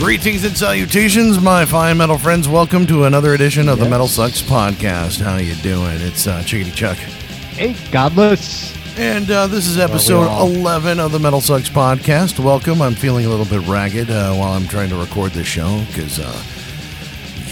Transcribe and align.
Greetings 0.00 0.44
and 0.44 0.56
salutations, 0.56 1.40
my 1.40 1.66
fine 1.66 1.98
metal 1.98 2.16
friends. 2.16 2.48
Welcome 2.48 2.86
to 2.86 3.04
another 3.04 3.34
edition 3.34 3.68
of 3.68 3.78
the 3.78 3.86
Metal 3.88 4.08
Sucks 4.08 4.40
podcast. 4.40 5.20
How 5.20 5.36
you 5.36 5.54
doing? 5.56 6.00
It's 6.00 6.26
uh, 6.26 6.42
Chickadee 6.42 6.70
Chuck, 6.70 6.96
Hey, 6.96 7.76
Godless. 7.92 8.74
and 8.98 9.30
uh, 9.30 9.46
this 9.46 9.66
is 9.66 9.76
episode 9.78 10.26
all? 10.26 10.46
11 10.50 10.98
of 10.98 11.12
the 11.12 11.18
Metal 11.18 11.42
Sucks 11.42 11.68
podcast. 11.68 12.42
Welcome. 12.42 12.80
I'm 12.80 12.94
feeling 12.94 13.26
a 13.26 13.28
little 13.28 13.44
bit 13.44 13.66
ragged 13.68 14.10
uh, 14.10 14.32
while 14.34 14.52
I'm 14.54 14.66
trying 14.66 14.88
to 14.88 14.96
record 14.96 15.32
this 15.32 15.46
show 15.46 15.84
because, 15.88 16.18
uh, 16.18 16.42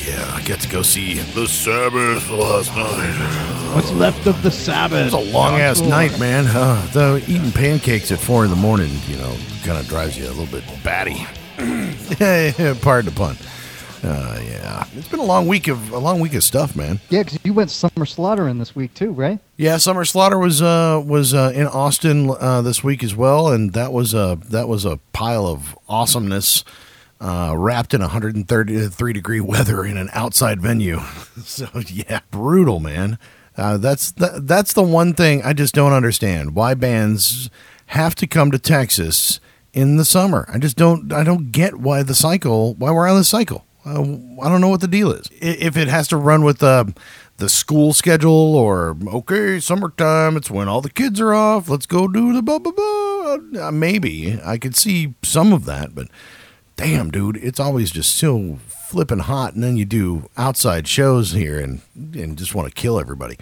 yeah, 0.06 0.32
I 0.34 0.40
get 0.42 0.58
to 0.60 0.68
go 0.70 0.80
see 0.80 1.18
the 1.18 1.46
Sabbath 1.46 2.30
last 2.30 2.74
night. 2.74 3.74
What's 3.74 3.92
left 3.92 4.26
of 4.26 4.42
the 4.42 4.50
Sabbath? 4.50 5.12
It 5.12 5.14
was 5.16 5.28
a 5.28 5.32
long 5.32 5.60
ass 5.60 5.82
night, 5.82 6.18
man. 6.18 6.46
Uh, 6.48 6.84
though 6.92 7.18
eating 7.18 7.52
pancakes 7.52 8.10
at 8.10 8.18
four 8.18 8.44
in 8.44 8.50
the 8.50 8.56
morning, 8.56 8.90
you 9.06 9.16
know, 9.16 9.36
kind 9.64 9.78
of 9.78 9.86
drives 9.86 10.16
you 10.16 10.26
a 10.26 10.32
little 10.32 10.46
bit 10.46 10.64
batty. 10.82 11.26
Pardon 12.82 13.06
the 13.06 13.12
pun. 13.16 13.36
Uh, 14.04 14.40
yeah, 14.46 14.84
it's 14.94 15.08
been 15.08 15.18
a 15.18 15.24
long 15.24 15.48
week 15.48 15.66
of 15.66 15.90
a 15.90 15.98
long 15.98 16.20
week 16.20 16.34
of 16.34 16.44
stuff, 16.44 16.76
man. 16.76 17.00
Yeah, 17.10 17.24
because 17.24 17.40
you 17.42 17.52
went 17.52 17.70
summer 17.70 18.06
slaughtering 18.06 18.58
this 18.58 18.76
week 18.76 18.94
too, 18.94 19.10
right? 19.10 19.40
Yeah, 19.56 19.76
Summer 19.78 20.04
Slaughter 20.04 20.38
was 20.38 20.62
uh, 20.62 21.02
was 21.04 21.34
uh, 21.34 21.50
in 21.52 21.66
Austin 21.66 22.30
uh, 22.38 22.62
this 22.62 22.84
week 22.84 23.02
as 23.02 23.16
well, 23.16 23.48
and 23.48 23.72
that 23.72 23.92
was 23.92 24.14
a 24.14 24.38
that 24.50 24.68
was 24.68 24.84
a 24.84 25.00
pile 25.12 25.48
of 25.48 25.76
awesomeness, 25.88 26.62
uh, 27.20 27.54
wrapped 27.56 27.92
in 27.92 28.00
133 28.02 29.12
degree 29.12 29.40
weather 29.40 29.84
in 29.84 29.96
an 29.96 30.10
outside 30.12 30.60
venue. 30.60 31.00
so 31.42 31.66
yeah, 31.88 32.20
brutal, 32.30 32.78
man. 32.78 33.18
Uh, 33.56 33.78
that's 33.78 34.12
the, 34.12 34.40
that's 34.44 34.72
the 34.74 34.82
one 34.84 35.12
thing 35.12 35.42
I 35.42 35.52
just 35.54 35.74
don't 35.74 35.92
understand 35.92 36.54
why 36.54 36.74
bands 36.74 37.50
have 37.86 38.14
to 38.14 38.28
come 38.28 38.52
to 38.52 38.58
Texas 38.60 39.40
in 39.78 39.96
the 39.96 40.04
summer. 40.04 40.44
I 40.52 40.58
just 40.58 40.76
don't 40.76 41.12
I 41.12 41.22
don't 41.22 41.52
get 41.52 41.76
why 41.76 42.02
the 42.02 42.14
cycle 42.14 42.74
why 42.74 42.90
we're 42.90 43.08
on 43.08 43.16
the 43.16 43.24
cycle. 43.24 43.64
Uh, 43.86 44.02
I 44.42 44.48
don't 44.48 44.60
know 44.60 44.68
what 44.68 44.80
the 44.80 44.88
deal 44.88 45.12
is. 45.12 45.28
If 45.40 45.76
it 45.76 45.86
has 45.86 46.08
to 46.08 46.16
run 46.16 46.42
with 46.42 46.58
the 46.58 46.92
the 47.36 47.48
school 47.48 47.92
schedule 47.92 48.56
or 48.56 48.96
okay, 49.06 49.60
summertime, 49.60 50.36
it's 50.36 50.50
when 50.50 50.66
all 50.68 50.80
the 50.80 50.90
kids 50.90 51.20
are 51.20 51.32
off. 51.32 51.68
Let's 51.68 51.86
go 51.86 52.08
do 52.08 52.32
the 52.32 52.42
blah 52.42 52.58
blah 52.58 52.72
blah. 52.72 53.70
Maybe 53.70 54.40
I 54.44 54.58
could 54.58 54.74
see 54.74 55.14
some 55.22 55.52
of 55.52 55.64
that, 55.66 55.94
but 55.94 56.08
damn, 56.76 57.12
dude, 57.12 57.36
it's 57.36 57.60
always 57.60 57.92
just 57.92 58.16
so 58.16 58.58
flipping 58.66 59.20
hot, 59.20 59.54
and 59.54 59.62
then 59.62 59.76
you 59.76 59.84
do 59.84 60.28
outside 60.36 60.88
shows 60.88 61.30
here 61.30 61.60
and 61.60 61.82
and 61.94 62.36
just 62.36 62.52
want 62.52 62.66
to 62.66 62.74
kill 62.74 62.98
everybody. 62.98 63.38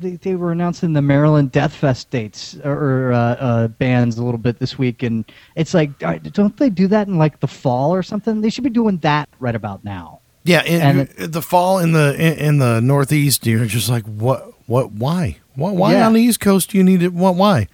They, 0.00 0.12
they 0.16 0.34
were 0.34 0.52
announcing 0.52 0.92
the 0.92 1.02
Maryland 1.02 1.52
Death 1.52 1.74
Fest 1.74 2.10
dates 2.10 2.56
or 2.64 3.12
uh, 3.12 3.18
uh, 3.18 3.68
bands 3.68 4.18
a 4.18 4.24
little 4.24 4.38
bit 4.38 4.58
this 4.58 4.78
week, 4.78 5.02
and 5.02 5.24
it's 5.56 5.74
like, 5.74 5.90
uh, 6.02 6.18
don't 6.18 6.56
they 6.56 6.70
do 6.70 6.86
that 6.88 7.08
in 7.08 7.18
like 7.18 7.40
the 7.40 7.48
fall 7.48 7.94
or 7.94 8.02
something? 8.02 8.40
They 8.40 8.50
should 8.50 8.64
be 8.64 8.70
doing 8.70 8.98
that 8.98 9.28
right 9.40 9.54
about 9.54 9.84
now. 9.84 10.20
Yeah, 10.44 10.62
in, 10.62 11.00
And 11.00 11.32
the 11.32 11.42
fall 11.42 11.78
in 11.78 11.92
the 11.92 12.14
in, 12.14 12.38
in 12.38 12.58
the 12.58 12.80
Northeast, 12.80 13.46
you're 13.46 13.66
just 13.66 13.88
like, 13.88 14.04
what, 14.04 14.52
what, 14.66 14.92
why, 14.92 15.38
why, 15.54 15.72
why 15.72 15.92
Yeah. 15.92 16.06
on 16.06 16.12
the 16.14 16.22
East 16.22 16.40
Coast 16.40 16.70
do 16.70 16.78
you 16.78 16.84
need 16.84 17.02
it? 17.02 17.12
What, 17.12 17.34
why? 17.34 17.68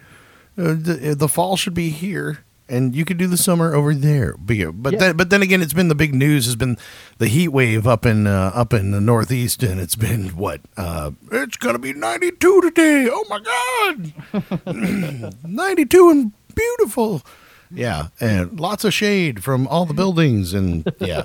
Uh, 0.56 0.74
the, 0.76 1.14
the 1.18 1.28
fall 1.28 1.56
should 1.56 1.74
be 1.74 1.90
here, 1.90 2.43
and 2.68 2.94
you 2.96 3.04
could 3.04 3.18
do 3.18 3.26
the 3.26 3.36
summer 3.36 3.74
over 3.74 3.94
there. 3.94 4.34
But 4.38 4.56
yeah, 4.56 4.70
but 4.72 4.94
Yeah. 4.94 4.98
then, 4.98 5.16
but 5.16 5.30
then 5.30 5.42
again, 5.42 5.60
it's 5.62 5.72
been 5.74 5.88
the 5.88 5.94
big 5.94 6.14
news 6.14 6.46
has 6.46 6.56
been 6.56 6.78
the 7.18 7.28
heat 7.28 7.48
wave 7.48 7.86
up 7.86 8.06
in 8.06 8.26
uh, 8.26 8.50
up 8.54 8.72
in 8.72 8.90
the 8.90 9.00
Northeast, 9.00 9.62
and 9.62 9.80
it's 9.80 9.96
been 9.96 10.28
what? 10.30 10.60
Uh, 10.76 11.10
it's 11.32 11.56
gonna 11.56 11.78
be 11.78 11.92
92 11.92 12.60
today. 12.62 13.08
Oh 13.10 13.24
my 13.28 13.40
God, 13.40 15.34
92 15.46 16.10
and 16.10 16.32
beautiful. 16.54 17.22
Yeah, 17.70 18.08
and 18.20 18.60
lots 18.60 18.84
of 18.84 18.94
shade 18.94 19.42
from 19.42 19.66
all 19.66 19.84
the 19.84 19.94
buildings, 19.94 20.54
and 20.54 20.90
yeah, 21.00 21.24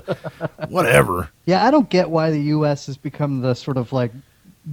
whatever. 0.68 1.30
Yeah, 1.46 1.64
I 1.64 1.70
don't 1.70 1.88
get 1.90 2.10
why 2.10 2.30
the 2.30 2.40
U.S. 2.42 2.86
has 2.86 2.96
become 2.96 3.40
the 3.40 3.54
sort 3.54 3.76
of 3.76 3.92
like 3.92 4.10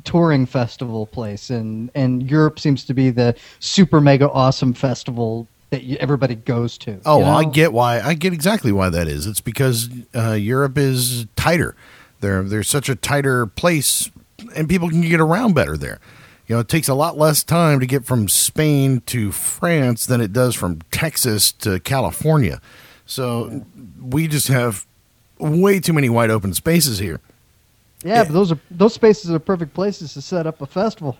touring 0.03 0.45
festival 0.47 1.05
place, 1.05 1.49
and 1.51 1.91
and 1.93 2.27
Europe 2.29 2.59
seems 2.59 2.83
to 2.85 2.93
be 2.95 3.09
the 3.11 3.35
super 3.59 4.01
mega 4.01 4.29
awesome 4.31 4.73
festival 4.73 5.47
that 5.69 5.83
you, 5.83 5.97
everybody 5.99 6.35
goes 6.35 6.77
to. 6.79 6.99
Oh, 7.05 7.19
you 7.19 7.25
know? 7.25 7.31
I 7.31 7.43
get 7.45 7.73
why. 7.73 7.99
I 8.01 8.13
get 8.13 8.33
exactly 8.33 8.71
why 8.71 8.89
that 8.89 9.07
is. 9.07 9.25
It's 9.25 9.41
because 9.41 9.89
uh, 10.15 10.31
Europe 10.31 10.77
is 10.77 11.25
tighter. 11.35 11.75
They're 12.19 12.43
they're 12.43 12.63
such 12.63 12.89
a 12.89 12.95
tighter 12.95 13.45
place, 13.45 14.09
and 14.55 14.67
people 14.67 14.89
can 14.89 15.01
get 15.01 15.19
around 15.19 15.53
better 15.53 15.77
there. 15.77 15.99
You 16.47 16.55
know, 16.55 16.61
it 16.61 16.69
takes 16.69 16.87
a 16.87 16.93
lot 16.93 17.17
less 17.17 17.43
time 17.43 17.81
to 17.81 17.85
get 17.85 18.05
from 18.05 18.29
Spain 18.29 19.01
to 19.07 19.31
France 19.33 20.05
than 20.05 20.21
it 20.21 20.31
does 20.31 20.55
from 20.55 20.79
Texas 20.91 21.51
to 21.53 21.79
California. 21.81 22.61
So 23.05 23.65
we 24.01 24.27
just 24.27 24.47
have 24.47 24.85
way 25.39 25.79
too 25.79 25.93
many 25.93 26.09
wide 26.09 26.31
open 26.31 26.53
spaces 26.53 26.99
here. 26.99 27.19
Yeah, 28.03 28.23
but 28.23 28.33
those 28.33 28.51
are 28.51 28.59
those 28.71 28.93
spaces 28.93 29.31
are 29.31 29.39
perfect 29.39 29.73
places 29.73 30.13
to 30.13 30.21
set 30.21 30.47
up 30.47 30.61
a 30.61 30.65
festival. 30.65 31.17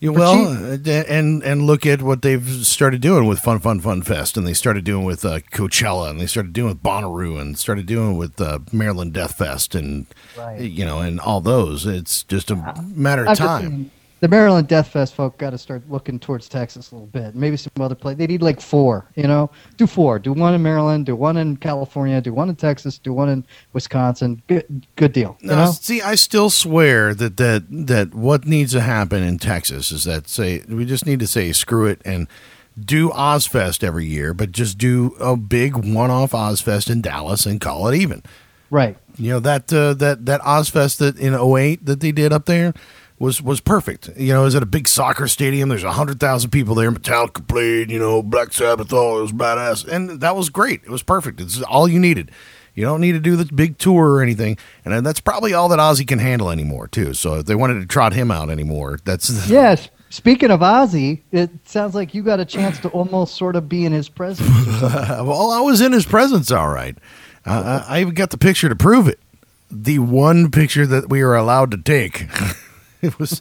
Yeah, 0.00 0.10
well, 0.10 0.48
uh, 0.74 0.90
and 0.90 1.42
and 1.42 1.62
look 1.66 1.84
at 1.84 2.00
what 2.00 2.22
they've 2.22 2.42
started 2.66 3.02
doing 3.02 3.26
with 3.26 3.38
Fun 3.38 3.60
Fun 3.60 3.80
Fun 3.80 4.00
Fest, 4.00 4.38
and 4.38 4.46
they 4.46 4.54
started 4.54 4.82
doing 4.82 5.04
with 5.04 5.26
uh, 5.26 5.40
Coachella, 5.52 6.08
and 6.08 6.18
they 6.18 6.26
started 6.26 6.54
doing 6.54 6.68
with 6.68 6.82
Bonnaroo, 6.82 7.38
and 7.38 7.58
started 7.58 7.84
doing 7.84 8.16
with 8.16 8.40
uh, 8.40 8.60
Maryland 8.72 9.12
Death 9.12 9.36
Fest, 9.36 9.74
and 9.74 10.06
Right. 10.38 10.58
you 10.62 10.86
know, 10.86 11.00
and 11.00 11.20
all 11.20 11.42
those. 11.42 11.84
It's 11.84 12.22
just 12.22 12.50
a 12.50 12.56
matter 12.94 13.22
of 13.26 13.28
just 13.36 13.40
time. 13.40 13.90
The 14.20 14.28
Maryland 14.28 14.68
Death 14.68 14.88
Fest 14.88 15.14
folk 15.14 15.38
got 15.38 15.50
to 15.50 15.58
start 15.58 15.82
looking 15.88 16.18
towards 16.18 16.46
Texas 16.48 16.90
a 16.90 16.94
little 16.94 17.06
bit. 17.06 17.34
Maybe 17.34 17.56
some 17.56 17.72
other 17.80 17.94
place. 17.94 18.18
They 18.18 18.26
need 18.26 18.42
like 18.42 18.60
four. 18.60 19.06
You 19.16 19.22
know, 19.24 19.50
do 19.78 19.86
four. 19.86 20.18
Do 20.18 20.34
one 20.34 20.52
in 20.52 20.62
Maryland. 20.62 21.06
Do 21.06 21.16
one 21.16 21.38
in 21.38 21.56
California. 21.56 22.20
Do 22.20 22.34
one 22.34 22.50
in 22.50 22.56
Texas. 22.56 22.98
Do 22.98 23.14
one 23.14 23.30
in 23.30 23.46
Wisconsin. 23.72 24.42
Good, 24.46 24.86
good 24.96 25.14
deal. 25.14 25.38
You 25.40 25.48
No, 25.48 25.56
know? 25.56 25.72
see, 25.72 26.02
I 26.02 26.16
still 26.16 26.50
swear 26.50 27.14
that, 27.14 27.38
that 27.38 27.64
that 27.70 28.14
what 28.14 28.44
needs 28.44 28.72
to 28.72 28.82
happen 28.82 29.22
in 29.22 29.38
Texas 29.38 29.90
is 29.90 30.04
that 30.04 30.28
say 30.28 30.62
we 30.68 30.84
just 30.84 31.06
need 31.06 31.20
to 31.20 31.26
say 31.26 31.52
screw 31.52 31.86
it 31.86 32.02
and 32.04 32.28
do 32.78 33.08
Ozzfest 33.10 33.82
every 33.82 34.06
year, 34.06 34.34
but 34.34 34.52
just 34.52 34.76
do 34.78 35.14
a 35.18 35.36
big 35.36 35.76
one-off 35.76 36.32
Ozzfest 36.32 36.90
in 36.90 37.00
Dallas 37.00 37.46
and 37.46 37.60
call 37.60 37.88
it 37.88 37.96
even. 37.96 38.22
Right. 38.70 38.96
You 39.16 39.32
know 39.32 39.40
that 39.40 39.72
uh, 39.72 39.94
that 39.94 40.26
that 40.26 40.40
Ozzfest 40.42 40.98
that 40.98 41.18
in 41.18 41.34
08 41.34 41.84
that 41.86 42.00
they 42.00 42.12
did 42.12 42.32
up 42.32 42.44
there 42.46 42.72
was 43.20 43.40
was 43.40 43.60
perfect. 43.60 44.10
You 44.16 44.32
know, 44.32 44.40
it 44.40 44.44
was 44.46 44.56
at 44.56 44.62
a 44.64 44.66
big 44.66 44.88
soccer 44.88 45.28
stadium. 45.28 45.68
There's 45.68 45.84
a 45.84 45.92
hundred 45.92 46.18
thousand 46.18 46.50
people 46.50 46.74
there. 46.74 46.90
Metallica 46.90 47.46
played. 47.46 47.90
You 47.90 48.00
know, 48.00 48.22
Black 48.22 48.52
Sabbath. 48.52 48.92
Oh, 48.92 49.18
it 49.18 49.22
was 49.22 49.32
badass, 49.32 49.86
and 49.86 50.20
that 50.20 50.34
was 50.34 50.48
great. 50.48 50.82
It 50.82 50.90
was 50.90 51.04
perfect. 51.04 51.40
It's 51.40 51.62
all 51.62 51.86
you 51.86 52.00
needed. 52.00 52.32
You 52.74 52.84
don't 52.84 53.00
need 53.00 53.12
to 53.12 53.20
do 53.20 53.36
the 53.36 53.44
big 53.52 53.78
tour 53.78 54.14
or 54.14 54.22
anything, 54.22 54.56
and 54.84 55.04
that's 55.06 55.20
probably 55.20 55.52
all 55.52 55.68
that 55.68 55.78
Ozzy 55.78 56.08
can 56.08 56.18
handle 56.18 56.50
anymore 56.50 56.88
too. 56.88 57.12
So 57.14 57.34
if 57.34 57.46
they 57.46 57.54
wanted 57.54 57.80
to 57.80 57.86
trot 57.86 58.14
him 58.14 58.30
out 58.30 58.50
anymore, 58.50 58.98
that's 59.04 59.28
Yes. 59.48 59.90
Speaking 60.08 60.50
of 60.50 60.58
Ozzy, 60.58 61.20
it 61.30 61.50
sounds 61.64 61.94
like 61.94 62.14
you 62.14 62.24
got 62.24 62.40
a 62.40 62.44
chance 62.44 62.80
to 62.80 62.88
almost 62.88 63.36
sort 63.36 63.54
of 63.54 63.68
be 63.68 63.84
in 63.84 63.92
his 63.92 64.08
presence. 64.08 64.50
well, 64.82 65.52
I 65.52 65.60
was 65.60 65.80
in 65.80 65.92
his 65.92 66.04
presence, 66.04 66.50
all 66.50 66.68
right. 66.68 66.96
Uh, 67.46 67.84
I 67.88 67.98
I 67.98 68.00
even 68.00 68.14
got 68.14 68.30
the 68.30 68.38
picture 68.38 68.68
to 68.68 68.74
prove 68.74 69.06
it. 69.06 69.20
The 69.70 70.00
one 70.00 70.50
picture 70.50 70.84
that 70.84 71.08
we 71.08 71.22
were 71.22 71.36
allowed 71.36 71.70
to 71.72 71.76
take. 71.76 72.26
it 73.02 73.18
was, 73.18 73.40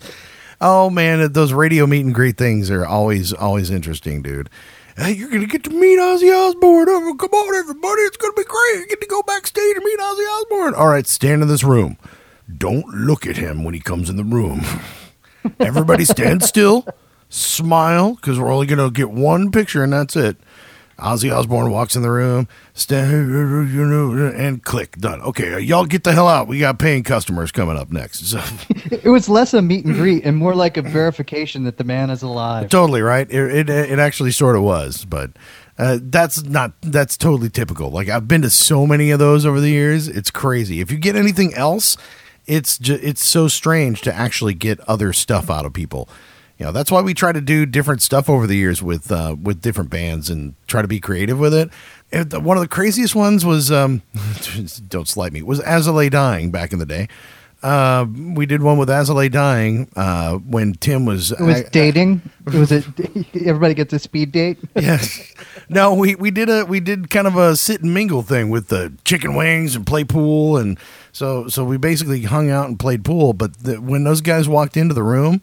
oh 0.61 0.89
man, 0.89 1.31
those 1.33 1.53
radio 1.53 1.85
meet 1.87 2.05
and 2.05 2.13
greet 2.13 2.37
things 2.37 2.69
are 2.69 2.85
always 2.85 3.33
always 3.33 3.69
interesting, 3.69 4.21
dude. 4.21 4.49
Hey, 4.97 5.13
you're 5.13 5.29
gonna 5.29 5.45
get 5.45 5.63
to 5.63 5.69
meet 5.69 5.97
Ozzy 5.97 6.33
Osbourne. 6.33 6.87
Oh, 6.89 7.15
come 7.17 7.31
on, 7.31 7.55
everybody, 7.55 8.01
it's 8.01 8.17
gonna 8.17 8.33
be 8.33 8.43
great. 8.43 8.79
You 8.79 8.87
get 8.87 9.01
to 9.01 9.07
go 9.07 9.21
backstage 9.23 9.75
and 9.75 9.83
meet 9.83 9.99
Ozzy 9.99 10.39
Osbourne. 10.39 10.73
All 10.75 10.87
right, 10.87 11.07
stand 11.07 11.41
in 11.41 11.47
this 11.47 11.63
room. 11.63 11.97
Don't 12.57 12.87
look 12.87 13.25
at 13.25 13.37
him 13.37 13.63
when 13.63 13.73
he 13.73 13.79
comes 13.79 14.09
in 14.09 14.17
the 14.17 14.23
room. 14.23 14.61
Everybody 15.59 16.03
stand 16.03 16.43
still, 16.43 16.85
smile, 17.29 18.15
because 18.15 18.39
we're 18.39 18.51
only 18.51 18.67
gonna 18.67 18.91
get 18.91 19.09
one 19.09 19.51
picture 19.51 19.83
and 19.83 19.93
that's 19.93 20.15
it. 20.15 20.37
Ozzy 20.99 21.35
Osbourne 21.35 21.71
walks 21.71 21.95
in 21.95 22.01
the 22.01 22.11
room, 22.11 22.47
stand, 22.73 23.31
and 24.35 24.63
click, 24.63 24.97
done. 24.97 25.21
Okay, 25.21 25.59
y'all 25.59 25.85
get 25.85 26.03
the 26.03 26.13
hell 26.13 26.27
out. 26.27 26.47
We 26.47 26.59
got 26.59 26.79
paying 26.79 27.03
customers 27.03 27.51
coming 27.51 27.77
up 27.77 27.91
next. 27.91 28.25
So, 28.27 28.41
it 28.91 29.09
was 29.09 29.29
less 29.29 29.53
a 29.53 29.61
meet 29.61 29.85
and 29.85 29.95
greet 29.95 30.25
and 30.25 30.37
more 30.37 30.55
like 30.55 30.77
a 30.77 30.81
verification 30.81 31.63
that 31.63 31.77
the 31.77 31.83
man 31.83 32.09
is 32.09 32.21
alive. 32.21 32.69
totally 32.69 33.01
right. 33.01 33.29
It, 33.29 33.69
it 33.69 33.69
it 33.69 33.99
actually 33.99 34.31
sort 34.31 34.55
of 34.55 34.63
was, 34.63 35.05
but 35.05 35.31
Uh, 35.77 35.97
that's 36.01 36.43
not 36.43 36.73
that's 36.81 37.15
totally 37.17 37.49
typical. 37.49 37.89
Like 37.89 38.09
I've 38.09 38.27
been 38.27 38.41
to 38.41 38.49
so 38.49 38.85
many 38.85 39.11
of 39.11 39.19
those 39.19 39.45
over 39.45 39.61
the 39.61 39.69
years, 39.69 40.07
it's 40.09 40.29
crazy. 40.31 40.81
If 40.81 40.91
you 40.91 40.97
get 40.97 41.15
anything 41.15 41.53
else, 41.53 41.95
it's 42.47 42.77
ju- 42.77 42.99
it's 43.01 43.23
so 43.23 43.47
strange 43.47 44.01
to 44.01 44.13
actually 44.13 44.53
get 44.55 44.79
other 44.89 45.13
stuff 45.13 45.49
out 45.49 45.65
of 45.65 45.71
people. 45.73 46.09
You 46.59 46.65
know, 46.65 46.71
that's 46.73 46.91
why 46.91 47.01
we 47.01 47.13
try 47.13 47.31
to 47.31 47.39
do 47.39 47.65
different 47.65 48.01
stuff 48.01 48.29
over 48.29 48.45
the 48.45 48.55
years 48.55 48.83
with 48.83 49.11
uh, 49.11 49.37
with 49.41 49.61
different 49.61 49.89
bands 49.89 50.29
and 50.29 50.55
try 50.67 50.81
to 50.81 50.89
be 50.89 50.99
creative 50.99 51.39
with 51.39 51.53
it. 51.53 51.69
And 52.11 52.33
one 52.43 52.57
of 52.57 52.61
the 52.61 52.67
craziest 52.67 53.15
ones 53.15 53.45
was 53.45 53.71
um, 53.71 54.01
don't 54.89 55.07
slight 55.07 55.31
me 55.31 55.41
was 55.41 55.61
As 55.61 55.87
I 55.87 55.91
Lay 55.91 56.09
Dying 56.09 56.51
back 56.51 56.73
in 56.73 56.79
the 56.79 56.85
day. 56.85 57.07
Uh, 57.61 58.05
we 58.33 58.45
did 58.45 58.61
one 58.61 58.77
with 58.77 58.89
As 58.89 59.09
I 59.09 59.13
Lay 59.13 59.29
Dying 59.29 59.89
uh, 59.95 60.35
when 60.37 60.73
Tim 60.73 61.05
was 61.05 61.31
It 61.31 61.39
was 61.39 61.61
I- 61.61 61.69
dating. 61.71 62.21
It 62.47 62.53
was 62.53 62.73
a 62.73 62.83
everybody 63.45 63.73
gets 63.73 63.93
a 63.93 63.99
speed 63.99 64.33
date. 64.33 64.57
yes. 64.75 65.33
No, 65.69 65.93
we, 65.93 66.15
we 66.15 66.29
did 66.29 66.49
a 66.49 66.65
we 66.65 66.81
did 66.81 67.09
kind 67.09 67.27
of 67.27 67.37
a 67.37 67.55
sit 67.55 67.81
and 67.81 67.93
mingle 67.93 68.21
thing 68.21 68.49
with 68.49 68.67
the 68.67 68.91
chicken 69.05 69.33
wings 69.33 69.77
and 69.77 69.87
play 69.87 70.03
pool 70.03 70.57
and 70.57 70.77
so 71.13 71.47
so 71.47 71.63
we 71.63 71.77
basically 71.77 72.23
hung 72.23 72.49
out 72.49 72.67
and 72.67 72.77
played 72.77 73.05
pool. 73.05 73.31
But 73.31 73.59
the, 73.59 73.79
when 73.79 74.03
those 74.03 74.19
guys 74.19 74.49
walked 74.49 74.75
into 74.75 74.93
the 74.93 75.03
room, 75.03 75.41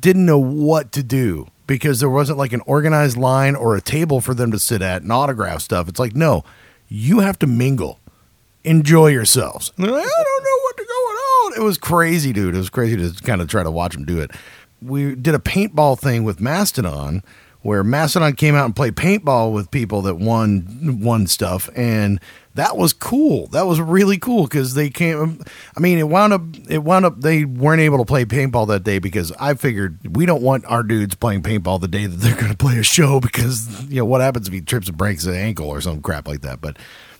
didn't 0.00 0.26
know 0.26 0.38
what 0.38 0.92
to 0.92 1.02
do 1.02 1.48
because 1.66 2.00
there 2.00 2.10
wasn't 2.10 2.38
like 2.38 2.52
an 2.52 2.62
organized 2.66 3.16
line 3.16 3.54
or 3.54 3.76
a 3.76 3.80
table 3.80 4.20
for 4.20 4.34
them 4.34 4.50
to 4.52 4.58
sit 4.58 4.82
at 4.82 5.02
and 5.02 5.12
autograph 5.12 5.60
stuff. 5.60 5.88
It's 5.88 6.00
like 6.00 6.14
no, 6.14 6.44
you 6.88 7.20
have 7.20 7.38
to 7.40 7.46
mingle, 7.46 8.00
enjoy 8.64 9.08
yourselves. 9.08 9.72
And 9.76 9.84
they're 9.84 9.92
like, 9.92 10.04
I 10.04 10.24
don't 10.24 10.44
know 10.44 10.62
what 10.62 10.76
to 10.76 10.84
going 10.84 11.16
on. 11.16 11.52
It 11.56 11.64
was 11.64 11.78
crazy, 11.78 12.32
dude. 12.32 12.54
It 12.54 12.58
was 12.58 12.70
crazy 12.70 12.96
to 12.96 13.22
kind 13.22 13.40
of 13.40 13.48
try 13.48 13.62
to 13.62 13.70
watch 13.70 13.94
them 13.94 14.04
do 14.04 14.20
it. 14.20 14.30
We 14.82 15.14
did 15.14 15.34
a 15.34 15.38
paintball 15.38 15.98
thing 15.98 16.24
with 16.24 16.40
Mastodon 16.40 17.22
where 17.66 17.82
Mastodon 17.84 18.34
came 18.34 18.54
out 18.54 18.64
and 18.64 18.76
played 18.76 18.94
paintball 18.94 19.52
with 19.52 19.70
people 19.70 20.02
that 20.02 20.16
won 20.16 21.00
won 21.02 21.26
stuff 21.26 21.68
and 21.76 22.20
that 22.56 22.78
was 22.78 22.94
cool. 22.94 23.48
That 23.48 23.66
was 23.66 23.80
really 23.80 24.16
cool 24.16 24.44
because 24.44 24.72
they 24.72 24.88
came. 24.88 25.44
I 25.76 25.80
mean, 25.80 25.98
it 25.98 26.08
wound 26.08 26.32
up. 26.32 26.42
It 26.70 26.78
wound 26.78 27.04
up. 27.04 27.20
They 27.20 27.44
weren't 27.44 27.82
able 27.82 27.98
to 27.98 28.04
play 28.06 28.24
paintball 28.24 28.68
that 28.68 28.82
day 28.82 28.98
because 28.98 29.30
I 29.32 29.54
figured 29.54 30.16
we 30.16 30.24
don't 30.24 30.42
want 30.42 30.64
our 30.64 30.82
dudes 30.82 31.14
playing 31.14 31.42
paintball 31.42 31.82
the 31.82 31.88
day 31.88 32.06
that 32.06 32.16
they're 32.16 32.34
going 32.34 32.50
to 32.50 32.56
play 32.56 32.78
a 32.78 32.82
show 32.82 33.20
because 33.26 33.84
you 33.90 33.96
know 33.96 34.06
what 34.06 34.22
happens 34.22 34.48
if 34.48 34.54
he 34.54 34.62
trips 34.62 34.88
and 34.88 34.96
breaks 34.96 35.26
an 35.26 35.34
ankle 35.34 35.68
or 35.68 35.82
some 35.82 36.00
crap 36.00 36.26
like 36.26 36.40
that. 36.40 36.62
But 36.62 36.78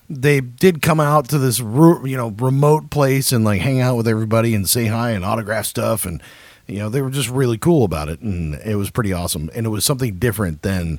they 0.09 0.41
did 0.41 0.81
come 0.81 1.01
out 1.01 1.29
to 1.29 1.39
this 1.39 1.59
you 1.59 2.17
know 2.17 2.29
remote 2.39 2.91
place 2.91 3.31
and 3.31 3.45
like 3.45 3.61
hang 3.61 3.81
out 3.81 3.97
with 3.97 4.09
everybody 4.09 4.55
and 4.55 4.69
say 4.69 4.87
hi 4.87 5.11
and 5.11 5.25
autograph 5.25 5.67
stuff 5.67 6.07
and 6.07 6.23
you 6.67 6.79
know 6.79 6.89
they 6.89 7.03
were 7.03 7.11
just 7.11 7.29
really 7.29 7.59
cool 7.59 7.85
about 7.85 8.09
it 8.09 8.21
and 8.21 8.55
it 8.57 8.77
was 8.77 8.91
pretty 8.91 9.13
awesome 9.13 9.51
and 9.55 9.67
it 9.67 9.71
was 9.71 9.85
something 9.85 10.19
different 10.19 10.63
than 10.63 10.99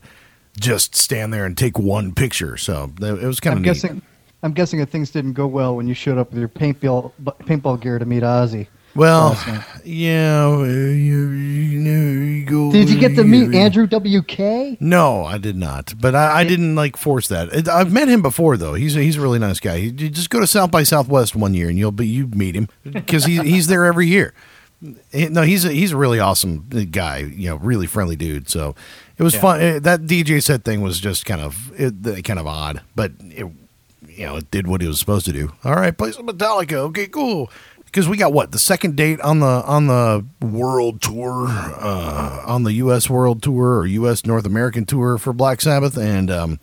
just 0.59 0.95
stand 0.95 1.33
there 1.33 1.45
and 1.45 1.57
take 1.57 1.77
one 1.77 2.13
picture. 2.13 2.57
So 2.57 2.91
it 2.99 3.21
was 3.21 3.39
kind 3.39 3.53
of 3.53 3.57
I'm 3.59 3.63
guessing. 3.63 4.01
I'm 4.43 4.53
guessing 4.53 4.79
that 4.79 4.89
things 4.89 5.09
didn't 5.09 5.33
go 5.33 5.47
well 5.47 5.75
when 5.75 5.87
you 5.87 5.93
showed 5.93 6.17
up 6.17 6.29
with 6.29 6.39
your 6.39 6.47
paintball 6.47 7.11
paintball 7.41 7.81
gear 7.81 7.97
to 7.99 8.05
meet 8.05 8.23
Ozzy. 8.23 8.67
Well, 8.95 9.37
yeah. 9.83 10.47
uh, 10.47 10.63
You, 10.63 11.29
you 11.29 11.79
know, 11.79 12.45
go 12.49 12.71
Did 12.71 12.89
you 12.89 12.99
get 12.99 13.15
to 13.15 13.23
meet. 13.23 13.53
Andrew 13.53 13.85
WK? 13.85 14.81
No, 14.81 15.23
I 15.23 15.37
did 15.37 15.55
not. 15.55 15.93
But 15.99 16.15
I, 16.15 16.39
I 16.39 16.43
didn't 16.43 16.73
like 16.73 16.97
force 16.97 17.27
that. 17.27 17.67
I've 17.67 17.91
met 17.91 18.07
him 18.07 18.23
before 18.23 18.57
though. 18.57 18.73
He's 18.73 18.95
a, 18.95 19.01
he's 19.01 19.17
a 19.17 19.21
really 19.21 19.37
nice 19.39 19.59
guy. 19.59 19.75
You 19.75 19.93
you 19.95 20.09
just 20.09 20.31
go 20.31 20.39
to 20.39 20.47
South 20.47 20.71
by 20.71 20.83
Southwest 20.83 21.35
one 21.35 21.53
year 21.53 21.69
and 21.69 21.77
you'll 21.77 21.91
be 21.91 22.07
you 22.07 22.27
meet 22.27 22.55
him 22.55 22.69
because 22.83 23.25
he, 23.25 23.37
he's 23.39 23.67
there 23.67 23.85
every 23.85 24.07
year. 24.07 24.33
No, 24.81 25.41
he's 25.41 25.65
a, 25.65 25.71
he's 25.71 25.91
a 25.91 25.97
really 25.97 26.19
awesome 26.19 26.67
guy. 26.91 27.17
You 27.19 27.49
know, 27.49 27.55
really 27.57 27.87
friendly 27.87 28.15
dude. 28.15 28.49
So 28.49 28.75
it 29.17 29.23
was 29.23 29.33
fun. 29.35 29.59
Eh, 29.61 29.79
That 29.79 30.01
DJ 30.01 30.41
set 30.43 30.63
thing 30.63 30.81
was 30.81 30.99
just 30.99 31.25
kind 31.25 31.41
of 31.41 31.71
it, 31.79 32.23
kind 32.25 32.39
of 32.39 32.45
odd, 32.45 32.81
but 32.95 33.11
it 33.21 33.45
you 34.07 34.25
know 34.25 34.37
it 34.37 34.51
did 34.51 34.67
what 34.67 34.81
it 34.83 34.87
was 34.87 34.99
supposed 34.99 35.25
to 35.25 35.33
do. 35.33 35.51
All 35.63 35.75
right, 35.75 35.97
play 35.97 36.11
some 36.11 36.27
Metallica. 36.27 36.73
Okay, 36.73 37.07
cool. 37.07 37.51
Because 37.85 38.07
we 38.09 38.17
got 38.17 38.33
what 38.33 38.51
the 38.51 38.59
second 38.59 38.95
date 38.95 39.19
on 39.21 39.39
the 39.39 39.47
on 39.47 39.87
the 39.87 40.25
world 40.41 41.01
tour, 41.01 41.47
uh, 41.47 42.43
on 42.45 42.63
the 42.63 42.73
U.S. 42.73 43.09
World 43.09 43.41
Tour 43.41 43.79
or 43.79 43.87
U.S. 43.87 44.25
North 44.25 44.45
American 44.45 44.85
Tour 44.85 45.17
for 45.17 45.33
Black 45.33 45.61
Sabbath, 45.61 45.97
and 45.97 46.29
um, 46.29 46.59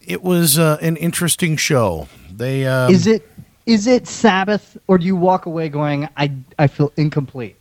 it 0.00 0.22
was 0.22 0.58
uh, 0.58 0.78
an 0.80 0.96
interesting 0.96 1.56
show. 1.56 2.08
They 2.32 2.66
um, 2.66 2.94
is 2.94 3.06
it 3.06 3.28
is 3.66 3.86
it 3.86 4.06
Sabbath 4.06 4.76
or 4.88 4.98
do 4.98 5.06
you 5.06 5.16
walk 5.16 5.46
away 5.46 5.68
going 5.68 6.08
I 6.16 6.32
I 6.58 6.66
feel 6.66 6.92
incomplete? 6.96 7.56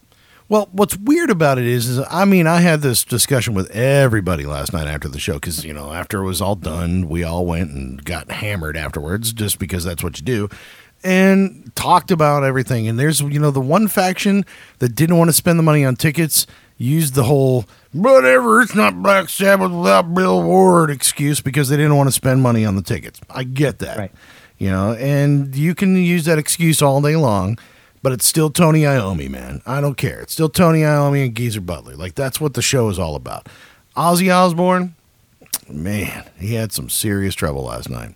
Well, 0.49 0.67
what's 0.71 0.97
weird 0.97 1.29
about 1.29 1.59
it 1.59 1.67
is, 1.67 1.87
is 1.87 2.03
I 2.09 2.25
mean, 2.25 2.47
I 2.47 2.61
had 2.61 2.81
this 2.81 3.03
discussion 3.03 3.53
with 3.53 3.69
everybody 3.69 4.47
last 4.47 4.73
night 4.73 4.87
after 4.87 5.07
the 5.07 5.19
show 5.19 5.35
because 5.35 5.63
you 5.63 5.73
know 5.73 5.93
after 5.93 6.21
it 6.21 6.25
was 6.25 6.41
all 6.41 6.55
done, 6.55 7.07
we 7.07 7.23
all 7.23 7.45
went 7.45 7.69
and 7.69 8.03
got 8.03 8.31
hammered 8.31 8.75
afterwards, 8.75 9.31
just 9.31 9.59
because 9.59 9.83
that's 9.83 10.03
what 10.03 10.19
you 10.19 10.25
do, 10.25 10.49
and 11.03 11.71
talked 11.75 12.09
about 12.09 12.43
everything. 12.43 12.87
And 12.87 12.97
there's 12.97 13.21
you 13.21 13.39
know 13.39 13.51
the 13.51 13.61
one 13.61 13.87
faction 13.87 14.43
that 14.79 14.95
didn't 14.95 15.17
want 15.19 15.29
to 15.29 15.33
spend 15.33 15.59
the 15.59 15.63
money 15.63 15.85
on 15.85 15.95
tickets 15.95 16.47
used 16.77 17.13
the 17.13 17.23
whole 17.25 17.65
whatever 17.91 18.61
it's 18.61 18.73
not 18.73 19.03
Black 19.03 19.29
Sabbath 19.29 19.69
without 19.69 20.13
Bill 20.15 20.41
Ward 20.41 20.89
excuse 20.89 21.41
because 21.41 21.69
they 21.69 21.77
didn't 21.77 21.95
want 21.95 22.07
to 22.07 22.13
spend 22.13 22.41
money 22.41 22.65
on 22.65 22.75
the 22.75 22.81
tickets. 22.81 23.21
I 23.29 23.43
get 23.43 23.77
that, 23.79 23.97
Right. 23.99 24.11
You 24.59 24.69
know, 24.69 24.93
and 24.93 25.55
you 25.55 25.73
can 25.73 25.95
use 25.95 26.25
that 26.25 26.37
excuse 26.37 26.81
all 26.81 27.01
day 27.01 27.15
long. 27.15 27.57
But 28.01 28.13
it's 28.13 28.25
still 28.25 28.49
Tony 28.49 28.83
Iommi, 28.83 29.29
man. 29.29 29.61
I 29.65 29.81
don't 29.81 29.97
care. 29.97 30.21
It's 30.21 30.31
still 30.31 30.47
Tony 30.47 30.81
Iommi 30.81 31.25
and 31.25 31.35
Geezer 31.35 31.59
Butler. 31.59 31.95
Like 31.95 32.15
that's 32.15 32.39
what 32.39 32.53
the 32.53 32.61
show 32.61 32.87
is 32.89 32.97
all 32.97 33.15
about. 33.15 33.47
Ozzy 33.97 34.33
Osbourne, 34.33 34.95
man, 35.67 36.29
he 36.39 36.53
had 36.53 36.71
some 36.71 36.89
serious 36.89 37.35
trouble 37.35 37.63
last 37.63 37.89
night. 37.89 38.15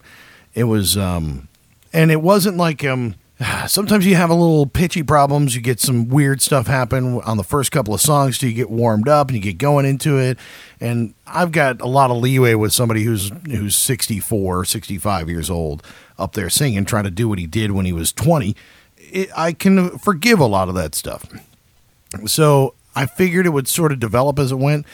It 0.54 0.66
was, 0.66 0.96
um, 0.96 1.50
and 1.92 2.12
it 2.12 2.22
wasn't 2.22 2.58
like 2.58 2.86
um. 2.86 3.16
Sometimes 3.68 4.06
you 4.06 4.16
have 4.16 4.30
a 4.30 4.36
little 4.36 4.66
pitchy 4.66 5.04
problems. 5.04 5.56
You 5.56 5.60
get 5.60 5.82
some 5.82 6.08
weird 6.08 6.42
stuff 6.42 6.68
happen 6.68 7.20
on 7.22 7.36
the 7.36 7.44
first 7.44 7.72
couple 7.72 7.94
of 7.94 8.00
songs 8.00 8.38
till 8.38 8.48
you 8.48 8.56
get 8.56 8.70
warmed 8.70 9.10
up 9.10 9.28
and 9.28 9.36
you 9.36 9.42
get 9.42 9.58
going 9.58 9.86
into 9.86 10.18
it. 10.18 10.38
And 10.80 11.14
I've 11.28 11.52
got 11.52 11.82
a 11.82 11.88
lot 11.88 12.10
of 12.10 12.18
leeway 12.18 12.54
with 12.54 12.72
somebody 12.72 13.04
who's 13.04 13.32
who's 13.48 13.76
64, 13.76 14.64
65 14.64 15.30
years 15.30 15.50
old 15.50 15.84
up 16.18 16.34
there 16.34 16.50
singing, 16.50 16.86
trying 16.86 17.04
to 17.06 17.12
do 17.12 17.28
what 17.28 17.40
he 17.40 17.48
did 17.48 17.72
when 17.72 17.86
he 17.86 17.94
was 17.94 18.12
20. 18.12 18.56
It, 18.98 19.30
I 19.36 19.54
can 19.54 19.98
forgive 19.98 20.40
a 20.40 20.46
lot 20.46 20.70
of 20.70 20.76
that 20.76 20.96
stuff. 20.96 21.26
So 22.26 22.76
I 22.96 23.06
figured 23.06 23.46
it 23.46 23.50
would 23.50 23.68
sort 23.68 23.92
of 23.92 24.00
develop 24.00 24.40
as 24.40 24.52
it 24.52 24.60
went. 24.60 24.86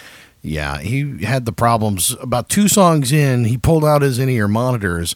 Yeah, 0.42 0.80
he 0.80 1.26
had 1.26 1.46
the 1.46 1.52
problems. 1.52 2.16
About 2.22 2.50
two 2.50 2.68
songs 2.68 3.12
in, 3.12 3.46
he 3.46 3.58
pulled 3.58 3.84
out 3.84 4.02
his 4.02 4.20
in 4.20 4.30
ear 4.30 4.48
monitors, 4.48 5.16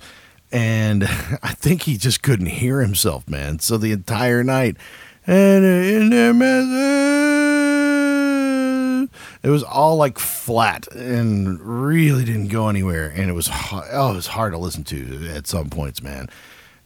and 0.52 1.04
I 1.44 1.54
think 1.54 1.84
he 1.84 1.98
just 1.98 2.22
couldn't 2.22 2.48
hear 2.48 2.82
himself, 2.82 3.28
man. 3.30 3.60
So 3.60 3.78
the 3.78 3.94
entire 3.94 4.44
night, 4.44 4.78
and 5.26 5.64
in 5.64 6.10
their 6.10 6.34
message, 6.34 7.33
it 9.44 9.50
was 9.50 9.64
all 9.64 9.98
like 9.98 10.18
flat 10.18 10.88
and 10.94 11.60
really 11.62 12.24
didn't 12.24 12.48
go 12.48 12.70
anywhere. 12.70 13.10
And 13.10 13.30
it 13.30 13.34
was 13.34 13.48
hard, 13.48 13.88
oh, 13.92 14.12
it 14.12 14.16
was 14.16 14.28
hard 14.28 14.54
to 14.54 14.58
listen 14.58 14.84
to 14.86 15.30
at 15.36 15.48
some 15.48 15.70
points, 15.70 16.02
man. 16.02 16.30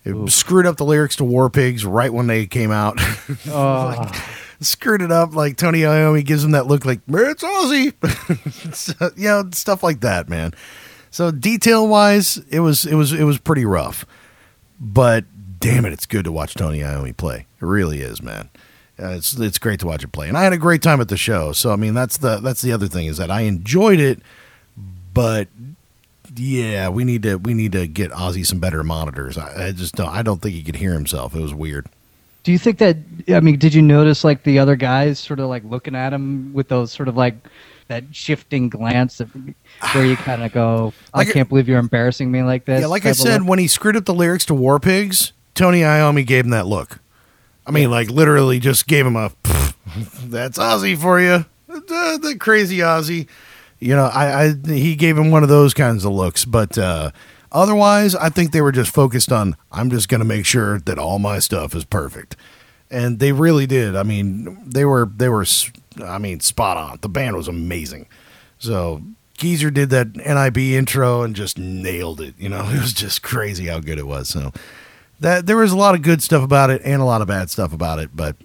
It 0.04 0.32
screwed 0.32 0.66
up 0.66 0.78
the 0.78 0.86
lyrics 0.86 1.18
to 1.18 1.26
War 1.26 1.50
Pigs 1.50 1.86
right 1.86 2.12
when 2.12 2.28
they 2.28 2.46
came 2.46 2.72
out. 2.72 3.00
Ah. 3.50 4.10
Like, 4.12 4.16
screwed 4.60 5.02
it 5.02 5.12
up 5.12 5.36
like 5.36 5.58
Tony 5.58 5.82
Iommi 5.82 6.26
gives 6.26 6.44
him 6.44 6.52
that 6.52 6.68
look 6.68 6.86
like 6.86 7.02
it's 7.08 7.44
Ozzy, 7.44 7.94
so, 8.74 9.12
you 9.16 9.28
know, 9.28 9.50
stuff 9.54 9.84
like 9.84 10.00
that, 10.02 10.30
man. 10.30 10.54
So 11.12 11.32
detail 11.32 11.88
wise, 11.88 12.38
it 12.50 12.60
was 12.60 12.86
it 12.86 12.96
was 12.96 13.14
it 13.14 13.24
was 13.24 13.38
pretty 13.38 13.66
rough, 13.66 14.06
but 14.80 15.26
damn 15.60 15.86
it, 15.86 15.94
it's 15.94 16.06
good 16.06 16.26
to 16.26 16.32
watch 16.32 16.56
Tony 16.56 16.80
Iommi 16.80 17.16
play. 17.16 17.46
It 17.62 17.66
really 17.66 18.02
is, 18.02 18.22
man. 18.22 18.50
Uh, 19.00 19.10
it's 19.10 19.38
it's 19.40 19.60
great 19.60 19.80
to 19.82 19.86
watch 19.88 20.04
it 20.04 20.12
play, 20.12 20.28
and 20.28 20.38
I 20.38 20.44
had 20.44 20.54
a 20.54 20.58
great 20.58 20.82
time 20.82 21.00
at 21.02 21.08
the 21.10 21.18
show. 21.18 21.52
So 21.52 21.72
I 21.72 21.76
mean, 21.76 21.94
that's 21.94 22.18
the 22.18 22.38
that's 22.38 22.62
the 22.62 22.72
other 22.72 22.88
thing 22.88 23.06
is 23.08 23.18
that 23.18 23.30
I 23.30 23.42
enjoyed 23.42 24.00
it, 24.00 24.20
but 25.14 25.48
yeah, 26.36 26.90
we 26.90 27.04
need 27.04 27.24
to 27.24 27.36
we 27.38 27.54
need 27.54 27.72
to 27.74 27.88
get 27.88 28.12
Ozzy 28.12 28.46
some 28.46 28.60
better 28.60 28.84
monitors. 28.84 29.38
I, 29.38 29.68
I 29.68 29.72
just 29.72 29.96
don't 29.96 30.10
I 30.10 30.22
don't 30.22 30.42
think 30.42 30.56
he 30.56 30.64
could 30.64 30.76
hear 30.78 30.94
himself. 30.94 31.36
It 31.36 31.42
was 31.42 31.54
weird. 31.54 31.88
Do 32.44 32.52
you 32.52 32.58
think 32.58 32.78
that 32.80 32.98
I 33.30 33.40
mean, 33.40 33.58
did 33.60 33.74
you 33.74 33.82
notice 33.82 34.24
like 34.24 34.44
the 34.44 34.60
other 34.60 34.76
guys 34.76 35.20
sort 35.20 35.40
of 35.40 35.48
like 35.50 35.64
looking 35.66 35.96
at 35.96 36.14
him 36.14 36.54
with 36.54 36.68
those 36.70 36.92
sort 36.92 37.08
of 37.08 37.16
like 37.18 37.36
that 37.90 38.04
shifting 38.12 38.68
glance 38.68 39.18
that, 39.20 39.28
where 39.94 40.06
you 40.06 40.18
kind 40.18 40.44
of 40.44 40.52
go, 40.52 40.94
I 41.14 41.20
Like- 41.20 41.32
can't 41.32 41.48
believe 41.50 41.70
you're 41.70 41.80
embarrassing 41.80 42.30
me 42.32 42.44
like 42.44 42.66
this. 42.66 42.82
Yeah, 42.82 42.88
like 42.88 43.06
I 43.06 43.12
said, 43.14 43.44
when 43.48 43.60
he 43.60 43.68
screwed 43.68 43.96
up 43.96 44.06
the 44.06 44.14
lyrics 44.14 44.46
to 44.46 44.54
War 44.54 44.80
Pigs, 44.80 45.32
Tony 45.56 45.82
Iommi 45.82 46.26
gave 46.26 46.46
him 46.46 46.52
that 46.52 46.68
look. 46.68 47.00
I 47.68 47.72
mean, 47.72 47.92
like 47.92 48.10
literally 48.10 48.60
just 48.60 48.88
gave 48.88 49.06
him 49.06 49.16
a 49.16 49.32
that's 50.24 50.58
Ozzy 50.58 50.98
for 50.98 51.20
you. 51.20 51.46
The, 51.68 52.20
the 52.22 52.38
crazy 52.40 52.78
Ozzy. 52.78 53.28
You 53.80 53.96
know, 53.96 54.06
I, 54.06 54.46
I 54.46 54.54
he 54.66 54.96
gave 54.96 55.18
him 55.18 55.30
one 55.30 55.44
of 55.44 55.50
those 55.50 55.74
kinds 55.74 56.06
of 56.06 56.14
looks, 56.14 56.46
but 56.46 56.78
uh 56.78 57.12
otherwise 57.52 58.16
I 58.16 58.30
think 58.30 58.52
they 58.52 58.62
were 58.62 58.72
just 58.72 58.94
focused 58.94 59.32
on 59.32 59.56
I'm 59.72 59.90
just 59.90 60.10
going 60.10 60.20
to 60.20 60.26
make 60.26 60.46
sure 60.46 60.80
that 60.80 60.98
all 60.98 61.20
my 61.20 61.40
stuff 61.40 61.76
is 61.76 61.84
perfect. 61.86 62.36
And 62.90 63.20
they 63.20 63.34
really 63.34 63.68
did. 63.68 63.96
I 63.98 64.04
mean, 64.04 64.58
they 64.66 64.86
were 64.86 65.12
they 65.14 65.30
were 65.30 65.46
I 66.04 66.18
mean, 66.18 66.40
spot 66.40 66.78
on. 66.78 67.00
The 67.02 67.10
band 67.10 67.36
was 67.36 67.48
amazing. 67.48 68.08
So, 68.60 69.02
Geezer 69.38 69.70
did 69.70 69.90
that 69.92 70.16
NIB 70.16 70.58
intro 70.58 71.22
and 71.22 71.36
just 71.36 71.58
nailed 71.58 72.22
it. 72.22 72.36
You 72.38 72.50
know, 72.50 72.68
it 72.70 72.80
was 72.80 72.94
just 72.94 73.22
crazy 73.24 73.68
how 73.68 73.80
good 73.80 74.00
it 74.00 74.08
was. 74.08 74.30
So 74.30 74.52
that 75.20 75.46
there 75.46 75.58
was 75.58 75.72
a 75.72 75.78
lot 75.78 75.96
of 75.96 76.02
good 76.02 76.22
stuff 76.22 76.44
about 76.44 76.70
it 76.70 76.82
and 76.86 77.02
a 77.02 77.06
lot 77.06 77.22
of 77.22 77.28
bad 77.28 77.50
stuff 77.50 77.74
about 77.74 78.00
it, 78.00 78.10
but 78.16 78.36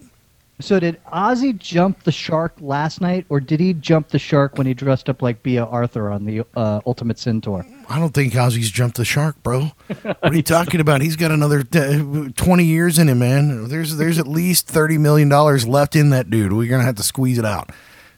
So 0.59 0.79
did 0.79 1.03
Ozzy 1.05 1.57
jump 1.57 2.03
the 2.03 2.11
shark 2.11 2.53
last 2.59 3.01
night, 3.01 3.25
or 3.29 3.39
did 3.39 3.59
he 3.59 3.73
jump 3.73 4.09
the 4.09 4.19
shark 4.19 4.57
when 4.57 4.65
he 4.67 4.73
dressed 4.73 5.09
up 5.09 5.21
like 5.21 5.43
Bea 5.43 5.57
Arthur 5.59 6.09
on 6.11 6.25
the 6.25 6.45
uh, 6.55 6.79
Ultimate 6.85 7.19
Sin 7.19 7.41
tour? 7.41 7.65
I 7.89 7.99
don't 7.99 8.13
think 8.13 8.33
Ozzy's 8.33 8.71
jumped 8.71 8.97
the 8.97 9.03
shark, 9.05 9.41
bro. 9.43 9.71
What 10.03 10.23
are 10.23 10.35
you 10.35 10.43
talking 10.43 10.79
about? 10.79 11.01
He's 11.01 11.15
got 11.17 11.31
another 11.31 11.63
uh, 11.73 12.29
twenty 12.35 12.63
years 12.65 12.97
in 12.97 13.09
him, 13.09 13.19
man. 13.19 13.67
There's 13.67 13.97
there's 13.97 14.19
at 14.19 14.27
least 14.27 14.67
thirty 14.67 14.97
million 14.97 15.27
dollars 15.27 15.67
left 15.67 15.95
in 15.95 16.11
that 16.11 16.29
dude. 16.29 16.53
We're 16.53 16.69
gonna 16.69 16.83
have 16.85 16.95
to 16.95 17.03
squeeze 17.03 17.37
it 17.37 17.45
out. 17.45 17.71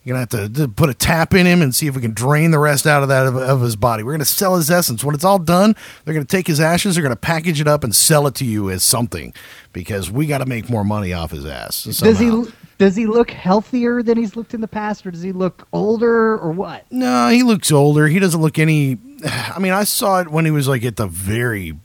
You're 0.06 0.14
gonna 0.14 0.28
have 0.32 0.54
to, 0.54 0.62
to 0.62 0.68
put 0.68 0.90
a 0.90 0.94
tap 0.94 1.34
in 1.34 1.48
him 1.48 1.64
and 1.64 1.74
see 1.74 1.88
if 1.88 1.96
we 1.96 2.02
can 2.02 2.14
drain 2.14 2.52
the 2.52 2.60
rest 2.60 2.86
out 2.86 3.02
of 3.02 3.10
that 3.10 3.26
of, 3.26 3.36
of 3.36 3.62
his 3.62 3.76
body. 3.76 4.04
We're 4.04 4.14
gonna 4.14 4.24
sell 4.24 4.56
his 4.56 4.70
essence. 4.70 5.04
When 5.04 5.16
it's 5.16 5.24
all 5.26 5.40
done, 5.40 5.76
they're 6.04 6.14
gonna 6.14 6.26
take 6.26 6.46
his 6.46 6.60
ashes. 6.60 6.94
They're 6.94 7.02
gonna 7.02 7.16
package 7.16 7.60
it 7.60 7.68
up 7.68 7.84
and 7.84 7.94
sell 7.94 8.28
it 8.28 8.36
to 8.36 8.46
you 8.46 8.70
as 8.70 8.84
something 8.84 9.34
because 9.74 10.12
we 10.12 10.28
got 10.28 10.38
to 10.38 10.46
make 10.46 10.70
more 10.70 10.84
money 10.84 11.12
off 11.12 11.32
his 11.32 11.44
ass. 11.44 11.86
Does 11.86 12.20
he 12.20 12.46
does 12.78 12.96
he 12.96 13.08
look 13.08 13.32
healthier 13.32 14.04
than 14.04 14.18
he's 14.18 14.36
looked 14.36 14.54
in 14.54 14.62
the 14.62 14.68
past, 14.68 15.08
or 15.08 15.12
does 15.12 15.22
he 15.22 15.32
look 15.32 15.68
older, 15.74 16.38
or 16.38 16.52
what? 16.52 16.86
No, 16.92 17.30
he 17.30 17.42
looks 17.42 17.72
older. 17.72 18.08
He 18.08 18.20
doesn't 18.20 18.42
look 18.42 18.60
any. 18.60 19.00
I 19.26 19.58
mean, 19.60 19.74
I 19.74 19.86
saw 19.86 20.22
it 20.22 20.30
when 20.30 20.46
he 20.46 20.52
was 20.52 20.68
like 20.68 20.84
at 20.84 20.98
the 20.98 21.08
very 21.08 21.80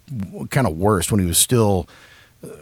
kind 0.50 0.66
of 0.66 0.76
worst 0.76 1.10
when 1.10 1.20
he 1.20 1.26
was 1.26 1.38
still 1.38 1.88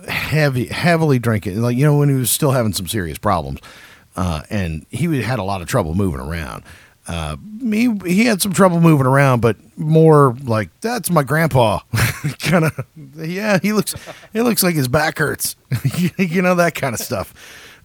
heavy, 0.09 0.67
heavily 0.67 1.19
drinking. 1.19 1.61
Like 1.61 1.77
you 1.77 1.85
know 1.85 1.97
when 1.97 2.09
he 2.11 2.15
was 2.15 2.31
still 2.31 2.53
having 2.53 2.73
some 2.73 2.87
serious 2.87 3.19
problems, 3.19 3.61
uh, 4.19 4.43
and 4.51 4.85
he 4.91 5.23
had 5.23 5.39
a 5.39 5.45
lot 5.45 5.63
of 5.63 5.69
trouble 5.69 5.95
moving 5.95 6.19
around. 6.19 6.65
Uh, 7.07 7.37
he 7.61 7.97
he 8.05 8.25
had 8.25 8.43
some 8.43 8.53
trouble 8.53 8.81
moving 8.81 9.07
around, 9.07 9.41
but 9.41 9.57
more 9.79 10.37
like 10.43 10.69
that's 10.81 11.09
my 11.09 11.23
grandpa. 11.23 11.79
kind 12.41 12.65
of, 12.65 12.85
yeah. 13.17 13.61
He 13.63 13.73
looks 13.73 13.95
he 14.33 14.41
looks 14.41 14.65
like 14.65 14.75
his 14.75 14.89
back 14.89 15.19
hurts. 15.19 15.55
you 16.19 16.43
know 16.43 16.57
that 16.57 16.75
kind 16.75 16.95
of 16.95 17.01
stuff. 17.01 17.33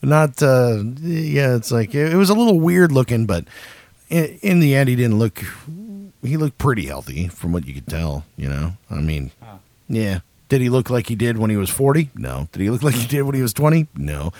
Not, 0.01 0.43
uh, 0.43 0.83
yeah. 1.01 1.55
It's 1.55 1.71
like 1.71 1.93
it, 1.93 2.13
it 2.13 2.17
was 2.17 2.31
a 2.31 2.33
little 2.33 2.59
weird 2.59 2.91
looking, 2.91 3.27
but 3.27 3.45
in, 4.09 4.39
in 4.41 4.59
the 4.59 4.75
end, 4.75 4.89
he 4.89 4.95
didn't 4.95 5.19
look. 5.19 5.39
He 6.23 6.35
looked 6.35 6.57
pretty 6.57 6.87
healthy, 6.87 7.27
from 7.27 7.51
what 7.51 7.67
you 7.67 7.75
could 7.75 7.87
tell. 7.87 8.25
You 8.37 8.49
know, 8.49 8.73
I 8.89 8.95
mean, 9.01 9.31
yeah. 9.87 10.21
Did 10.49 10.61
he 10.61 10.69
look 10.69 10.89
like 10.89 11.07
he 11.07 11.15
did 11.15 11.37
when 11.37 11.51
he 11.51 11.57
was 11.57 11.69
forty? 11.69 12.09
No. 12.15 12.49
Did 12.51 12.63
he 12.63 12.71
look 12.71 12.81
like 12.81 12.95
he 12.95 13.07
did 13.07 13.21
when 13.21 13.35
he 13.35 13.41
was 13.43 13.53
twenty? 13.53 13.87
No. 13.95 14.33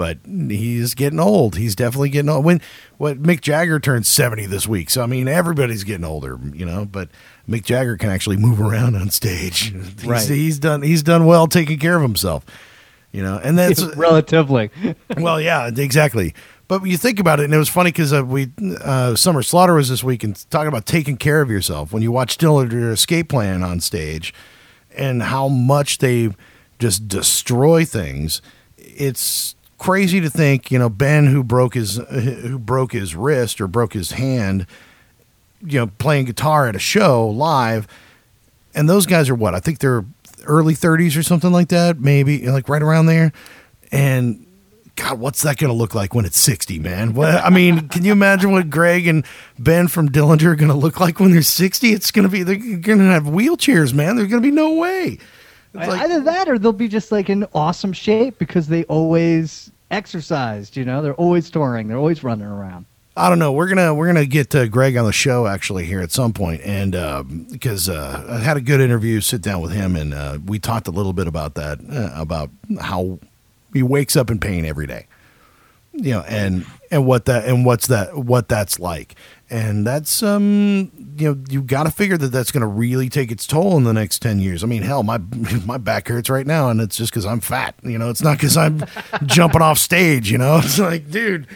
But 0.00 0.16
he's 0.24 0.94
getting 0.94 1.20
old. 1.20 1.56
He's 1.56 1.76
definitely 1.76 2.08
getting 2.08 2.30
old. 2.30 2.42
When 2.42 2.62
what 2.96 3.22
Mick 3.22 3.42
Jagger 3.42 3.78
turned 3.78 4.06
seventy 4.06 4.46
this 4.46 4.66
week, 4.66 4.88
so 4.88 5.02
I 5.02 5.06
mean 5.06 5.28
everybody's 5.28 5.84
getting 5.84 6.06
older, 6.06 6.40
you 6.54 6.64
know. 6.64 6.86
But 6.86 7.10
Mick 7.46 7.64
Jagger 7.64 7.98
can 7.98 8.08
actually 8.08 8.38
move 8.38 8.62
around 8.62 8.96
on 8.96 9.10
stage. 9.10 9.74
He's, 10.00 10.06
Right. 10.06 10.26
he's 10.26 10.58
done. 10.58 10.80
He's 10.80 11.02
done 11.02 11.26
well 11.26 11.46
taking 11.46 11.78
care 11.78 11.96
of 11.96 12.00
himself, 12.02 12.46
you 13.12 13.22
know. 13.22 13.38
And 13.44 13.58
that's 13.58 13.82
Relatively. 13.94 14.70
well, 15.18 15.38
yeah, 15.38 15.66
exactly. 15.68 16.34
But 16.66 16.80
when 16.80 16.90
you 16.90 16.96
think 16.96 17.20
about 17.20 17.38
it, 17.38 17.44
and 17.44 17.52
it 17.52 17.58
was 17.58 17.68
funny 17.68 17.90
because 17.92 18.14
uh, 18.14 18.24
we 18.24 18.50
uh, 18.82 19.16
Summer 19.16 19.42
Slaughter 19.42 19.74
was 19.74 19.90
this 19.90 20.02
week 20.02 20.24
and 20.24 20.34
talking 20.50 20.68
about 20.68 20.86
taking 20.86 21.18
care 21.18 21.42
of 21.42 21.50
yourself. 21.50 21.92
When 21.92 22.02
you 22.02 22.10
watch 22.10 22.38
Dillinger 22.38 22.90
Escape 22.90 23.28
Plan 23.28 23.62
on 23.62 23.80
stage, 23.80 24.32
and 24.96 25.22
how 25.24 25.48
much 25.48 25.98
they 25.98 26.30
just 26.78 27.06
destroy 27.06 27.84
things, 27.84 28.40
it's 28.78 29.56
crazy 29.80 30.20
to 30.20 30.30
think. 30.30 30.70
You 30.70 30.78
know, 30.78 30.88
Ben 30.88 31.26
who 31.26 31.42
broke 31.42 31.74
his 31.74 31.96
who 31.96 32.58
broke 32.60 32.92
his 32.92 33.16
wrist 33.16 33.60
or 33.60 33.66
broke 33.66 33.94
his 33.94 34.12
hand, 34.12 34.66
you 35.66 35.80
know, 35.80 35.88
playing 35.98 36.26
guitar 36.26 36.68
at 36.68 36.76
a 36.76 36.80
show 36.80 37.26
live, 37.26 37.88
and 38.72 38.88
those 38.88 39.06
guys 39.06 39.28
are 39.28 39.34
what 39.34 39.56
I 39.56 39.58
think 39.58 39.80
they're 39.80 40.04
early 40.46 40.74
30s 40.74 41.18
or 41.18 41.22
something 41.22 41.50
like 41.50 41.68
that, 41.68 41.98
maybe 41.98 42.46
like 42.46 42.68
right 42.68 42.82
around 42.82 43.06
there, 43.06 43.32
and 43.90 44.46
God, 44.96 45.18
what's 45.18 45.42
that 45.42 45.56
going 45.56 45.70
to 45.70 45.76
look 45.76 45.94
like 45.94 46.14
when 46.14 46.24
it's 46.24 46.38
60, 46.38 46.78
man? 46.78 47.14
What, 47.14 47.34
I 47.34 47.50
mean, 47.50 47.88
can 47.88 48.04
you 48.04 48.12
imagine 48.12 48.52
what 48.52 48.68
Greg 48.70 49.06
and 49.06 49.24
Ben 49.58 49.88
from 49.88 50.08
Dillinger 50.08 50.44
are 50.46 50.56
going 50.56 50.70
to 50.70 50.76
look 50.76 51.00
like 51.00 51.20
when 51.20 51.30
they're 51.30 51.42
60? 51.42 51.92
It's 51.92 52.10
going 52.10 52.24
to 52.24 52.28
be, 52.28 52.42
they're 52.42 52.56
going 52.56 52.98
to 52.98 53.04
have 53.04 53.24
wheelchairs, 53.24 53.94
man. 53.94 54.16
There's 54.16 54.28
going 54.28 54.42
to 54.42 54.46
be 54.46 54.54
no 54.54 54.74
way. 54.74 55.18
It's 55.74 55.86
like- 55.86 56.00
Either 56.02 56.20
that, 56.22 56.48
or 56.48 56.58
they'll 56.58 56.72
be 56.72 56.88
just 56.88 57.12
like 57.12 57.30
in 57.30 57.46
awesome 57.54 57.92
shape 57.92 58.38
because 58.38 58.66
they 58.68 58.84
always 58.84 59.70
exercised. 59.90 60.76
You 60.76 60.84
know, 60.84 61.02
they're 61.02 61.14
always 61.14 61.50
touring. 61.50 61.88
They're 61.88 61.96
always 61.98 62.22
running 62.24 62.46
around. 62.46 62.86
I 63.16 63.28
don't 63.28 63.38
know. 63.40 63.52
We're 63.52 63.68
gonna 63.68 63.92
we're 63.92 64.06
gonna 64.06 64.24
get 64.24 64.54
uh, 64.54 64.66
Greg 64.68 64.96
on 64.96 65.04
the 65.04 65.12
show 65.12 65.46
actually 65.46 65.84
here 65.84 66.00
at 66.00 66.10
some 66.12 66.32
point, 66.32 66.62
and 66.64 66.94
um, 66.94 67.46
because 67.50 67.88
uh, 67.88 68.24
I 68.30 68.38
had 68.38 68.56
a 68.56 68.60
good 68.60 68.80
interview, 68.80 69.20
sit 69.20 69.42
down 69.42 69.60
with 69.60 69.72
him, 69.72 69.96
and 69.96 70.14
uh, 70.14 70.38
we 70.46 70.58
talked 70.58 70.86
a 70.88 70.92
little 70.92 71.12
bit 71.12 71.26
about 71.26 71.54
that, 71.56 71.80
uh, 71.90 72.10
about 72.18 72.50
how 72.80 73.18
he 73.74 73.82
wakes 73.82 74.16
up 74.16 74.30
in 74.30 74.38
pain 74.38 74.64
every 74.64 74.86
day, 74.86 75.06
you 75.92 76.12
know, 76.12 76.20
and 76.20 76.64
and 76.90 77.04
what 77.04 77.24
that 77.26 77.46
and 77.46 77.66
what's 77.66 77.88
that 77.88 78.16
what 78.16 78.48
that's 78.48 78.78
like, 78.78 79.16
and 79.50 79.86
that's 79.86 80.22
um 80.22 80.90
you 81.16 81.28
know 81.28 81.42
you 81.50 81.62
got 81.62 81.84
to 81.84 81.90
figure 81.90 82.16
that 82.16 82.28
that's 82.28 82.52
going 82.52 82.60
to 82.62 82.66
really 82.66 83.08
take 83.08 83.30
its 83.30 83.46
toll 83.46 83.76
in 83.76 83.84
the 83.84 83.92
next 83.92 84.20
ten 84.20 84.38
years. 84.38 84.62
I 84.62 84.66
mean, 84.66 84.82
hell, 84.82 85.02
my 85.02 85.18
my 85.66 85.76
back 85.76 86.08
hurts 86.08 86.30
right 86.30 86.46
now, 86.46 86.70
and 86.70 86.80
it's 86.80 86.96
just 86.96 87.12
because 87.12 87.26
I'm 87.26 87.40
fat. 87.40 87.74
You 87.82 87.98
know, 87.98 88.10
it's 88.10 88.22
not 88.22 88.38
because 88.38 88.56
I'm 88.56 88.84
jumping 89.26 89.62
off 89.62 89.78
stage. 89.78 90.30
You 90.30 90.38
know, 90.38 90.58
it's 90.62 90.78
like, 90.78 91.10
dude. 91.10 91.46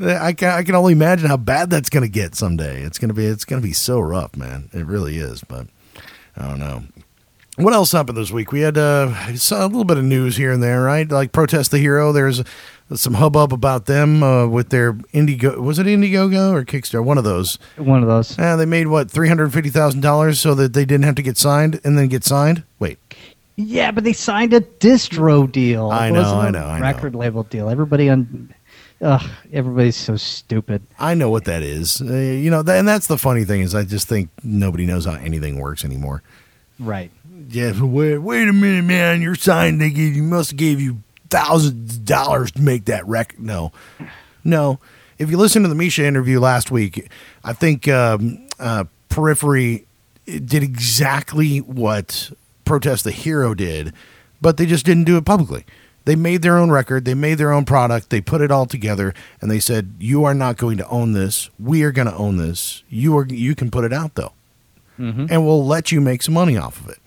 I 0.00 0.32
can 0.32 0.48
I 0.48 0.64
can 0.64 0.74
only 0.74 0.92
imagine 0.92 1.28
how 1.28 1.36
bad 1.36 1.70
that's 1.70 1.88
going 1.88 2.02
to 2.02 2.08
get 2.08 2.34
someday. 2.34 2.82
It's 2.82 2.98
going 2.98 3.10
to 3.10 3.14
be 3.14 3.26
it's 3.26 3.44
going 3.44 3.62
to 3.62 3.66
be 3.66 3.72
so 3.72 4.00
rough, 4.00 4.36
man. 4.36 4.68
It 4.72 4.86
really 4.86 5.18
is. 5.18 5.42
But 5.44 5.68
I 6.36 6.48
don't 6.48 6.58
know. 6.58 6.82
What 7.56 7.72
else 7.72 7.92
happened 7.92 8.18
this 8.18 8.32
week? 8.32 8.50
We 8.50 8.60
had 8.62 8.76
uh, 8.76 9.14
a 9.28 9.66
little 9.66 9.84
bit 9.84 9.96
of 9.96 10.04
news 10.04 10.36
here 10.36 10.50
and 10.50 10.60
there, 10.62 10.82
right? 10.82 11.08
Like 11.08 11.30
protest 11.30 11.70
the 11.70 11.78
hero. 11.78 12.10
There's 12.10 12.42
some 12.94 13.14
hubbub 13.14 13.52
about 13.52 13.86
them 13.86 14.22
uh, 14.24 14.46
with 14.48 14.70
their 14.70 14.98
Indigo. 15.12 15.60
Was 15.60 15.78
it 15.78 15.86
Indiegogo 15.86 16.52
or 16.52 16.64
Kickstarter? 16.64 17.04
One 17.04 17.16
of 17.16 17.22
those. 17.24 17.58
One 17.76 18.02
of 18.02 18.08
those. 18.08 18.36
Uh, 18.36 18.56
they 18.56 18.66
made 18.66 18.88
what 18.88 19.08
three 19.08 19.28
hundred 19.28 19.52
fifty 19.52 19.70
thousand 19.70 20.00
dollars 20.00 20.40
so 20.40 20.54
that 20.56 20.72
they 20.72 20.84
didn't 20.84 21.04
have 21.04 21.14
to 21.14 21.22
get 21.22 21.36
signed 21.36 21.80
and 21.84 21.96
then 21.96 22.08
get 22.08 22.24
signed. 22.24 22.64
Wait, 22.80 22.98
Yeah, 23.54 23.92
but 23.92 24.02
they 24.02 24.12
signed 24.12 24.52
a 24.52 24.60
distro 24.60 25.50
deal. 25.50 25.90
I 25.92 26.10
know, 26.10 26.22
I 26.22 26.50
know, 26.50 26.66
I 26.66 26.78
know. 26.80 26.86
Record 26.86 27.14
label 27.14 27.44
deal. 27.44 27.70
Everybody 27.70 28.10
on. 28.10 28.52
Ugh, 29.00 29.30
everybody's 29.52 29.96
so 29.96 30.16
stupid. 30.16 30.82
I 30.98 31.14
know 31.14 31.28
what 31.30 31.44
that 31.44 31.62
is. 31.62 32.00
Uh, 32.00 32.14
you 32.14 32.50
know, 32.50 32.62
th- 32.62 32.78
and 32.78 32.88
that's 32.88 33.06
the 33.06 33.18
funny 33.18 33.44
thing 33.44 33.60
is 33.60 33.74
I 33.74 33.84
just 33.84 34.08
think 34.08 34.30
nobody 34.42 34.86
knows 34.86 35.04
how 35.04 35.14
anything 35.14 35.58
works 35.60 35.84
anymore. 35.84 36.22
Right. 36.80 37.10
Yeah, 37.54 37.80
wait, 37.80 38.18
wait 38.18 38.48
a 38.48 38.52
minute, 38.52 38.84
man. 38.84 39.22
You're 39.22 39.36
signed. 39.36 39.80
They 39.80 39.90
gave 39.90 40.16
you 40.16 40.22
must 40.24 40.50
have 40.50 40.58
gave 40.58 40.80
you 40.80 41.02
thousands 41.30 41.96
of 41.96 42.04
dollars 42.04 42.50
to 42.52 42.60
make 42.62 42.86
that 42.86 43.06
record. 43.06 43.38
No, 43.40 43.72
no. 44.42 44.80
If 45.18 45.30
you 45.30 45.36
listen 45.36 45.62
to 45.62 45.68
the 45.68 45.76
Misha 45.76 46.04
interview 46.04 46.40
last 46.40 46.72
week, 46.72 47.08
I 47.44 47.52
think 47.52 47.86
um, 47.86 48.46
uh, 48.58 48.84
Periphery 49.08 49.86
did 50.26 50.64
exactly 50.64 51.58
what 51.58 52.32
Protest 52.64 53.04
the 53.04 53.12
Hero 53.12 53.54
did, 53.54 53.92
but 54.40 54.56
they 54.56 54.66
just 54.66 54.84
didn't 54.84 55.04
do 55.04 55.16
it 55.16 55.24
publicly. 55.24 55.64
They 56.06 56.16
made 56.16 56.42
their 56.42 56.58
own 56.58 56.70
record, 56.70 57.04
they 57.04 57.14
made 57.14 57.38
their 57.38 57.52
own 57.52 57.64
product, 57.64 58.10
they 58.10 58.20
put 58.20 58.40
it 58.42 58.50
all 58.50 58.66
together, 58.66 59.14
and 59.40 59.50
they 59.50 59.60
said, 59.60 59.94
"You 60.00 60.24
are 60.24 60.34
not 60.34 60.56
going 60.56 60.76
to 60.78 60.88
own 60.88 61.12
this. 61.12 61.48
We 61.58 61.82
are 61.84 61.92
going 61.92 62.08
to 62.08 62.16
own 62.16 62.36
this. 62.36 62.82
You 62.90 63.16
are. 63.16 63.26
You 63.26 63.54
can 63.54 63.70
put 63.70 63.84
it 63.84 63.92
out 63.92 64.16
though." 64.16 64.32
and 65.30 65.44
we'll 65.44 65.66
let 65.66 65.90
you 65.90 66.00
make 66.00 66.22
some 66.22 66.34
money 66.34 66.56
off 66.56 66.80
of 66.80 66.88
it. 66.88 66.98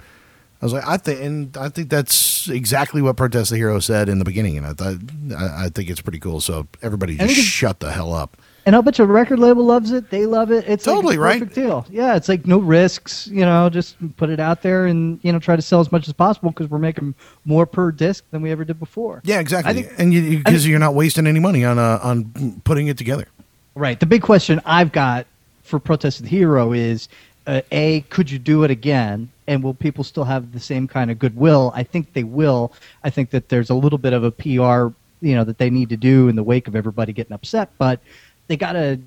I 0.62 0.66
was 0.66 0.74
like, 0.74 0.88
I 0.88 0.98
think, 0.98 1.22
and 1.22 1.58
I 1.58 1.70
think 1.70 1.90
that's 1.90 2.48
exactly 2.50 3.02
what 3.02 3.16
Protest 3.16 3.52
the 3.52 3.58
Hero 3.58 3.80
said 3.80 4.10
in 4.10 4.18
the 4.20 4.26
beginning, 4.26 4.58
and 4.58 4.66
I 4.66 4.74
thought, 4.74 4.96
I, 5.38 5.66
I 5.66 5.70
think 5.70 5.90
it's 5.90 6.02
pretty 6.02 6.20
cool. 6.20 6.42
So 6.42 6.68
everybody 6.82 7.16
just 7.18 7.36
shut 7.36 7.80
the 7.80 7.92
hell 7.92 8.14
up. 8.14 8.38
And 8.66 8.76
I'll 8.76 8.82
bet 8.82 8.98
your 8.98 9.08
record 9.08 9.40
label 9.40 9.64
loves 9.64 9.92
it. 9.94 10.10
They 10.10 10.26
love 10.26 10.52
it. 10.52 10.66
It's 10.68 10.84
Totally, 10.84 11.16
like 11.16 11.18
a 11.18 11.22
right? 11.22 11.40
perfect 11.40 11.56
deal. 11.56 11.86
Yeah, 11.90 12.16
it's 12.18 12.28
like 12.28 12.46
no 12.46 12.58
risks. 12.58 13.26
You 13.28 13.46
know, 13.46 13.70
just 13.70 13.96
put 14.18 14.30
it 14.30 14.42
out 14.42 14.62
there 14.62 14.88
and 14.88 15.20
you 15.24 15.32
know 15.32 15.40
try 15.40 15.56
to 15.56 15.62
sell 15.62 15.80
as 15.80 15.90
much 15.90 16.08
as 16.08 16.14
possible 16.14 16.50
because 16.52 16.70
we're 16.70 16.78
making 16.80 17.16
more 17.46 17.66
per 17.66 17.92
disc 17.92 18.26
than 18.32 18.42
we 18.42 18.52
ever 18.52 18.66
did 18.66 18.78
before. 18.78 19.22
Yeah, 19.24 19.40
exactly. 19.40 19.84
Think- 19.84 19.94
and 20.00 20.14
you 20.14 20.40
because 20.40 20.64
think- 20.64 20.70
you're 20.72 20.80
not 20.80 20.96
wasting 20.96 21.28
any 21.28 21.40
money 21.40 21.64
on 21.64 21.80
uh, 21.80 22.00
on 22.04 22.60
putting 22.66 22.88
it 22.88 22.98
together. 22.98 23.28
Right. 23.76 24.00
The 24.00 24.06
big 24.06 24.22
question 24.24 24.60
I've 24.66 24.92
got 24.92 25.28
for 25.64 25.80
Protest 25.80 26.24
the 26.24 26.28
Hero 26.28 26.74
is 26.74 27.08
uh, 27.46 27.62
A, 27.72 28.02
could 28.10 28.30
you 28.30 28.40
do 28.40 28.64
it 28.64 28.72
again? 28.72 29.30
And 29.48 29.64
will 29.64 29.74
people 29.74 30.04
still 30.04 30.26
have 30.26 30.52
the 30.52 30.60
same 30.60 30.88
kind 30.88 31.10
of 31.10 31.20
goodwill? 31.20 31.72
I 31.74 31.84
think 31.84 32.14
they 32.14 32.24
will. 32.24 32.74
I 33.04 33.10
think 33.10 33.30
that 33.30 33.50
there's 33.50 33.70
a 33.70 33.74
little 33.76 33.98
bit 33.98 34.14
of 34.14 34.24
a 34.24 34.32
PR, 34.32 34.94
you 35.26 35.36
know, 35.36 35.44
that 35.46 35.58
they 35.58 35.70
need 35.70 35.90
to 35.90 35.98
do 35.98 36.28
in 36.28 36.36
the 36.36 36.44
wake 36.44 36.68
of 36.68 36.76
everybody 36.76 37.14
getting 37.14 37.34
upset, 37.34 37.70
but 37.78 38.00
they 38.48 38.58
got 38.58 38.74
to, 38.74 39.00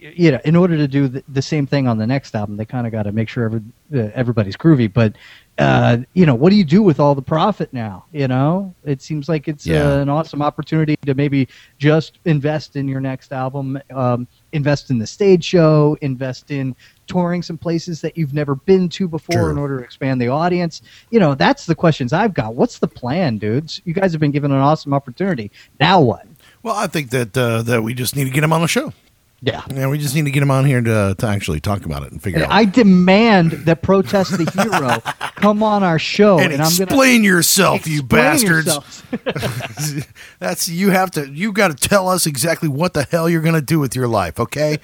you 0.00 0.30
know, 0.30 0.40
in 0.44 0.54
order 0.56 0.76
to 0.76 0.86
do 0.86 1.08
the, 1.08 1.24
the 1.28 1.40
same 1.40 1.66
thing 1.66 1.88
on 1.88 1.96
the 1.96 2.06
next 2.06 2.34
album, 2.34 2.56
they 2.58 2.66
kind 2.66 2.86
of 2.86 2.92
got 2.92 3.04
to 3.04 3.12
make 3.12 3.28
sure 3.28 3.44
every, 3.44 3.62
uh, 3.94 4.10
everybody's 4.14 4.56
groovy. 4.56 4.92
But, 4.92 5.14
uh, 5.58 5.98
you 6.12 6.26
know, 6.26 6.34
what 6.34 6.50
do 6.50 6.56
you 6.56 6.64
do 6.64 6.82
with 6.82 7.00
all 7.00 7.14
the 7.14 7.22
profit 7.22 7.72
now? 7.72 8.04
You 8.12 8.28
know, 8.28 8.74
it 8.84 9.00
seems 9.00 9.28
like 9.28 9.48
it's 9.48 9.66
Yeah. 9.66 9.94
uh, 9.94 9.98
an 10.00 10.08
awesome 10.10 10.42
opportunity 10.42 10.96
to 11.06 11.14
maybe 11.14 11.48
just 11.78 12.18
invest 12.26 12.76
in 12.76 12.86
your 12.88 13.00
next 13.00 13.32
album 13.32 13.80
um, 13.94 14.28
invest 14.52 14.90
in 14.90 14.98
the 14.98 15.06
stage 15.06 15.44
show, 15.44 15.96
invest 16.00 16.50
in 16.50 16.74
touring 17.06 17.42
some 17.42 17.58
places 17.58 18.00
that 18.02 18.16
you've 18.16 18.34
never 18.34 18.54
been 18.54 18.88
to 18.90 19.08
before 19.08 19.42
True. 19.42 19.50
in 19.50 19.58
order 19.58 19.78
to 19.78 19.84
expand 19.84 20.20
the 20.20 20.28
audience. 20.28 20.82
You 21.10 21.20
know, 21.20 21.34
that's 21.34 21.66
the 21.66 21.74
questions 21.74 22.12
I've 22.12 22.34
got. 22.34 22.54
What's 22.54 22.78
the 22.78 22.88
plan, 22.88 23.38
dudes? 23.38 23.80
You 23.84 23.94
guys 23.94 24.12
have 24.12 24.20
been 24.20 24.30
given 24.30 24.52
an 24.52 24.58
awesome 24.58 24.94
opportunity. 24.94 25.50
Now 25.80 26.00
what? 26.00 26.26
Well, 26.62 26.74
I 26.74 26.86
think 26.86 27.10
that 27.10 27.36
uh, 27.36 27.62
that 27.62 27.82
we 27.82 27.94
just 27.94 28.16
need 28.16 28.24
to 28.24 28.30
get 28.30 28.44
him 28.44 28.52
on 28.52 28.60
the 28.60 28.68
show. 28.68 28.92
Yeah. 29.40 29.62
Yeah, 29.72 29.86
we 29.88 29.98
just 29.98 30.14
need 30.14 30.24
to 30.24 30.32
get 30.32 30.42
him 30.42 30.50
on 30.50 30.64
here 30.64 30.80
to, 30.80 31.14
to 31.16 31.26
actually 31.26 31.60
talk 31.60 31.84
about 31.84 32.02
it 32.02 32.10
and 32.10 32.20
figure 32.20 32.42
And 32.42 32.50
out. 32.50 32.52
I 32.52 32.64
demand 32.64 33.52
that 33.52 33.82
Protest 33.82 34.36
the 34.36 34.50
Hero 34.50 35.00
come 35.36 35.62
on 35.62 35.84
our 35.84 35.98
show, 35.98 36.38
and 36.38 36.52
and, 36.52 36.60
I'm 36.60 36.68
going 36.70 36.76
to 36.76 36.82
explain 36.82 37.24
yourself, 37.24 37.86
you 37.86 38.02
bastards. 38.02 38.76
That's 40.40 40.68
you 40.68 40.90
have 40.90 41.12
to. 41.12 41.28
You 41.28 41.52
got 41.52 41.76
to 41.76 41.88
tell 41.88 42.08
us 42.08 42.26
exactly 42.26 42.68
what 42.68 42.94
the 42.94 43.04
hell 43.04 43.28
you're 43.28 43.42
going 43.42 43.54
to 43.54 43.62
do 43.62 43.78
with 43.78 43.94
your 43.94 44.08
life. 44.08 44.40
Okay. 44.40 44.78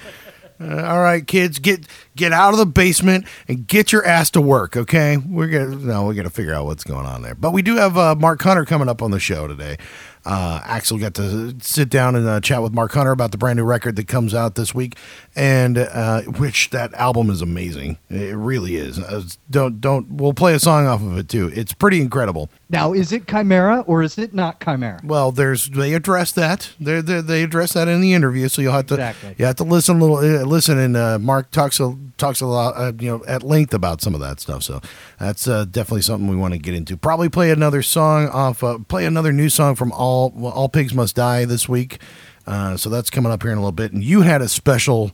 Uh, 0.61 0.84
all 0.84 1.00
right, 1.00 1.26
kids, 1.26 1.58
get 1.58 1.84
get 2.14 2.32
out 2.32 2.52
of 2.52 2.58
the 2.58 2.66
basement 2.66 3.26
and 3.49 3.66
get 3.66 3.90
your 3.90 4.06
ass 4.06 4.30
to 4.30 4.40
work. 4.40 4.76
Okay, 4.76 5.16
we're 5.16 5.49
gonna 5.49 5.75
no, 5.75 6.06
we're 6.06 6.14
gonna 6.14 6.30
figure 6.30 6.54
out 6.54 6.64
what's 6.64 6.84
going 6.84 7.06
on 7.06 7.23
there. 7.23 7.34
But 7.34 7.52
we 7.52 7.61
do 7.61 7.75
have 7.75 7.99
uh, 7.99 8.14
Mark 8.14 8.40
Hunter 8.40 8.64
coming 8.64 8.88
up 8.88 9.02
on 9.02 9.11
the 9.11 9.18
show 9.18 9.49
today. 9.49 9.78
Uh, 10.25 10.61
Axl 10.62 10.99
got 11.00 11.14
to 11.14 11.54
sit 11.61 11.88
down 11.90 12.16
and 12.16 12.26
uh, 12.26 12.40
chat 12.40 12.62
with 12.62 12.73
Mark 12.73 12.93
Hunter 12.93 13.11
about 13.12 13.31
the 13.31 13.38
brand 13.38 13.59
new 13.59 13.64
record 13.64 13.97
that 13.97 14.09
comes 14.09 14.35
out 14.35 14.54
this 14.54 14.75
week, 14.75 14.97
and 15.37 15.76
uh, 15.78 16.23
which 16.23 16.71
that 16.71 16.95
album 16.95 17.28
is 17.31 17.43
amazing. 17.43 17.99
It 18.09 18.35
really 18.37 18.76
is. 18.76 18.99
Uh, 18.99 19.23
don't 19.50 19.81
don't. 19.81 20.11
We'll 20.12 20.33
play 20.35 20.54
a 20.54 20.59
song 20.59 20.87
off 20.87 21.02
of 21.02 21.19
it 21.19 21.28
too. 21.28 21.50
It's 21.54 21.75
pretty 21.75 22.00
incredible. 22.00 22.49
now, 22.71 22.93
is 22.95 23.12
it 23.12 23.26
Chimaira 23.26 23.85
or 23.87 24.02
is 24.02 24.16
it 24.16 24.33
not 24.33 24.61
Chimaira? 24.61 25.04
Well, 25.04 25.31
there's 25.31 25.69
they 25.69 25.93
address 25.95 26.33
that. 26.33 26.71
They 26.81 27.00
they 27.00 27.21
they 27.21 27.43
address 27.43 27.75
that 27.75 27.88
in 27.88 28.00
the 28.00 28.14
interview, 28.14 28.49
so 28.49 28.62
you'll 28.62 28.73
have 28.73 28.87
to 28.87 28.95
Exactly. 28.95 29.35
you 29.38 29.45
have 29.45 29.57
to 29.57 29.64
listen 29.64 30.00
a 30.00 30.04
little 30.04 30.16
uh, 30.16 30.45
listen. 30.47 30.78
And 30.78 30.97
uh, 30.97 31.19
Mark 31.19 31.50
talks 31.50 31.81
a 31.81 31.95
talks 32.16 32.40
a 32.40 32.47
lot 32.47 32.75
uh, 32.76 32.93
you 32.99 33.11
know 33.11 33.25
at 33.26 33.43
length 33.43 33.75
about 33.75 34.00
some 34.00 34.14
of 34.14 34.21
that 34.21 34.40
stuff. 34.40 34.62
So 34.62 34.81
that's 35.19 35.47
uh, 35.47 35.66
definitely 35.66 36.02
something 36.02 36.28
we 36.28 36.37
want 36.37 36.54
to 36.54 36.59
get 36.59 36.75
into. 36.75 36.97
Probably 36.97 37.28
play 37.28 37.50
another 37.50 37.83
song 37.83 38.28
off. 38.28 38.62
Uh, 38.64 38.78
play 38.88 39.04
another 39.04 39.33
new 39.33 39.49
song 39.50 39.75
from 39.75 39.93
all 39.93 40.13
well, 40.35 40.52
all 40.52 40.68
pigs 40.68 40.94
must 40.94 41.14
die 41.16 41.44
this 41.44 41.68
week. 41.68 41.99
Uh, 42.47 42.76
so 42.76 42.90
that's 42.90 43.11
coming 43.11 43.33
up 43.33 43.42
here 43.42 43.52
in 43.52 43.59
a 43.59 43.61
little 43.61 43.73
bit. 43.73 43.92
And 43.92 44.02
you 44.04 44.23
had 44.23 44.42
a 44.42 44.49
special 44.49 45.12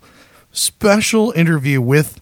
special 0.52 1.32
interview 1.32 1.80
with. 1.80 2.20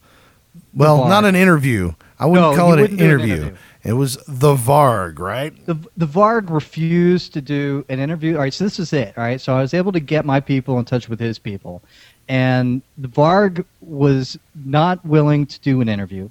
Well, 0.75 1.09
not 1.09 1.25
an 1.25 1.35
interview. 1.35 1.93
I 2.19 2.27
wouldn't 2.27 2.51
No, 2.51 2.57
call 2.57 2.73
it 2.73 2.77
an 2.77 2.81
wouldn't 2.83 3.01
an 3.01 3.07
interview. 3.07 3.35
interview. 3.35 3.57
It 3.85 3.93
was 3.95 4.17
the 4.29 4.55
Varg, 4.55 5.19
right? 5.19 5.55
the 5.67 5.77
the 5.97 6.07
Varg 6.07 6.51
refused 6.51 7.33
to 7.35 7.41
do 7.41 7.85
an 7.89 8.01
interview. 8.01 8.35
All 8.35 8.41
right, 8.41 8.53
so 8.53 8.65
this 8.65 8.79
is 8.79 8.93
it. 8.93 9.15
All 9.17 9.23
right, 9.25 9.41
so 9.41 9.55
I 9.57 9.61
was 9.63 9.73
able 9.73 9.93
to 9.93 10.01
get 10.01 10.25
my 10.25 10.41
people 10.41 10.79
in 10.79 10.85
touch 10.85 11.09
with 11.09 11.21
his 11.21 11.39
people, 11.39 11.81
and 12.29 12.83
the 12.99 13.09
Varg 13.09 13.65
was 13.81 14.37
not 14.67 15.03
willing 15.07 15.47
to 15.47 15.59
do 15.61 15.81
an 15.81 15.89
interview, 15.89 16.29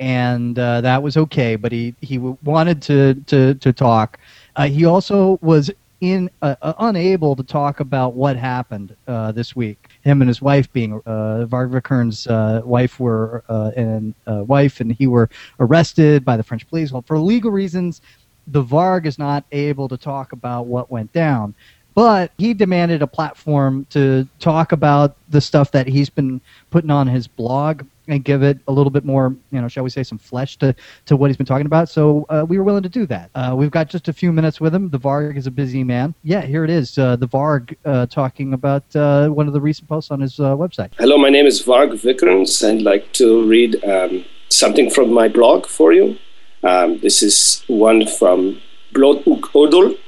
and 0.00 0.58
uh, 0.58 0.80
that 0.80 1.02
was 1.02 1.16
okay. 1.16 1.54
But 1.54 1.70
he 1.70 1.94
he 2.00 2.18
wanted 2.18 2.82
to 2.82 3.14
to 3.26 3.54
to 3.54 3.72
talk. 3.72 4.18
Uh, 4.56 4.66
he 4.66 4.84
also 4.86 5.38
was 5.42 5.70
in 6.00 6.30
uh, 6.42 6.56
uh, 6.60 6.74
unable 6.78 7.34
to 7.36 7.42
talk 7.42 7.80
about 7.80 8.14
what 8.14 8.36
happened 8.36 8.94
uh, 9.08 9.32
this 9.32 9.56
week. 9.56 9.88
Him 10.02 10.20
and 10.20 10.28
his 10.28 10.42
wife 10.42 10.70
being 10.72 10.94
uh, 11.06 11.46
Varg 11.48 11.70
Vikernes' 11.70 12.30
uh, 12.30 12.64
wife 12.66 13.00
were 13.00 13.44
uh, 13.48 13.70
and 13.76 14.14
wife 14.26 14.80
and 14.80 14.92
he 14.92 15.06
were 15.06 15.30
arrested 15.58 16.24
by 16.24 16.36
the 16.36 16.42
French 16.42 16.68
police. 16.68 16.92
Well, 16.92 17.02
for 17.02 17.18
legal 17.18 17.50
reasons, 17.50 18.00
the 18.46 18.62
Varg 18.62 19.06
is 19.06 19.18
not 19.18 19.44
able 19.52 19.88
to 19.88 19.96
talk 19.96 20.32
about 20.32 20.66
what 20.66 20.90
went 20.90 21.12
down. 21.12 21.54
But 21.94 22.30
he 22.36 22.52
demanded 22.52 23.00
a 23.00 23.06
platform 23.06 23.86
to 23.88 24.28
talk 24.38 24.72
about 24.72 25.16
the 25.30 25.40
stuff 25.40 25.70
that 25.70 25.86
he's 25.86 26.10
been 26.10 26.42
putting 26.70 26.90
on 26.90 27.06
his 27.06 27.26
blog 27.26 27.86
and 28.08 28.24
give 28.24 28.42
it 28.42 28.58
a 28.68 28.72
little 28.72 28.90
bit 28.90 29.04
more, 29.04 29.34
you 29.50 29.60
know, 29.60 29.68
shall 29.68 29.84
we 29.84 29.90
say, 29.90 30.02
some 30.02 30.18
flesh 30.18 30.56
to, 30.58 30.74
to 31.06 31.16
what 31.16 31.28
he's 31.28 31.36
been 31.36 31.46
talking 31.46 31.66
about. 31.66 31.88
So 31.88 32.26
uh, 32.28 32.44
we 32.48 32.58
were 32.58 32.64
willing 32.64 32.82
to 32.82 32.88
do 32.88 33.06
that. 33.06 33.30
Uh, 33.34 33.54
we've 33.56 33.70
got 33.70 33.88
just 33.88 34.08
a 34.08 34.12
few 34.12 34.32
minutes 34.32 34.60
with 34.60 34.74
him. 34.74 34.90
The 34.90 34.98
Varg 34.98 35.36
is 35.36 35.46
a 35.46 35.50
busy 35.50 35.84
man. 35.84 36.14
Yeah, 36.22 36.42
here 36.42 36.64
it 36.64 36.70
is. 36.70 36.98
Uh, 36.98 37.16
the 37.16 37.28
Varg 37.28 37.76
uh, 37.84 38.06
talking 38.06 38.52
about 38.52 38.84
uh, 38.94 39.28
one 39.28 39.46
of 39.46 39.52
the 39.52 39.60
recent 39.60 39.88
posts 39.88 40.10
on 40.10 40.20
his 40.20 40.38
uh, 40.38 40.56
website. 40.56 40.92
Hello, 40.98 41.18
my 41.18 41.30
name 41.30 41.46
is 41.46 41.62
Varg 41.62 41.92
Vikernes. 41.92 42.66
I'd 42.66 42.82
like 42.82 43.12
to 43.14 43.46
read 43.48 43.82
um, 43.84 44.24
something 44.48 44.90
from 44.90 45.12
my 45.12 45.28
blog 45.28 45.66
for 45.66 45.92
you. 45.92 46.16
Um, 46.62 46.98
this 47.00 47.22
is 47.22 47.62
one 47.68 48.06
from 48.06 48.60
Blot 48.92 49.26
Ook 49.26 49.52
Odol. 49.52 49.98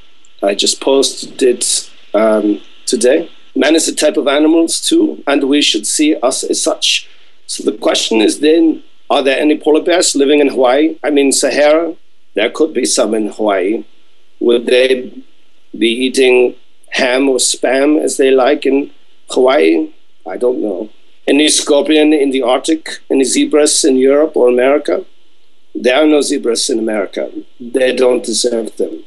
I 0.43 0.55
just 0.55 0.81
posted 0.81 1.43
it 1.43 1.91
um, 2.15 2.61
today. 2.87 3.31
Man 3.55 3.75
is 3.75 3.89
a 3.89 3.95
type 3.95 4.17
of 4.17 4.29
animals 4.29 4.81
too, 4.81 5.23
and 5.27 5.45
we 5.45 5.63
should 5.63 5.87
see 5.87 6.17
us 6.17 6.45
as 6.45 6.63
such. 6.63 7.09
So 7.49 7.65
the 7.65 7.77
question 7.77 8.21
is 8.21 8.41
then, 8.41 8.83
are 9.09 9.23
there 9.23 9.41
any 9.41 9.57
polar 9.59 9.83
bears 9.83 10.15
living 10.15 10.41
in 10.41 10.49
Hawaii? 10.49 10.99
I 11.03 11.09
mean, 11.09 11.33
Sahara, 11.33 11.95
there 12.35 12.51
could 12.51 12.75
be 12.75 12.85
some 12.85 13.15
in 13.15 13.29
Hawaii. 13.29 13.85
Would 14.39 14.67
they 14.67 15.11
be 15.77 15.89
eating 15.89 16.55
ham 16.91 17.27
or 17.29 17.39
spam 17.39 17.99
as 17.99 18.19
they 18.19 18.31
like 18.31 18.67
in 18.67 18.91
Hawaii? 19.31 19.91
I 20.27 20.37
don't 20.37 20.61
know. 20.61 20.91
Any 21.27 21.49
scorpion 21.49 22.13
in 22.13 22.31
the 22.33 22.43
Arctic? 22.43 23.01
Any 23.11 23.25
zebras 23.25 23.83
in 23.83 23.97
Europe 23.97 24.37
or 24.37 24.49
America? 24.49 25.07
There 25.75 25.97
are 25.97 26.07
no 26.07 26.21
zebras 26.21 26.69
in 26.69 26.79
America. 26.79 27.31
They 27.59 27.97
don't 27.97 28.23
deserve 28.23 28.77
them. 28.77 29.05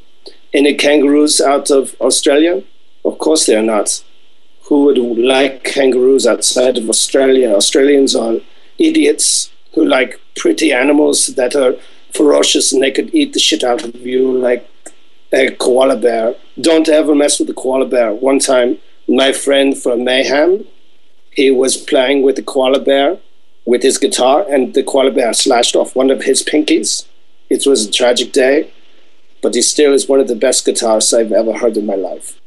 Any 0.52 0.74
kangaroos 0.74 1.40
out 1.40 1.70
of 1.70 1.94
Australia? 2.00 2.64
Of 3.04 3.18
course 3.18 3.46
they 3.46 3.54
are 3.54 3.62
not. 3.62 4.02
Who 4.64 4.84
would 4.84 4.98
like 4.98 5.64
kangaroos 5.64 6.26
outside 6.26 6.78
of 6.78 6.88
Australia? 6.88 7.54
Australians 7.54 8.14
are 8.14 8.36
idiots 8.78 9.50
who 9.74 9.84
like 9.84 10.20
pretty 10.36 10.72
animals 10.72 11.26
that 11.28 11.54
are 11.54 11.74
ferocious 12.12 12.72
and 12.72 12.82
they 12.82 12.90
could 12.90 13.14
eat 13.14 13.32
the 13.32 13.40
shit 13.40 13.64
out 13.64 13.84
of 13.84 14.06
you 14.06 14.30
like 14.32 14.68
a 15.32 15.50
koala 15.50 15.96
bear. 15.96 16.34
Don't 16.60 16.88
ever 16.88 17.14
mess 17.14 17.38
with 17.38 17.48
the 17.48 17.54
koala 17.54 17.86
bear. 17.86 18.12
One 18.12 18.38
time, 18.38 18.78
my 19.08 19.32
friend 19.32 19.76
from 19.76 20.04
Mayhem, 20.04 20.64
he 21.30 21.50
was 21.50 21.76
playing 21.76 22.22
with 22.22 22.36
the 22.36 22.42
koala 22.42 22.78
bear 22.80 23.18
with 23.64 23.82
his 23.82 23.98
guitar, 23.98 24.44
and 24.48 24.74
the 24.74 24.82
koala 24.82 25.10
bear 25.10 25.32
slashed 25.32 25.76
off 25.76 25.94
one 25.94 26.10
of 26.10 26.24
his 26.24 26.42
pinkies. 26.42 27.06
It 27.48 27.66
was 27.66 27.86
a 27.86 27.90
tragic 27.90 28.32
day, 28.32 28.72
but 29.40 29.54
he 29.54 29.62
still 29.62 29.92
is 29.92 30.08
one 30.08 30.20
of 30.20 30.28
the 30.28 30.34
best 30.34 30.66
guitarists 30.66 31.16
I've 31.16 31.32
ever 31.32 31.52
heard 31.52 31.76
in 31.76 31.86
my 31.86 31.94
life. 31.94 32.40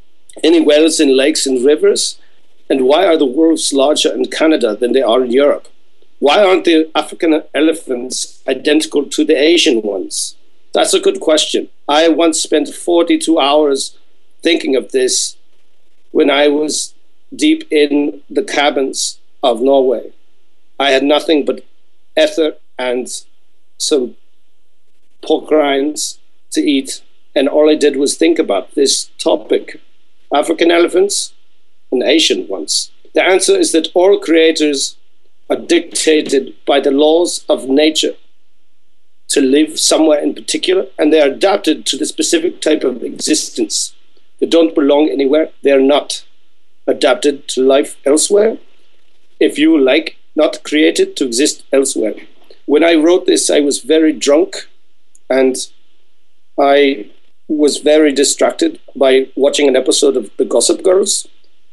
Any 0.45 0.61
whales 0.61 0.99
in 0.99 1.17
lakes 1.17 1.47
and 1.47 1.65
rivers? 1.65 2.19
And 2.69 2.85
why 2.85 3.07
are 3.07 3.17
the 3.17 3.25
wolves 3.25 3.73
larger 3.73 4.13
in 4.13 4.25
Canada 4.25 4.75
than 4.75 4.91
they 4.91 5.01
are 5.01 5.23
in 5.23 5.31
Europe? 5.31 5.67
Why 6.19 6.43
aren't 6.43 6.65
the 6.65 6.91
African 6.93 7.41
elephants 7.55 8.43
identical 8.47 9.05
to 9.07 9.25
the 9.25 9.35
Asian 9.35 9.81
ones? 9.81 10.35
That's 10.71 10.93
a 10.93 10.99
good 10.99 11.19
question. 11.19 11.69
I 11.89 12.09
once 12.09 12.39
spent 12.43 12.69
42 12.69 13.39
hours 13.39 13.97
thinking 14.43 14.75
of 14.75 14.91
this 14.91 15.35
when 16.11 16.29
I 16.29 16.47
was 16.47 16.93
deep 17.35 17.63
in 17.71 18.21
the 18.29 18.43
cabins 18.43 19.19
of 19.41 19.63
Norway. 19.63 20.13
I 20.79 20.91
had 20.91 21.03
nothing 21.03 21.43
but 21.43 21.65
ether 22.15 22.57
and 22.77 23.07
some 23.79 24.15
pork 25.23 25.49
rinds 25.49 26.19
to 26.51 26.61
eat, 26.61 27.01
and 27.33 27.49
all 27.49 27.67
I 27.67 27.75
did 27.75 27.95
was 27.95 28.15
think 28.15 28.37
about 28.37 28.75
this 28.75 29.09
topic 29.17 29.81
African 30.35 30.71
elephants 30.71 31.33
and 31.91 32.03
Asian 32.03 32.47
ones. 32.47 32.91
The 33.13 33.23
answer 33.23 33.57
is 33.57 33.71
that 33.71 33.89
all 33.93 34.19
creators 34.19 34.97
are 35.49 35.55
dictated 35.55 36.53
by 36.65 36.79
the 36.79 36.91
laws 36.91 37.45
of 37.47 37.69
nature 37.69 38.15
to 39.29 39.41
live 39.41 39.79
somewhere 39.79 40.19
in 40.19 40.33
particular, 40.33 40.87
and 40.99 41.11
they 41.11 41.21
are 41.21 41.29
adapted 41.29 41.85
to 41.85 41.97
the 41.97 42.05
specific 42.05 42.61
type 42.61 42.83
of 42.83 43.03
existence. 43.03 43.95
They 44.39 44.47
don't 44.47 44.75
belong 44.75 45.09
anywhere, 45.09 45.49
they 45.63 45.71
are 45.71 45.81
not 45.81 46.25
adapted 46.85 47.47
to 47.49 47.61
life 47.61 47.97
elsewhere. 48.05 48.57
If 49.39 49.57
you 49.57 49.77
like, 49.77 50.17
not 50.35 50.63
created 50.63 51.15
to 51.15 51.25
exist 51.25 51.63
elsewhere. 51.71 52.15
When 52.65 52.83
I 52.83 52.95
wrote 52.95 53.25
this, 53.25 53.49
I 53.49 53.61
was 53.61 53.79
very 53.79 54.11
drunk 54.11 54.67
and 55.29 55.55
I 56.59 57.09
was 57.47 57.77
very 57.77 58.11
distracted 58.11 58.79
by 58.95 59.29
watching 59.35 59.67
an 59.67 59.75
episode 59.75 60.17
of 60.17 60.31
The 60.37 60.45
Gossip 60.45 60.83
Girls. 60.83 61.27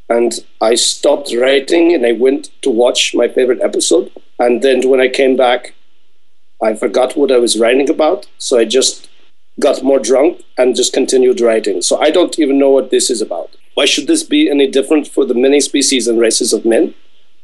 And 0.09 0.45
I 0.61 0.75
stopped 0.75 1.33
writing 1.33 1.93
and 1.93 2.05
I 2.05 2.11
went 2.11 2.49
to 2.61 2.69
watch 2.69 3.15
my 3.15 3.27
favorite 3.27 3.61
episode. 3.61 4.11
And 4.39 4.61
then 4.61 4.87
when 4.87 4.99
I 4.99 5.07
came 5.07 5.35
back, 5.35 5.73
I 6.61 6.75
forgot 6.75 7.17
what 7.17 7.31
I 7.31 7.37
was 7.37 7.59
writing 7.59 7.89
about. 7.89 8.27
So 8.37 8.59
I 8.59 8.65
just 8.65 9.09
got 9.59 9.83
more 9.83 9.99
drunk 9.99 10.41
and 10.57 10.75
just 10.75 10.93
continued 10.93 11.41
writing. 11.41 11.81
So 11.81 11.99
I 11.99 12.11
don't 12.11 12.37
even 12.39 12.59
know 12.59 12.69
what 12.69 12.91
this 12.91 13.09
is 13.09 13.21
about. 13.21 13.55
Why 13.73 13.85
should 13.85 14.07
this 14.07 14.23
be 14.23 14.49
any 14.49 14.67
different 14.67 15.07
for 15.07 15.25
the 15.25 15.33
many 15.33 15.59
species 15.59 16.07
and 16.07 16.19
races 16.19 16.53
of 16.53 16.65
men? 16.65 16.93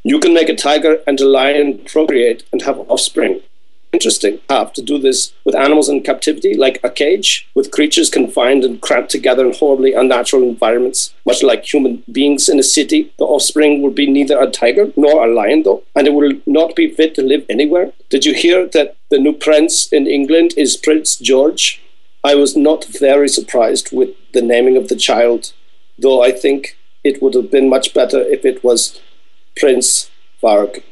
You 0.04 0.20
can 0.20 0.34
make 0.34 0.50
a 0.50 0.56
tiger 0.56 1.02
and 1.08 1.20
a 1.20 1.28
lion 1.28 1.80
procreate 1.80 2.44
and 2.52 2.62
have 2.62 2.80
offspring. 2.90 3.42
Interesting 3.92 4.40
have 4.50 4.72
to 4.74 4.82
do 4.82 4.98
this 4.98 5.34
with 5.46 5.56
animals 5.56 5.90
in 5.90 6.02
captivity, 6.02 6.56
like 6.56 6.80
a 6.84 6.90
cage, 6.90 7.48
with 7.56 7.72
creatures 7.72 8.10
confined 8.10 8.64
and 8.64 8.82
cramped 8.82 9.10
together 9.10 9.46
in 9.46 9.54
horribly 9.54 9.94
unnatural 9.94 10.44
environments, 10.44 11.14
much 11.26 11.44
like 11.44 11.74
human 11.74 12.04
beings 12.12 12.50
in 12.50 12.60
a 12.60 12.64
city. 12.64 13.12
The 13.18 13.26
offspring 13.26 13.82
will 13.82 13.92
be 13.92 14.10
neither 14.10 14.40
a 14.40 14.50
tiger 14.50 14.92
nor 14.96 15.26
a 15.26 15.34
lion, 15.34 15.64
though, 15.64 15.84
and 15.96 16.08
it 16.08 16.14
will 16.14 16.34
not 16.46 16.76
be 16.76 16.90
fit 16.90 17.16
to 17.16 17.24
live 17.24 17.46
anywhere. 17.50 17.92
Did 18.10 18.26
you 18.26 18.34
hear 18.34 18.68
that 18.68 18.96
the 19.10 19.20
new 19.20 19.34
prince 19.34 19.92
in 19.92 20.08
England 20.08 20.54
is 20.58 20.78
Prince 20.78 21.18
George? 21.18 21.82
I 22.24 22.36
was 22.36 22.56
not 22.56 22.86
very 22.86 23.30
surprised 23.30 23.92
with 23.92 24.10
the 24.34 24.42
naming 24.42 24.76
of 24.78 24.90
the 24.90 24.96
child, 24.96 25.54
though 25.98 26.22
I 26.22 26.32
think 26.32 26.78
it 27.04 27.22
would 27.22 27.34
have 27.34 27.50
been 27.50 27.70
much 27.70 27.94
better 27.94 28.20
if 28.20 28.46
it 28.46 28.64
was 28.64 29.00
Prince 29.56 30.10
Varg, 30.44 30.84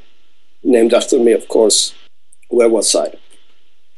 named 0.63 0.93
after 0.93 1.19
me, 1.19 1.33
of 1.33 1.47
course. 1.47 1.93
Where 2.49 2.69
was 2.69 2.95
I? 2.95 3.17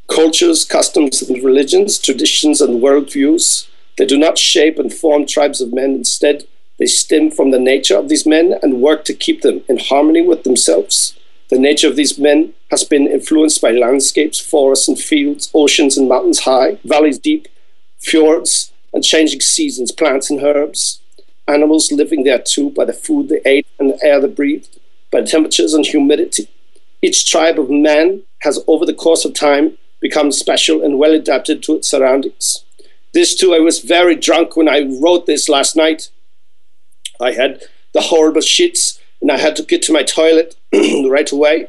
Cultures, 0.07 0.65
customs, 0.65 1.21
and 1.21 1.43
religions, 1.43 1.99
traditions, 1.99 2.61
and 2.61 2.81
worldviews, 2.81 3.67
they 3.97 4.05
do 4.05 4.17
not 4.17 4.37
shape 4.37 4.79
and 4.79 4.93
form 4.93 5.25
tribes 5.25 5.61
of 5.61 5.73
men. 5.73 5.91
Instead, 5.91 6.45
they 6.77 6.85
stem 6.85 7.29
from 7.29 7.51
the 7.51 7.59
nature 7.59 7.97
of 7.97 8.09
these 8.09 8.25
men 8.25 8.57
and 8.63 8.81
work 8.81 9.03
to 9.05 9.13
keep 9.13 9.41
them 9.41 9.61
in 9.67 9.77
harmony 9.77 10.21
with 10.21 10.43
themselves. 10.43 11.19
The 11.49 11.59
nature 11.59 11.87
of 11.87 11.95
these 11.95 12.17
men 12.17 12.53
has 12.71 12.83
been 12.83 13.07
influenced 13.07 13.61
by 13.61 13.71
landscapes, 13.71 14.39
forests 14.39 14.87
and 14.87 14.97
fields, 14.97 15.51
oceans 15.53 15.97
and 15.97 16.07
mountains 16.07 16.39
high, 16.39 16.79
valleys 16.85 17.19
deep, 17.19 17.47
fjords 17.99 18.71
and 18.93 19.03
changing 19.03 19.41
seasons, 19.41 19.91
plants 19.91 20.29
and 20.29 20.41
herbs, 20.41 21.01
animals 21.47 21.91
living 21.91 22.23
there 22.23 22.39
too 22.39 22.69
by 22.69 22.85
the 22.85 22.93
food 22.93 23.29
they 23.29 23.41
ate 23.45 23.67
and 23.79 23.91
the 23.91 24.03
air 24.03 24.21
they 24.21 24.27
breathed, 24.27 24.79
by 25.11 25.21
temperatures 25.21 25.73
and 25.73 25.85
humidity. 25.85 26.47
Each 27.01 27.29
tribe 27.29 27.59
of 27.59 27.69
man 27.69 28.23
has, 28.41 28.63
over 28.67 28.85
the 28.85 28.93
course 28.93 29.25
of 29.25 29.33
time, 29.33 29.77
become 30.01 30.31
special 30.31 30.83
and 30.83 30.97
well 30.97 31.13
adapted 31.13 31.61
to 31.63 31.75
its 31.75 31.89
surroundings. 31.89 32.63
This 33.13 33.35
too, 33.35 33.53
I 33.53 33.59
was 33.59 33.79
very 33.79 34.15
drunk 34.15 34.55
when 34.55 34.69
I 34.69 34.87
wrote 35.01 35.25
this 35.25 35.49
last 35.49 35.75
night. 35.75 36.09
I 37.19 37.31
had 37.31 37.63
the 37.93 38.01
horrible 38.01 38.41
shits 38.41 38.99
and 39.21 39.31
I 39.31 39.37
had 39.37 39.55
to 39.57 39.63
get 39.63 39.81
to 39.83 39.93
my 39.93 40.03
toilet 40.03 40.55
right 40.73 41.31
away. 41.31 41.67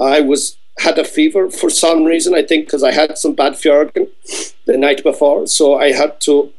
I 0.00 0.20
was 0.20 0.56
had 0.78 0.98
a 0.98 1.04
fever 1.04 1.50
for 1.50 1.68
some 1.68 2.04
reason, 2.04 2.34
I 2.34 2.42
think 2.42 2.66
because 2.66 2.82
I 2.82 2.92
had 2.92 3.18
some 3.18 3.34
bad 3.34 3.54
fjorgen 3.54 4.08
the 4.66 4.78
night 4.78 5.02
before. 5.02 5.46
So 5.46 5.74
I 5.78 5.92
had 5.92 6.20
to 6.22 6.52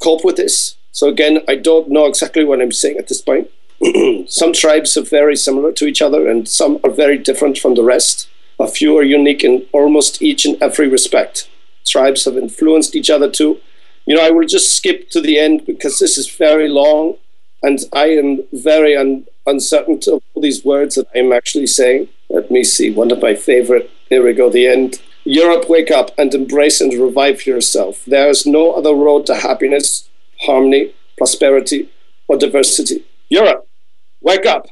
cope 0.00 0.24
with 0.24 0.36
this. 0.36 0.76
So 0.92 1.08
again, 1.08 1.40
I 1.48 1.56
don't 1.56 1.90
know 1.90 2.06
exactly 2.06 2.44
what 2.44 2.62
I'm 2.62 2.72
saying 2.72 2.96
at 2.96 3.08
this 3.08 3.20
point. 3.20 3.50
some 4.28 4.52
tribes 4.52 4.96
are 4.96 5.02
very 5.02 5.36
similar 5.36 5.72
to 5.72 5.86
each 5.86 6.00
other 6.00 6.28
and 6.28 6.48
some 6.48 6.78
are 6.84 6.90
very 6.90 7.18
different 7.18 7.58
from 7.58 7.74
the 7.74 7.82
rest. 7.84 8.28
A 8.58 8.66
few 8.66 8.96
are 8.96 9.02
unique 9.02 9.44
in 9.44 9.66
almost 9.72 10.22
each 10.22 10.46
and 10.46 10.60
every 10.62 10.88
respect. 10.88 11.48
Tribes 11.86 12.24
have 12.24 12.36
influenced 12.36 12.96
each 12.96 13.10
other 13.10 13.30
too. 13.30 13.60
You 14.06 14.16
know, 14.16 14.22
I 14.22 14.30
will 14.30 14.46
just 14.46 14.74
skip 14.76 15.10
to 15.10 15.20
the 15.20 15.38
end 15.38 15.66
because 15.66 15.98
this 15.98 16.16
is 16.16 16.30
very 16.30 16.68
long 16.68 17.16
and 17.62 17.80
I 17.92 18.06
am 18.06 18.44
very 18.52 18.96
un- 18.96 19.26
uncertain 19.46 20.00
of 20.06 20.22
all 20.34 20.42
these 20.42 20.64
words 20.64 20.94
that 20.94 21.08
I'm 21.14 21.32
actually 21.32 21.66
saying. 21.66 22.08
Let 22.28 22.50
me 22.50 22.64
see, 22.64 22.90
one 22.90 23.10
of 23.10 23.20
my 23.20 23.34
favorite. 23.34 23.90
Here 24.08 24.24
we 24.24 24.32
go, 24.32 24.48
the 24.48 24.66
end. 24.66 25.00
Europe, 25.24 25.68
wake 25.68 25.90
up 25.90 26.12
and 26.16 26.32
embrace 26.34 26.80
and 26.80 26.94
revive 26.94 27.46
yourself. 27.46 28.04
There 28.06 28.28
is 28.28 28.46
no 28.46 28.72
other 28.72 28.94
road 28.94 29.26
to 29.26 29.34
happiness, 29.34 30.08
harmony, 30.42 30.94
prosperity, 31.18 31.90
or 32.28 32.36
diversity. 32.36 33.04
Europe, 33.28 33.68
wake 34.20 34.46
up. 34.46 34.66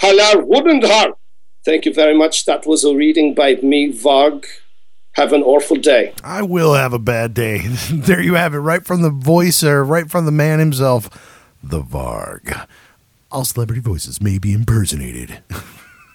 Halal 0.00 0.46
wouldn't 0.46 0.84
heart. 0.84 1.16
Thank 1.64 1.86
you 1.86 1.94
very 1.94 2.16
much. 2.16 2.44
That 2.44 2.66
was 2.66 2.84
a 2.84 2.94
reading 2.94 3.34
by 3.34 3.54
me, 3.56 3.92
Varg. 3.92 4.44
Have 5.12 5.32
an 5.32 5.42
awful 5.42 5.76
day. 5.76 6.12
I 6.24 6.42
will 6.42 6.74
have 6.74 6.92
a 6.92 6.98
bad 6.98 7.34
day. 7.34 7.58
there 7.92 8.20
you 8.20 8.34
have 8.34 8.52
it, 8.52 8.58
right 8.58 8.84
from 8.84 9.02
the 9.02 9.10
voice, 9.10 9.62
or 9.62 9.84
right 9.84 10.10
from 10.10 10.26
the 10.26 10.32
man 10.32 10.58
himself, 10.58 11.08
the 11.62 11.80
Varg. 11.80 12.66
All 13.30 13.44
celebrity 13.44 13.80
voices 13.80 14.20
may 14.20 14.38
be 14.38 14.52
impersonated. 14.52 15.42
uh, 15.48 15.60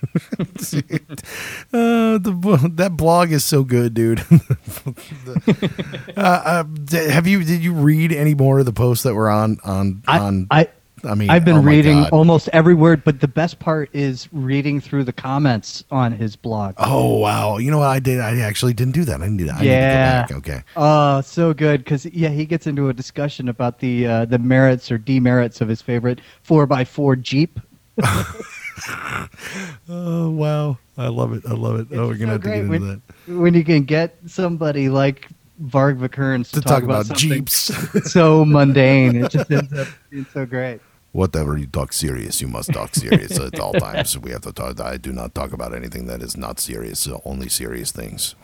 the, 2.20 2.72
that 2.76 2.96
blog 2.96 3.32
is 3.32 3.44
so 3.44 3.64
good, 3.64 3.94
dude. 3.94 4.20
the, 4.30 6.14
uh, 6.16 6.20
uh, 6.20 7.12
have 7.12 7.28
you 7.28 7.44
did 7.44 7.64
you 7.64 7.74
read 7.74 8.12
any 8.12 8.34
more 8.34 8.60
of 8.60 8.66
the 8.66 8.74
posts 8.74 9.04
that 9.04 9.14
were 9.14 9.30
on 9.30 9.58
on 9.64 10.04
I, 10.08 10.20
on? 10.20 10.48
I 10.52 10.68
I 11.04 11.16
mean, 11.16 11.30
I've 11.30 11.46
been 11.46 11.58
oh 11.58 11.62
reading 11.62 12.02
God. 12.02 12.10
almost 12.12 12.50
every 12.54 12.74
word, 12.74 13.04
but 13.04 13.20
the 13.20 13.28
best 13.28 13.60
part 13.60 13.90
is 13.94 14.28
reading 14.32 14.80
through 14.82 15.04
the 15.04 15.14
comments 15.14 15.84
on 15.92 16.12
his 16.12 16.36
blog. 16.36 16.76
Oh 16.78 17.18
wow! 17.18 17.58
You 17.58 17.72
know 17.72 17.80
what 17.80 17.88
I 17.88 18.00
did? 18.00 18.20
I 18.20 18.40
actually 18.40 18.74
didn't 18.74 18.94
do 18.94 19.06
that. 19.06 19.22
I 19.22 19.28
need 19.28 19.48
to. 19.48 19.54
I 19.54 19.62
Yeah. 19.62 20.22
Need 20.22 20.28
to 20.28 20.34
go 20.34 20.40
back. 20.40 20.50
Okay. 20.50 20.64
Oh, 20.76 21.22
so 21.22 21.54
good 21.54 21.84
because 21.84 22.06
yeah, 22.06 22.30
he 22.30 22.46
gets 22.46 22.68
into 22.68 22.90
a 22.90 22.94
discussion 22.94 23.50
about 23.50 23.80
the 23.80 24.08
uh, 24.08 24.26
the 24.26 24.40
merits 24.40 24.92
or 24.92 24.98
demerits 24.98 25.62
of 25.62 25.68
his 25.68 25.82
favorite 25.82 26.22
four 26.42 26.72
x 26.72 26.90
four 26.90 27.16
Jeep. 27.16 27.60
Oh 29.90 30.30
wow! 30.30 30.78
I 30.98 31.08
love 31.08 31.34
it. 31.34 31.44
I 31.48 31.54
love 31.54 31.80
it. 31.80 31.88
oh, 31.92 32.08
we're 32.08 32.16
gonna 32.16 32.26
so 32.26 32.32
have 32.34 32.42
to 32.44 32.48
get 32.50 32.58
into 32.60 32.70
when, 32.70 32.88
that 33.28 33.38
when 33.40 33.54
you 33.54 33.64
can 33.64 33.84
get 33.84 34.16
somebody 34.28 34.90
like 34.90 35.28
Varg 35.64 36.00
Vikernes 36.00 36.50
to 36.52 36.62
to, 36.62 36.62
talk, 36.62 36.84
about, 36.84 37.08
something 37.08 37.30
jeeps. 37.30 37.72
so 38.12 38.46
mundane. 38.46 39.24
It 39.24 39.32
just 39.32 39.52
ends 39.52 39.74
up 39.74 39.88
being 40.10 40.26
so 40.34 40.46
great. 40.46 40.82
Whatever 41.12 41.58
you 41.58 41.66
talk 41.66 41.92
serious, 41.92 42.40
you 42.40 42.48
must 42.48 42.72
talk 42.72 42.94
serious 42.94 43.40
at 43.40 43.60
all 43.60 43.74
times. 43.74 44.18
We 44.18 44.32
have 44.32 44.42
to 44.42 44.52
talk. 44.54 44.80
I 44.80 44.98
do 44.98 45.12
not 45.12 45.34
talk 45.34 45.54
about 45.54 45.74
anything 45.74 46.06
that 46.06 46.22
is 46.22 46.38
not 46.38 46.60
serious. 46.60 47.08
Only 47.26 47.50
serious 47.50 47.92
things. 47.92 48.36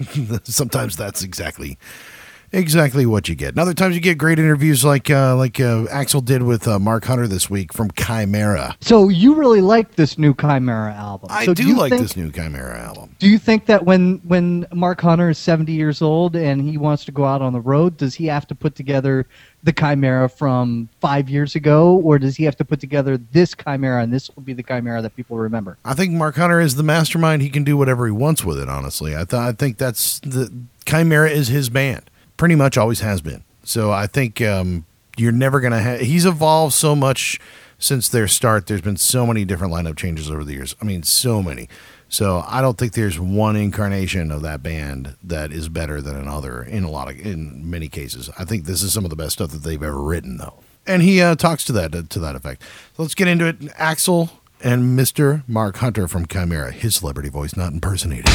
Sometimes 0.44 0.96
that's 0.96 1.22
exactly 1.22 1.78
exactly 2.52 3.06
what 3.06 3.28
you 3.28 3.34
get. 3.34 3.50
And 3.50 3.58
other 3.58 3.74
times 3.74 3.94
you 3.94 4.00
get 4.00 4.18
great 4.18 4.38
interviews 4.38 4.84
like 4.84 5.10
uh, 5.10 5.36
like 5.36 5.60
uh, 5.60 5.84
Axl 5.86 6.24
did 6.24 6.42
with 6.42 6.66
uh, 6.66 6.78
Mark 6.78 7.04
Hunter 7.04 7.26
this 7.26 7.48
week 7.50 7.72
from 7.72 7.90
Chimaira. 7.92 8.74
So 8.80 9.08
you 9.08 9.34
really 9.34 9.60
like 9.60 9.96
this 9.96 10.18
new 10.18 10.34
Chimaira 10.34 10.94
album? 10.96 11.28
I 11.32 11.44
so 11.46 11.54
do, 11.54 11.66
you 11.66 11.76
like 11.76 11.90
think- 11.90 12.02
this 12.02 12.16
new 12.16 12.30
Chimaira 12.30 12.78
album. 12.78 13.14
Do 13.18 13.28
you 13.28 13.38
think 13.38 13.66
that 13.66 13.84
when 13.84 14.16
when 14.24 14.66
Mark 14.72 15.00
Hunter 15.00 15.30
is 15.30 15.38
seventy 15.38 15.72
years 15.72 16.02
old 16.02 16.36
and 16.36 16.62
he 16.62 16.78
wants 16.78 17.04
to 17.06 17.12
go 17.12 17.24
out 17.24 17.42
on 17.42 17.52
the 17.52 17.60
road, 17.60 17.96
does 17.96 18.14
he 18.14 18.26
have 18.26 18.46
to 18.48 18.54
put 18.54 18.74
together 18.74 19.26
the 19.62 19.72
Chimaira 19.74 20.32
from 20.32 20.88
five 21.00 21.28
years 21.28 21.54
ago, 21.54 21.96
or 22.02 22.18
does 22.18 22.34
he 22.34 22.44
have 22.44 22.56
to 22.56 22.64
put 22.64 22.80
together 22.80 23.18
this 23.32 23.54
Chimaira 23.54 24.02
and 24.02 24.10
this 24.10 24.30
will 24.34 24.42
be 24.42 24.54
the 24.54 24.62
Chimaira 24.62 25.02
that 25.02 25.14
people 25.16 25.36
remember? 25.36 25.76
I 25.84 25.92
think 25.92 26.12
Mark 26.12 26.36
Hunter 26.36 26.60
is 26.60 26.76
the 26.76 26.82
mastermind. 26.82 27.42
He 27.42 27.50
can 27.50 27.62
do 27.62 27.76
whatever 27.76 28.06
he 28.06 28.12
wants 28.12 28.42
with 28.42 28.58
it. 28.58 28.68
Honestly, 28.70 29.14
I 29.14 29.24
th- 29.24 29.34
I 29.34 29.52
think 29.52 29.76
that's 29.76 30.18
the 30.20 30.50
Chimaira 30.86 31.30
is 31.30 31.48
his 31.48 31.68
band. 31.68 32.09
Pretty 32.40 32.54
much 32.54 32.78
always 32.78 33.00
has 33.00 33.20
been. 33.20 33.44
So 33.64 33.92
I 33.92 34.06
think 34.06 34.40
um, 34.40 34.86
you're 35.18 35.30
never 35.30 35.60
gonna. 35.60 35.82
Ha- 35.82 36.02
he's 36.02 36.24
evolved 36.24 36.72
so 36.72 36.96
much 36.96 37.38
since 37.78 38.08
their 38.08 38.26
start. 38.26 38.66
There's 38.66 38.80
been 38.80 38.96
so 38.96 39.26
many 39.26 39.44
different 39.44 39.74
lineup 39.74 39.98
changes 39.98 40.30
over 40.30 40.42
the 40.42 40.54
years. 40.54 40.74
I 40.80 40.86
mean, 40.86 41.02
so 41.02 41.42
many. 41.42 41.68
So 42.08 42.42
I 42.48 42.62
don't 42.62 42.78
think 42.78 42.94
there's 42.94 43.20
one 43.20 43.56
incarnation 43.56 44.30
of 44.30 44.40
that 44.40 44.62
band 44.62 45.16
that 45.22 45.52
is 45.52 45.68
better 45.68 46.00
than 46.00 46.16
another 46.16 46.62
in 46.62 46.82
a 46.82 46.90
lot 46.90 47.10
of 47.10 47.20
in 47.20 47.68
many 47.68 47.88
cases. 47.88 48.30
I 48.38 48.46
think 48.46 48.64
this 48.64 48.82
is 48.82 48.94
some 48.94 49.04
of 49.04 49.10
the 49.10 49.16
best 49.16 49.32
stuff 49.32 49.50
that 49.50 49.62
they've 49.62 49.82
ever 49.82 50.00
written, 50.00 50.38
though. 50.38 50.54
And 50.86 51.02
he 51.02 51.20
uh, 51.20 51.34
talks 51.34 51.66
to 51.66 51.72
that 51.72 52.08
to 52.08 52.18
that 52.20 52.36
effect. 52.36 52.62
So 52.96 53.02
let's 53.02 53.14
get 53.14 53.28
into 53.28 53.44
it. 53.48 53.60
Axl 53.76 54.30
and 54.62 54.98
Mr. 54.98 55.46
Mark 55.46 55.76
Hunter 55.76 56.08
from 56.08 56.24
Chimaira, 56.24 56.72
his 56.72 56.96
celebrity 56.96 57.28
voice, 57.28 57.54
not 57.54 57.74
impersonated. 57.74 58.32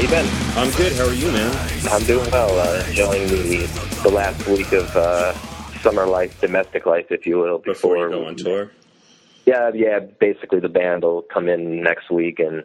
You 0.00 0.08
been? 0.08 0.26
I'm 0.56 0.70
good. 0.72 0.94
How 0.94 1.08
are 1.08 1.12
you, 1.12 1.30
man? 1.30 1.68
I'm 1.90 2.02
doing 2.04 2.30
well. 2.30 2.58
Uh, 2.58 2.84
enjoying 2.88 3.28
the 3.28 4.00
the 4.02 4.08
last 4.08 4.46
week 4.48 4.72
of 4.72 4.96
uh, 4.96 5.34
summer 5.82 6.06
life, 6.06 6.40
domestic 6.40 6.86
life, 6.86 7.06
if 7.10 7.26
you 7.26 7.38
will. 7.38 7.58
Before 7.58 7.98
you 7.98 8.08
go 8.08 8.26
on 8.26 8.36
tour. 8.36 8.70
Yeah, 9.44 9.70
yeah. 9.74 9.98
Basically, 9.98 10.58
the 10.58 10.70
band 10.70 11.02
will 11.02 11.22
come 11.22 11.48
in 11.48 11.82
next 11.82 12.10
week 12.10 12.38
and 12.38 12.64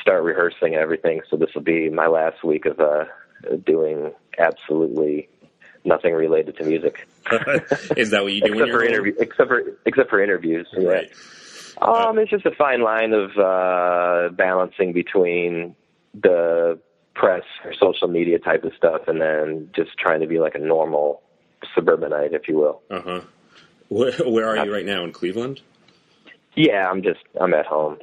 start 0.00 0.22
rehearsing 0.22 0.74
and 0.74 0.76
everything. 0.76 1.20
So 1.30 1.36
this 1.36 1.50
will 1.54 1.62
be 1.62 1.90
my 1.90 2.06
last 2.06 2.42
week 2.42 2.64
of 2.64 2.80
uh, 2.80 3.04
doing 3.66 4.12
absolutely 4.38 5.28
nothing 5.84 6.14
related 6.14 6.56
to 6.56 6.64
music, 6.64 7.06
Is 7.96 8.10
that 8.10 8.22
what 8.22 8.32
you 8.32 8.40
do 8.40 8.52
when 8.52 8.60
except 8.60 8.68
you're 8.68 8.78
for 8.78 8.84
interview, 8.84 9.14
except 9.18 9.48
for 9.48 9.62
except 9.84 10.08
for 10.10 10.22
interviews. 10.22 10.66
Yeah. 10.72 10.88
Right. 10.88 11.12
Um, 11.82 12.18
it's 12.18 12.30
just 12.30 12.46
a 12.46 12.52
fine 12.52 12.82
line 12.82 13.12
of 13.12 13.36
uh, 13.36 14.32
balancing 14.34 14.92
between 14.92 15.74
the 16.14 16.78
press 17.14 17.42
or 17.64 17.72
social 17.74 18.08
media 18.08 18.38
type 18.38 18.64
of 18.64 18.72
stuff 18.76 19.02
and 19.06 19.20
then 19.20 19.70
just 19.74 19.96
trying 19.98 20.20
to 20.20 20.26
be 20.26 20.38
like 20.40 20.54
a 20.54 20.58
normal 20.58 21.22
suburbanite, 21.74 22.32
if 22.32 22.48
you 22.48 22.56
will. 22.56 22.82
Uh 22.90 23.00
huh. 23.02 23.20
Where, 23.88 24.12
where 24.26 24.48
are 24.48 24.64
you 24.64 24.72
right 24.72 24.86
now? 24.86 25.04
In 25.04 25.12
Cleveland? 25.12 25.60
Yeah, 26.56 26.88
I'm 26.90 27.02
just 27.02 27.20
I'm 27.40 27.52
at 27.54 27.66
home, 27.66 27.98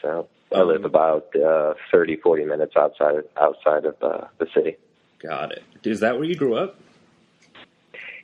so 0.00 0.28
I 0.54 0.62
live 0.62 0.80
Um, 0.80 0.84
about 0.84 1.26
uh, 1.36 1.74
30, 1.92 2.16
40 2.16 2.44
minutes 2.44 2.74
outside 2.76 3.16
of, 3.16 3.24
outside 3.40 3.84
of 3.84 3.96
uh, 4.02 4.26
the 4.38 4.46
city. 4.54 4.76
Got 5.22 5.52
it. 5.52 5.62
Is 5.84 6.00
that 6.00 6.16
where 6.16 6.24
you 6.24 6.34
grew 6.34 6.54
up? 6.56 6.78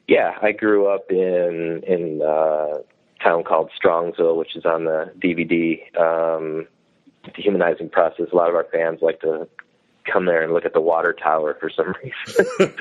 Yeah, 0.08 0.36
I 0.40 0.52
grew 0.52 0.86
up 0.86 1.10
in 1.10 1.82
in 1.86 2.20
uh, 2.22 2.26
a 2.78 3.22
town 3.22 3.44
called 3.44 3.70
Strongsville, 3.82 4.36
which 4.36 4.54
is 4.56 4.64
on 4.64 4.84
the 4.84 5.12
DVD. 5.18 5.80
Um, 6.00 6.66
dehumanizing 7.34 7.90
process. 7.90 8.28
A 8.32 8.36
lot 8.36 8.48
of 8.48 8.54
our 8.54 8.66
fans 8.72 9.00
like 9.02 9.20
to 9.20 9.46
come 10.10 10.26
there 10.26 10.42
and 10.42 10.52
look 10.52 10.64
at 10.64 10.72
the 10.72 10.80
water 10.80 11.12
tower 11.12 11.56
for 11.58 11.70
some 11.70 11.94
reason. 12.02 12.46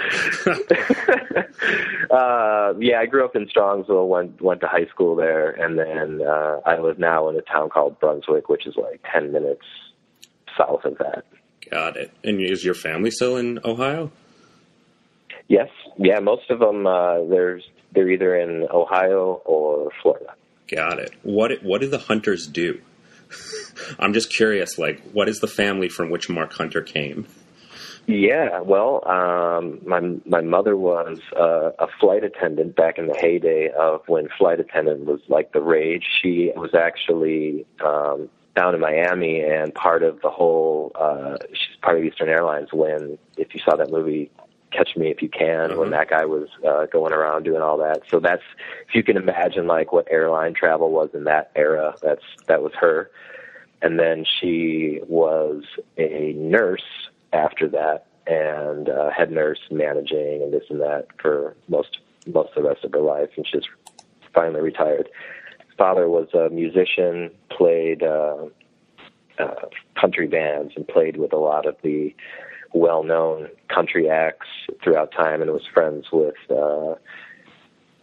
uh, 2.12 2.74
yeah, 2.80 3.00
I 3.00 3.06
grew 3.06 3.26
up 3.26 3.36
in 3.36 3.48
Strongsville, 3.48 4.08
went 4.08 4.42
went 4.42 4.62
to 4.62 4.68
high 4.68 4.86
school 4.86 5.16
there, 5.16 5.52
and 5.52 5.78
then 5.78 6.26
uh, 6.26 6.62
I 6.66 6.80
live 6.80 7.00
now 7.00 7.30
in 7.30 7.36
a 7.36 7.42
town 7.42 7.70
called 7.70 8.00
Brunswick, 8.00 8.50
which 8.50 8.68
is 8.68 8.76
like 8.76 9.02
ten 9.12 9.32
minutes 9.32 9.66
south 10.58 10.86
of 10.86 10.98
that. 11.00 11.26
Got 11.70 11.98
it. 11.98 12.12
And 12.24 12.40
is 12.40 12.64
your 12.64 12.76
family 12.76 13.12
still 13.12 13.38
in 13.38 13.60
Ohio? 13.66 14.12
Yes, 15.48 15.70
yeah, 15.98 16.20
most 16.20 16.50
of 16.50 16.60
them 16.60 16.88
uh, 16.88 17.24
there's 17.26 17.64
they're 17.94 18.10
either 18.10 18.36
in 18.36 18.68
Ohio 18.72 19.42
or 19.46 19.92
Florida. 20.02 20.34
Got 20.68 21.00
it. 21.00 21.14
What 21.24 21.64
what 21.64 21.82
do 21.82 21.88
the 21.88 22.00
hunters 22.00 22.48
do? 22.48 22.82
I'm 24.00 24.14
just 24.14 24.32
curious. 24.32 24.78
Like, 24.78 25.02
what 25.12 25.30
is 25.30 25.40
the 25.40 25.48
family 25.48 25.90
from 25.90 26.10
which 26.10 26.30
Mark 26.30 26.54
Hunter 26.54 26.82
came? 26.82 27.28
Yeah, 28.08 28.60
well, 28.60 29.02
um, 29.08 29.80
my 29.84 30.00
my 30.26 30.42
mother 30.42 30.78
was 30.78 31.20
uh, 31.36 31.72
a 31.80 31.88
flight 32.00 32.24
attendant 32.24 32.76
back 32.76 33.00
in 33.00 33.08
the 33.08 33.16
heyday 33.16 33.72
of 33.76 34.02
when 34.08 34.28
flight 34.38 34.60
attendant 34.60 35.06
was 35.06 35.22
like 35.28 35.54
the 35.54 35.62
rage. 35.62 36.06
She 36.22 36.52
was 36.56 36.76
actually 36.76 37.66
um, 37.84 38.30
down 38.56 38.76
in 38.76 38.82
Miami 38.82 39.42
and 39.42 39.74
part 39.74 40.04
of 40.04 40.22
the 40.22 40.30
whole. 40.30 40.92
Uh, 40.94 41.38
she's 41.50 41.78
part 41.82 41.98
of 41.98 42.04
Eastern 42.04 42.30
Airlines 42.30 42.70
when, 42.72 43.18
if 43.38 43.56
you 43.56 43.62
saw 43.66 43.76
that 43.76 43.90
movie, 43.90 44.30
Catch 44.76 44.96
Me 44.98 45.10
If 45.10 45.22
You 45.22 45.30
Can, 45.30 45.72
Uh-huh. 45.72 45.80
when 45.80 45.92
that 45.92 46.10
guy 46.10 46.26
was 46.26 46.48
uh, 46.68 46.86
going 46.88 47.14
around 47.14 47.44
doing 47.44 47.62
all 47.62 47.78
that. 47.78 48.02
So 48.10 48.20
that's 48.20 48.44
if 48.88 48.96
you 48.96 49.04
can 49.04 49.18
imagine 49.18 49.68
like 49.68 49.92
what 49.92 50.08
airline 50.12 50.54
travel 50.54 50.92
was 50.92 51.10
in 51.14 51.24
that 51.26 51.52
era. 51.56 51.96
That's 52.02 52.24
that 52.48 52.62
was 52.62 52.74
her 52.80 53.10
and 53.82 54.00
then 54.00 54.26
she 54.40 55.00
was 55.08 55.64
a 55.98 56.34
nurse 56.38 57.10
after 57.34 57.68
that 57.68 58.06
and 58.26 58.90
uh, 58.90 59.12
head 59.12 59.32
nurse 59.32 59.60
managing 59.70 60.42
and 60.42 60.54
this 60.54 60.64
and 60.70 60.80
that 60.82 61.08
for 61.22 61.56
most 61.68 62.00
most 62.26 62.50
of 62.56 62.64
the 62.64 62.70
rest 62.70 62.84
of 62.84 62.92
her 62.94 63.02
life 63.02 63.30
and 63.38 63.46
she's 63.46 63.64
finally 64.34 64.62
retired 64.62 65.08
father 65.78 66.10
was 66.10 66.28
a 66.34 66.50
musician 66.50 67.30
played 67.50 68.02
uh, 68.02 68.46
uh, 69.38 69.56
country 70.00 70.28
bands 70.28 70.74
and 70.76 70.88
played 70.88 71.18
with 71.18 71.34
a 71.34 71.38
lot 71.38 71.66
of 71.66 71.76
the 71.84 72.16
well-known 72.76 73.48
country 73.70 74.10
acts 74.10 74.48
throughout 74.84 75.12
time 75.14 75.42
and 75.42 75.50
was 75.50 75.66
friends 75.74 76.08
with 76.12 76.36
uh, 76.50 76.96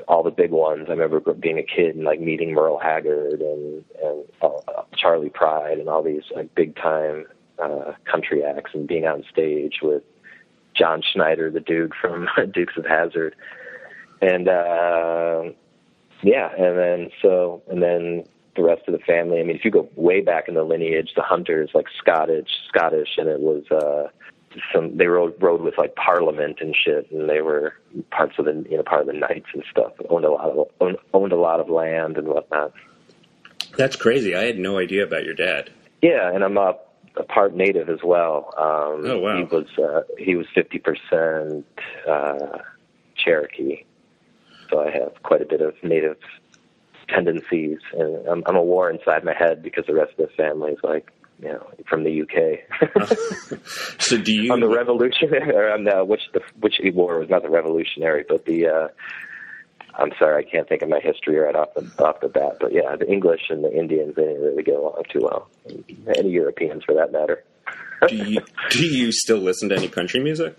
all 0.08 0.22
the 0.24 0.30
big 0.30 0.50
ones. 0.50 0.87
I 0.88 0.92
remember 0.92 1.20
being 1.35 1.58
a 1.58 1.62
kid 1.62 1.94
and 1.94 2.04
like 2.04 2.20
meeting 2.20 2.54
Merle 2.54 2.78
Haggard 2.78 3.40
and 3.42 3.85
and 4.02 4.24
uh, 4.40 4.82
Charley 4.96 5.28
Pride 5.28 5.78
and 5.78 5.88
all 5.88 6.02
these 6.02 6.22
like 6.35 6.54
big 6.54 6.74
time 6.74 7.26
uh, 7.62 7.92
country 8.11 8.42
acts 8.42 8.70
and 8.72 8.88
being 8.88 9.04
on 9.06 9.24
stage 9.30 9.80
with 9.82 10.02
John 10.74 11.02
Schneider, 11.02 11.50
the 11.50 11.61
Duke 11.61 11.92
from 12.00 12.26
Dukes 12.52 12.78
of 12.78 12.87
Hazzard, 12.87 13.37
and 14.22 14.48
uh, 14.48 15.42
yeah, 16.22 16.50
and 16.56 16.78
then 16.78 17.11
so 17.20 17.62
and 17.70 17.82
then 17.82 18.24
the 18.56 18.62
rest 18.62 18.88
of 18.88 18.92
the 18.92 19.04
family. 19.04 19.38
I 19.38 19.42
mean, 19.42 19.56
if 19.56 19.66
you 19.66 19.70
go 19.70 19.87
way 19.96 20.22
back 20.22 20.48
in 20.48 20.54
the 20.54 20.64
lineage, 20.64 21.11
the 21.14 21.22
Hunters 21.22 21.70
like 21.74 21.87
Scottish, 21.98 22.48
Scottish, 22.68 23.18
and 23.18 23.28
it 23.28 23.40
was. 23.40 23.70
uh 23.70 24.08
some 24.73 24.97
they 24.97 25.07
rode 25.07 25.35
rode 25.41 25.61
with 25.61 25.79
like 25.79 25.95
Parliament 25.97 26.59
and 26.61 26.75
shit, 26.75 27.11
and 27.11 27.29
they 27.29 27.41
were 27.41 27.75
parts 28.11 28.35
of 28.38 28.45
the 28.45 28.65
you 28.71 28.77
know 28.77 28.83
part 28.83 29.03
of 29.03 29.07
the 29.07 29.12
Knights 29.12 29.47
and 29.55 29.62
stuff. 29.71 29.93
Owned 30.09 30.25
a 30.25 30.31
lot 30.31 30.51
of 30.51 30.69
owned, 30.81 30.97
owned 31.15 31.33
a 31.33 31.37
lot 31.37 31.61
of 31.61 31.69
land 31.69 32.17
and 32.19 32.29
whatnot. 32.29 32.73
That's 33.77 33.97
crazy. 33.97 34.35
I 34.37 34.43
had 34.43 34.59
no 34.59 34.79
idea 34.79 35.03
about 35.05 35.25
your 35.25 35.35
dad. 35.35 35.71
Yeah, 36.03 36.31
and 36.35 36.45
I'm 36.45 36.59
a, 36.59 36.75
a 37.17 37.23
part 37.23 37.55
native 37.55 37.88
as 37.88 38.01
well. 38.05 38.53
Um, 38.59 39.05
Oh, 39.11 39.19
wow. 39.19 39.37
He 39.37 39.45
was 39.45 39.67
uh, 39.79 40.03
he 40.19 40.35
was 40.35 40.47
fifty 40.55 40.79
percent 40.79 41.67
uh, 42.09 42.59
Cherokee, 43.17 43.85
so 44.71 44.81
I 44.81 44.91
have 44.91 45.23
quite 45.23 45.43
a 45.43 45.47
bit 45.47 45.61
of 45.61 45.75
native 45.83 46.19
tendencies, 47.09 47.79
and 47.93 48.27
I'm, 48.27 48.43
I'm 48.47 48.57
a 48.57 48.62
war 48.62 48.91
inside 48.91 49.25
my 49.25 49.35
head 49.35 49.62
because 49.62 49.87
the 49.87 49.95
rest 49.95 50.12
of 50.19 50.29
the 50.29 50.35
family 50.37 50.73
is 50.73 50.79
like 50.83 51.11
you 51.42 51.48
know 51.48 51.66
from 51.88 52.05
the 52.05 52.22
UK. 52.22 53.59
So 53.98 54.16
do 54.18 54.33
you? 54.33 54.52
on 54.52 54.61
the 54.61 54.68
revolutionary 54.68 55.55
or 55.55 55.70
on 55.72 55.85
the 55.85 56.05
which 56.05 56.22
the 56.33 56.40
which 56.61 56.74
war 56.94 57.18
was 57.18 57.28
not 57.28 57.42
the 57.42 57.50
revolutionary 57.50 58.24
but 58.28 58.44
the 58.44 58.66
uh 58.66 58.88
I'm 59.94 60.11
sorry 60.18 60.44
I 60.44 60.50
can't 60.50 60.68
think 60.68 60.83
of 60.83 60.88
my 60.88 61.00
history 61.00 61.37
right 61.37 61.55
off 61.55 61.74
the 61.74 62.05
off 62.05 62.20
the 62.20 62.28
bat 62.28 62.57
but 62.61 62.72
yeah 62.72 62.96
the 62.96 63.11
English 63.11 63.42
and 63.50 63.62
the 63.64 63.72
Indians 63.72 64.14
they 64.16 64.22
didn't 64.22 64.42
really 64.42 64.62
get 64.62 64.74
along 64.76 65.02
too 65.12 65.20
well 65.22 65.48
any 66.16 66.31
Europeans 66.31 66.85
for 66.85 66.94
that 66.94 67.12
matter 67.12 67.44
do 68.09 68.16
you 68.16 68.40
do 68.70 68.85
you 68.87 69.12
still 69.12 69.38
listen 69.38 69.68
to 69.68 69.76
any 69.76 69.88
country 69.88 70.20
music? 70.20 70.57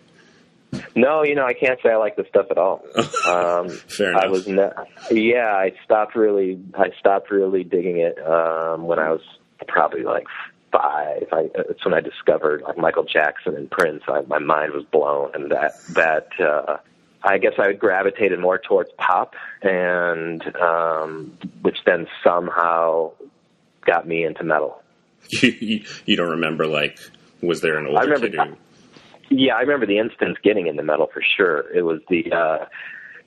no 0.95 1.23
you 1.23 1.35
know 1.35 1.45
I 1.45 1.53
can't 1.53 1.79
say 1.83 1.89
I 1.89 1.97
like 1.97 2.15
the 2.15 2.25
stuff 2.29 2.47
at 2.49 2.57
all 2.57 2.83
um 3.27 3.69
Fair 3.69 4.11
enough. 4.11 4.23
I 4.23 4.27
was 4.27 4.47
ne- 4.47 4.71
yeah 5.11 5.51
I 5.53 5.73
stopped 5.83 6.15
really 6.15 6.59
I 6.75 6.91
stopped 6.99 7.29
really 7.31 7.63
digging 7.63 7.97
it 7.97 8.17
um 8.25 8.83
when 8.87 8.99
I 8.99 9.11
was 9.11 9.21
probably 9.67 10.03
like 10.03 10.25
five 10.73 11.27
I 11.31 11.49
it's 11.69 11.85
when 11.85 11.93
I 11.93 12.01
discovered 12.01 12.63
like 12.63 12.77
Michael 12.77 13.03
Jackson 13.03 13.55
and 13.55 13.69
Prince 13.69 14.03
I, 14.07 14.21
my 14.21 14.39
mind 14.39 14.73
was 14.73 14.83
blown 14.91 15.31
and 15.35 15.51
that 15.51 15.73
that 15.93 16.27
uh 16.39 16.77
I 17.23 17.37
guess 17.37 17.53
I 17.59 17.71
gravitated 17.73 18.39
more 18.39 18.57
towards 18.57 18.89
pop 18.97 19.35
and 19.61 20.43
um 20.57 21.37
which 21.61 21.77
then 21.85 22.07
somehow 22.23 23.11
got 23.85 24.07
me 24.07 24.25
into 24.25 24.43
metal 24.43 24.81
You, 25.29 25.49
you, 25.61 25.85
you 26.05 26.17
don't 26.17 26.31
remember 26.31 26.65
like 26.65 26.99
was 27.41 27.61
there 27.61 27.77
an 27.77 27.85
older 27.87 27.99
I 27.99 28.03
remember- 28.03 28.29
kid 28.29 28.39
who? 28.49 28.57
Yeah, 29.29 29.55
I 29.55 29.61
remember 29.61 29.85
the 29.85 29.97
instance 29.99 30.37
getting 30.43 30.67
into 30.67 30.83
metal 30.83 31.09
for 31.11 31.23
sure. 31.35 31.73
It 31.73 31.81
was 31.83 32.01
the 32.09 32.31
uh 32.31 32.65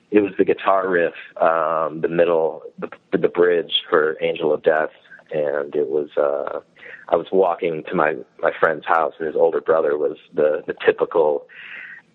it 0.09 0.21
was 0.21 0.31
the 0.37 0.45
guitar 0.45 0.87
riff, 0.87 1.13
um, 1.41 1.99
the 2.01 2.07
middle 2.07 2.61
the 2.79 2.89
the 3.11 3.27
bridge 3.27 3.73
for 3.89 4.15
Angel 4.21 4.53
of 4.53 4.63
Death 4.63 4.91
and 5.31 5.75
it 5.75 5.87
was 5.89 6.09
uh 6.15 6.61
I 7.09 7.15
was 7.15 7.27
walking 7.31 7.83
to 7.89 7.95
my 7.95 8.15
my 8.39 8.51
friend's 8.59 8.85
house 8.85 9.13
and 9.19 9.27
his 9.27 9.35
older 9.35 9.61
brother 9.61 9.97
was 9.97 10.17
the 10.33 10.63
the 10.67 10.75
typical 10.85 11.47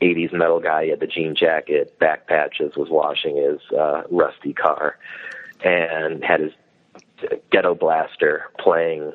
80s 0.01 0.33
metal 0.33 0.61
guy. 0.61 0.85
He 0.85 0.91
had 0.91 1.01
the 1.01 1.07
jean 1.07 1.35
jacket, 1.37 1.99
back 1.99 2.27
patches, 2.27 2.77
was 2.77 2.91
washing 2.91 3.37
his 3.37 3.61
uh 3.77 4.03
rusty 4.11 4.53
car 4.53 4.99
and 5.65 6.25
had 6.25 6.41
his 6.41 6.53
ghetto 7.51 7.75
blaster 7.75 8.51
playing 8.59 9.13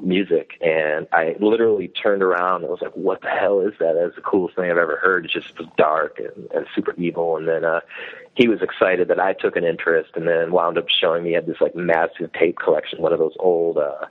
music 0.00 0.52
and 0.60 1.08
I 1.12 1.34
literally 1.40 1.88
turned 1.88 2.22
around 2.22 2.62
and 2.62 2.70
was 2.70 2.80
like, 2.80 2.94
What 2.94 3.20
the 3.20 3.30
hell 3.30 3.60
is 3.60 3.74
that? 3.80 3.94
That's 3.94 4.14
the 4.14 4.22
coolest 4.22 4.56
thing 4.56 4.70
I've 4.70 4.76
ever 4.76 4.96
heard. 4.96 5.24
It 5.24 5.32
just 5.32 5.58
was 5.58 5.68
dark 5.76 6.20
and, 6.20 6.48
and 6.54 6.66
super 6.74 6.94
evil 6.96 7.36
and 7.36 7.48
then 7.48 7.64
uh 7.64 7.80
he 8.34 8.46
was 8.46 8.62
excited 8.62 9.08
that 9.08 9.18
I 9.18 9.32
took 9.32 9.56
an 9.56 9.64
interest 9.64 10.10
and 10.14 10.28
then 10.28 10.52
wound 10.52 10.78
up 10.78 10.88
showing 10.88 11.24
me 11.24 11.30
he 11.30 11.34
had 11.34 11.46
this 11.46 11.60
like 11.60 11.74
massive 11.74 12.32
tape 12.32 12.58
collection, 12.58 13.02
one 13.02 13.12
of 13.12 13.18
those 13.18 13.34
old 13.40 13.78
uh 13.78 14.06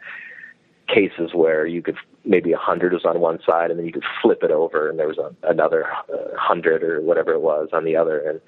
cases 0.88 1.32
where 1.34 1.66
you 1.66 1.82
could 1.82 1.98
maybe 2.24 2.52
a 2.52 2.58
hundred 2.58 2.94
was 2.94 3.06
on 3.06 3.20
one 3.20 3.40
side 3.46 3.72
and 3.72 3.80
then 3.80 3.86
you 3.86 3.92
could 3.92 4.06
flip 4.22 4.40
it 4.42 4.52
over 4.52 4.90
and 4.90 4.98
there 5.00 5.08
was 5.08 5.18
a, 5.18 5.34
another 5.48 5.86
uh, 6.14 6.38
hundred 6.38 6.84
or 6.84 7.02
whatever 7.02 7.34
it 7.34 7.42
was 7.42 7.70
on 7.74 7.84
the 7.84 7.96
other 7.96 8.20
and 8.20 8.40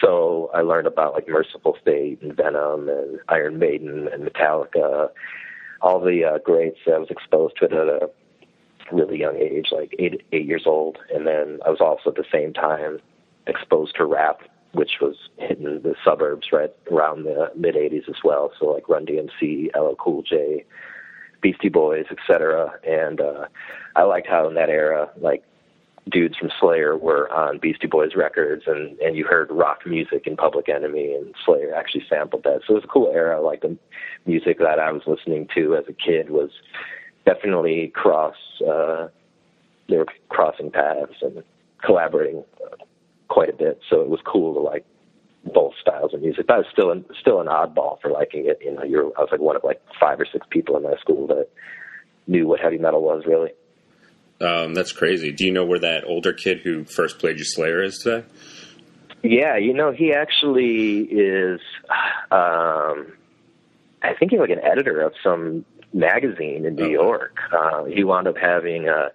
so 0.00 0.50
I 0.54 0.60
learned 0.62 0.86
about 0.86 1.14
like 1.14 1.28
Mercyful 1.28 1.76
Fate 1.84 2.20
and 2.22 2.36
Venom 2.36 2.88
and 2.88 3.20
Iron 3.28 3.58
Maiden 3.58 4.08
and 4.12 4.24
Metallica 4.24 5.10
all 5.82 6.00
the 6.00 6.24
uh, 6.24 6.38
greats. 6.38 6.78
I 6.86 6.98
was 6.98 7.10
exposed 7.10 7.56
to 7.58 7.66
it 7.66 7.72
at 7.72 7.88
a 7.88 8.10
really 8.92 9.18
young 9.18 9.36
age, 9.36 9.68
like 9.72 9.94
eight 9.98 10.22
eight 10.32 10.46
years 10.46 10.62
old, 10.66 10.98
and 11.12 11.26
then 11.26 11.58
I 11.66 11.70
was 11.70 11.80
also 11.80 12.10
at 12.10 12.16
the 12.16 12.24
same 12.32 12.52
time 12.52 13.00
exposed 13.46 13.96
to 13.96 14.04
rap, 14.04 14.40
which 14.72 15.00
was 15.00 15.16
hitting 15.38 15.82
the 15.82 15.94
suburbs 16.04 16.48
right 16.52 16.72
around 16.90 17.24
the 17.24 17.50
mid 17.56 17.74
'80s 17.74 18.08
as 18.08 18.22
well. 18.24 18.52
So 18.58 18.66
like 18.66 18.88
Run 18.88 19.06
DMC, 19.06 19.70
LL 19.76 19.96
Cool 19.96 20.22
J, 20.22 20.64
Beastie 21.42 21.68
Boys, 21.68 22.06
etc. 22.10 22.72
And 22.86 23.20
uh, 23.20 23.46
I 23.96 24.02
liked 24.04 24.28
how 24.28 24.48
in 24.48 24.54
that 24.54 24.70
era, 24.70 25.10
like 25.20 25.42
dudes 26.10 26.36
from 26.36 26.50
Slayer 26.58 26.96
were 26.96 27.30
on 27.32 27.58
Beastie 27.58 27.86
Boys 27.86 28.14
records, 28.16 28.64
and 28.66 28.98
and 29.00 29.16
you 29.16 29.24
heard 29.24 29.50
rock 29.50 29.80
music 29.84 30.26
in 30.26 30.36
Public 30.36 30.68
Enemy, 30.68 31.14
and 31.14 31.34
Slayer 31.44 31.74
actually 31.74 32.04
sampled 32.08 32.44
that. 32.44 32.60
So 32.66 32.74
it 32.74 32.76
was 32.76 32.84
a 32.84 32.88
cool 32.88 33.12
era. 33.12 33.40
Like 33.40 33.60
the 33.60 33.76
music 34.26 34.58
that 34.58 34.78
I 34.78 34.90
was 34.90 35.02
listening 35.06 35.48
to 35.54 35.76
as 35.76 35.84
a 35.88 35.92
kid 35.92 36.30
was 36.30 36.50
definitely 37.26 37.92
cross. 37.94 38.36
Uh, 38.66 39.08
they 39.88 39.98
were 39.98 40.06
crossing 40.28 40.70
paths 40.70 41.20
and 41.20 41.42
collaborating 41.84 42.44
uh, 42.64 42.76
quite 43.28 43.50
a 43.50 43.52
bit. 43.52 43.80
So 43.90 44.00
it 44.00 44.08
was 44.08 44.20
cool 44.24 44.54
to 44.54 44.60
like 44.60 44.86
both 45.44 45.72
styles 45.80 46.14
of 46.14 46.20
music. 46.20 46.46
But 46.46 46.54
I 46.54 46.58
was 46.58 46.66
still 46.72 46.90
an, 46.90 47.04
still 47.20 47.40
an 47.40 47.46
oddball 47.46 48.00
for 48.00 48.10
liking 48.10 48.46
it. 48.46 48.58
You 48.62 48.74
know, 48.74 48.82
you're 48.82 49.06
I 49.18 49.20
was 49.20 49.28
like 49.30 49.40
one 49.40 49.56
of 49.56 49.64
like 49.64 49.82
five 50.00 50.20
or 50.20 50.26
six 50.30 50.46
people 50.50 50.76
in 50.76 50.82
my 50.82 50.96
school 51.00 51.26
that 51.28 51.48
knew 52.26 52.46
what 52.46 52.60
heavy 52.60 52.78
metal 52.78 53.02
was 53.02 53.24
really. 53.26 53.50
Um, 54.40 54.74
that's 54.74 54.92
crazy. 54.92 55.30
Do 55.32 55.44
you 55.44 55.52
know 55.52 55.64
where 55.64 55.78
that 55.78 56.04
older 56.04 56.32
kid 56.32 56.60
who 56.62 56.84
first 56.84 57.18
played 57.18 57.38
you 57.38 57.44
Slayer 57.44 57.82
is 57.82 57.98
today? 57.98 58.26
Yeah, 59.22 59.56
you 59.56 59.72
know, 59.72 59.92
he 59.92 60.12
actually 60.12 61.02
is. 61.02 61.60
Um, 62.32 63.12
I 64.02 64.14
think 64.18 64.32
he's 64.32 64.40
like 64.40 64.50
an 64.50 64.64
editor 64.64 65.00
of 65.00 65.12
some 65.22 65.64
magazine 65.92 66.66
in 66.66 66.74
New 66.74 66.88
York. 66.88 67.36
Uh, 67.52 67.84
he 67.84 68.02
wound 68.02 68.26
up 68.26 68.36
having 68.36 68.88
a 68.88 69.10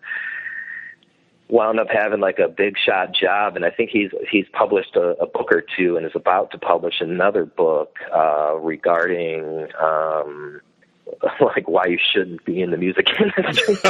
wound 1.49 1.79
up 1.79 1.87
having 1.89 2.19
like 2.19 2.39
a 2.39 2.47
big 2.47 2.75
shot 2.77 3.13
job 3.13 3.55
and 3.55 3.63
I 3.63 3.69
think 3.69 3.89
he's 3.89 4.11
he's 4.29 4.45
published 4.51 4.95
a, 4.95 5.11
a 5.21 5.25
book 5.25 5.51
or 5.51 5.63
two 5.77 5.95
and 5.95 6.05
is 6.05 6.11
about 6.13 6.51
to 6.51 6.57
publish 6.57 6.99
another 6.99 7.45
book 7.45 7.95
uh 8.13 8.55
regarding 8.55 9.67
um 9.81 10.59
like 11.39 11.69
why 11.69 11.85
you 11.85 11.97
shouldn't 12.13 12.43
be 12.43 12.61
in 12.61 12.71
the 12.71 12.77
music 12.77 13.07
industry. 13.37 13.77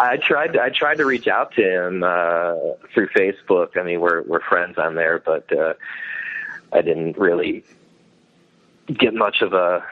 I 0.00 0.16
tried 0.16 0.56
I 0.56 0.70
tried 0.70 0.96
to 0.96 1.04
reach 1.04 1.28
out 1.28 1.52
to 1.56 1.62
him 1.62 2.02
uh 2.02 2.54
through 2.94 3.08
Facebook. 3.08 3.76
I 3.76 3.82
mean 3.82 4.00
we're 4.00 4.22
we're 4.22 4.42
friends 4.42 4.78
on 4.78 4.94
there 4.94 5.18
but 5.18 5.52
uh 5.52 5.74
I 6.72 6.80
didn't 6.80 7.18
really 7.18 7.64
get 8.88 9.14
much 9.14 9.42
of 9.42 9.52
a 9.52 9.84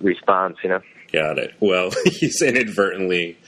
response, 0.00 0.58
you 0.62 0.68
know. 0.68 0.80
Got 1.12 1.38
it. 1.38 1.54
Well, 1.60 1.92
he's 2.04 2.42
inadvertently 2.42 3.38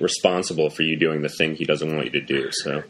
responsible 0.00 0.70
for 0.70 0.82
you 0.82 0.96
doing 0.96 1.22
the 1.22 1.28
thing 1.28 1.54
he 1.54 1.64
doesn't 1.64 1.94
want 1.94 2.06
you 2.06 2.20
to 2.20 2.26
do. 2.26 2.50
So, 2.52 2.82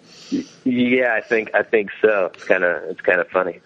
yeah, 0.64 1.14
I 1.14 1.20
think 1.20 1.54
I 1.54 1.62
think 1.62 1.90
so. 2.00 2.30
It's 2.34 2.44
kind 2.44 2.64
of 2.64 2.82
it's 2.90 3.00
kind 3.00 3.20
of 3.20 3.28
funny. 3.28 3.60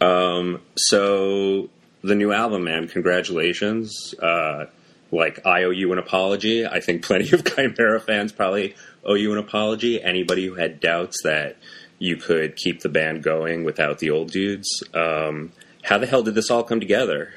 Um, 0.00 0.62
so 0.76 1.68
the 2.02 2.14
new 2.14 2.32
album, 2.32 2.64
man, 2.64 2.88
congratulations. 2.88 4.14
Uh, 4.20 4.66
like 5.12 5.44
I 5.46 5.64
owe 5.64 5.70
you 5.70 5.92
an 5.92 5.98
apology. 5.98 6.66
I 6.66 6.80
think 6.80 7.04
plenty 7.04 7.30
of 7.32 7.44
Chimaira 7.44 8.00
fans 8.00 8.32
probably 8.32 8.74
owe 9.04 9.14
you 9.14 9.32
an 9.32 9.38
apology. 9.38 10.02
Anybody 10.02 10.46
who 10.46 10.54
had 10.54 10.80
doubts 10.80 11.22
that 11.24 11.56
you 11.98 12.16
could 12.16 12.56
keep 12.56 12.80
the 12.80 12.88
band 12.88 13.22
going 13.22 13.64
without 13.64 13.98
the 13.98 14.10
old 14.10 14.30
dudes. 14.30 14.82
Um, 14.94 15.52
how 15.82 15.98
the 15.98 16.06
hell 16.06 16.22
did 16.22 16.34
this 16.34 16.50
all 16.50 16.62
come 16.62 16.80
together? 16.80 17.34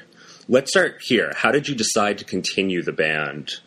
Let's 0.48 0.70
start 0.70 1.00
here. 1.02 1.32
How 1.36 1.50
did 1.50 1.68
you 1.68 1.74
decide 1.74 2.18
to 2.18 2.24
continue 2.24 2.82
the 2.82 2.92
band 2.92 3.60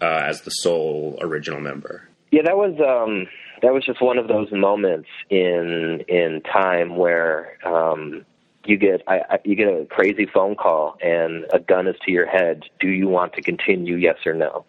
uh, 0.00 0.22
as 0.24 0.42
the 0.42 0.50
sole 0.50 1.18
original 1.20 1.60
member? 1.60 2.08
Yeah, 2.30 2.42
that 2.42 2.56
was 2.56 2.74
um, 2.80 3.26
that 3.62 3.72
was 3.72 3.84
just 3.84 4.02
one 4.02 4.18
of 4.18 4.28
those 4.28 4.52
moments 4.52 5.08
in 5.30 6.04
in 6.08 6.42
time 6.42 6.96
where 6.96 7.56
um, 7.66 8.24
you 8.64 8.76
get 8.76 9.02
I, 9.06 9.20
I, 9.30 9.38
you 9.44 9.56
get 9.56 9.68
a 9.68 9.86
crazy 9.86 10.26
phone 10.26 10.54
call 10.54 10.96
and 11.02 11.46
a 11.52 11.58
gun 11.58 11.86
is 11.86 11.96
to 12.04 12.12
your 12.12 12.26
head. 12.26 12.64
Do 12.80 12.88
you 12.88 13.08
want 13.08 13.32
to 13.34 13.42
continue? 13.42 13.96
Yes 13.96 14.18
or 14.26 14.34
no? 14.34 14.64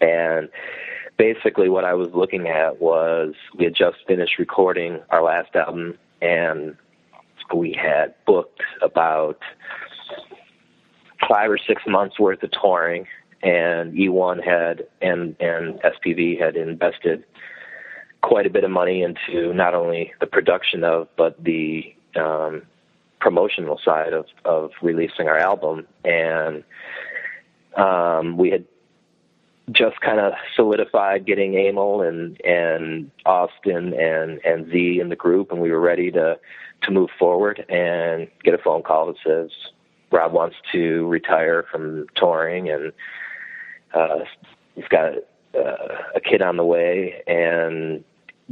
And 0.00 0.48
basically, 1.16 1.68
what 1.68 1.84
I 1.84 1.94
was 1.94 2.08
looking 2.14 2.46
at 2.46 2.80
was 2.80 3.34
we 3.56 3.64
had 3.64 3.74
just 3.74 3.96
finished 4.06 4.38
recording 4.38 5.00
our 5.10 5.22
last 5.22 5.54
album, 5.54 5.98
and 6.22 6.76
we 7.54 7.72
had 7.72 8.14
booked 8.26 8.62
about 8.82 9.38
five 11.28 11.50
or 11.50 11.58
six 11.58 11.82
months 11.86 12.18
worth 12.18 12.42
of 12.42 12.50
touring, 12.50 13.06
and 13.44 13.92
E1 13.92 14.42
had 14.42 14.86
and 15.02 15.36
and 15.38 15.78
SPV 15.80 16.40
had 16.40 16.56
invested 16.56 17.24
quite 18.22 18.46
a 18.46 18.50
bit 18.50 18.64
of 18.64 18.70
money 18.70 19.02
into 19.02 19.52
not 19.52 19.74
only 19.74 20.12
the 20.20 20.26
production 20.26 20.82
of 20.82 21.08
but 21.16 21.42
the 21.44 21.94
um, 22.16 22.62
promotional 23.20 23.78
side 23.84 24.14
of 24.14 24.26
of 24.44 24.70
releasing 24.82 25.28
our 25.28 25.38
album, 25.38 25.86
and 26.04 26.64
um, 27.76 28.38
we 28.38 28.50
had 28.50 28.64
just 29.72 30.00
kind 30.00 30.20
of 30.20 30.32
solidified 30.56 31.26
getting 31.26 31.54
Emil 31.54 32.00
and 32.00 32.40
and 32.44 33.10
Austin 33.26 33.92
and 33.92 34.40
and 34.44 34.70
Z 34.72 35.00
in 35.00 35.10
the 35.10 35.16
group, 35.16 35.52
and 35.52 35.60
we 35.60 35.70
were 35.70 35.80
ready 35.80 36.10
to 36.12 36.38
to 36.82 36.90
move 36.90 37.10
forward 37.18 37.64
and 37.68 38.28
get 38.42 38.54
a 38.54 38.58
phone 38.58 38.82
call 38.82 39.06
that 39.06 39.16
says 39.26 39.50
Rob 40.10 40.32
wants 40.32 40.56
to 40.72 41.06
retire 41.08 41.64
from 41.70 42.06
touring 42.14 42.70
and 42.70 42.92
uh, 43.94 44.24
he's 44.74 44.88
got 44.88 45.14
uh, 45.54 46.02
a 46.14 46.20
kid 46.20 46.42
on 46.42 46.56
the 46.56 46.64
way. 46.64 47.22
And 47.26 48.04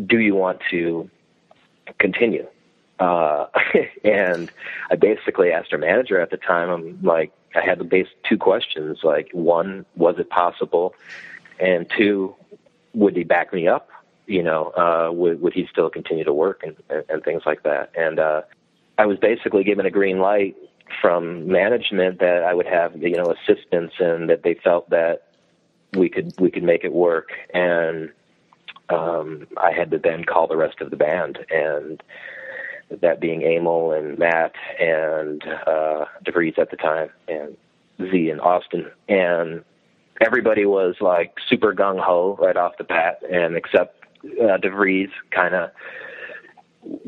do 0.06 0.18
you 0.18 0.34
want 0.34 0.60
to 0.70 1.10
continue? 1.98 2.46
Uh, 2.98 3.46
and 4.04 4.50
I 4.90 4.96
basically 4.96 5.50
asked 5.50 5.72
our 5.72 5.78
manager 5.78 6.20
at 6.20 6.30
the 6.30 6.36
time, 6.36 6.70
I'm 6.70 7.02
like, 7.02 7.32
I 7.54 7.60
had 7.60 7.78
the 7.78 7.84
base 7.84 8.08
two 8.28 8.38
questions. 8.38 9.00
Like, 9.02 9.28
one, 9.32 9.84
was 9.96 10.16
it 10.18 10.30
possible? 10.30 10.94
And 11.60 11.90
two, 11.96 12.34
would 12.94 13.16
he 13.16 13.24
back 13.24 13.52
me 13.52 13.68
up? 13.68 13.88
You 14.26 14.42
know, 14.42 14.70
uh, 14.70 15.12
would, 15.12 15.42
would 15.42 15.52
he 15.52 15.66
still 15.70 15.90
continue 15.90 16.24
to 16.24 16.32
work 16.32 16.62
and, 16.62 16.76
and, 16.88 17.04
and 17.08 17.24
things 17.24 17.42
like 17.44 17.64
that? 17.64 17.90
And, 17.96 18.18
uh, 18.18 18.42
I 18.98 19.06
was 19.06 19.18
basically 19.18 19.64
given 19.64 19.86
a 19.86 19.90
green 19.90 20.18
light 20.18 20.54
from 21.00 21.48
management 21.48 22.20
that 22.20 22.44
I 22.44 22.54
would 22.54 22.66
have, 22.66 22.96
you 23.02 23.16
know, 23.16 23.34
assistance 23.34 23.92
and 23.98 24.28
that 24.28 24.42
they 24.42 24.54
felt 24.54 24.90
that 24.90 25.31
we 25.96 26.08
could 26.08 26.32
we 26.38 26.50
could 26.50 26.62
make 26.62 26.84
it 26.84 26.92
work. 26.92 27.30
And 27.52 28.10
um, 28.88 29.46
I 29.56 29.72
had 29.72 29.90
to 29.92 29.98
then 29.98 30.24
call 30.24 30.46
the 30.46 30.56
rest 30.56 30.80
of 30.80 30.90
the 30.90 30.96
band, 30.96 31.38
and 31.50 32.02
that 33.00 33.20
being 33.20 33.42
Emil 33.42 33.92
and 33.92 34.18
Matt 34.18 34.52
and 34.78 35.42
uh, 35.66 36.04
DeVries 36.24 36.58
at 36.58 36.70
the 36.70 36.76
time, 36.76 37.10
and 37.28 37.56
Z 38.10 38.30
and 38.30 38.40
Austin, 38.40 38.90
and 39.08 39.64
everybody 40.20 40.66
was 40.66 40.96
like 41.00 41.34
super 41.48 41.74
gung 41.74 41.98
ho 41.98 42.36
right 42.40 42.56
off 42.56 42.76
the 42.78 42.84
bat, 42.84 43.22
and 43.30 43.56
except 43.56 44.04
uh, 44.24 44.58
DeVries 44.58 45.10
kind 45.30 45.54
of 45.54 45.70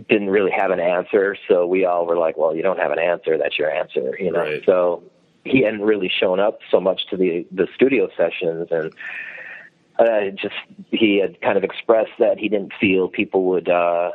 didn't 0.09 0.31
really 0.31 0.53
have 0.53 0.70
an 0.70 0.81
answer. 0.81 1.37
So 1.49 1.66
we 1.66 1.85
all 1.85 2.07
were 2.07 2.16
like, 2.16 2.37
well, 2.37 2.55
you 2.55 2.62
don't 2.62 2.79
have 2.79 2.92
an 2.92 2.99
answer. 2.99 3.37
That's 3.37 3.59
your 3.59 3.70
answer, 3.70 4.16
you 4.20 4.31
know? 4.31 4.40
Right. 4.40 4.62
So 4.64 5.03
he 5.44 5.62
hadn't 5.62 5.83
really 5.83 6.09
shown 6.09 6.40
up 6.40 6.61
so 6.70 6.80
much 6.80 7.07
to 7.11 7.16
the, 7.16 7.46
the 7.52 7.68
studio 7.74 8.09
sessions 8.16 8.68
and, 8.70 8.92
uh, 9.96 10.30
just, 10.30 10.54
he 10.90 11.18
had 11.18 11.40
kind 11.40 11.57
of 11.57 11.62
expressed 11.62 12.11
that 12.18 12.38
he 12.38 12.48
didn't 12.48 12.72
feel 12.80 13.09
people 13.09 13.44
would, 13.44 13.68
uh, 13.68 14.11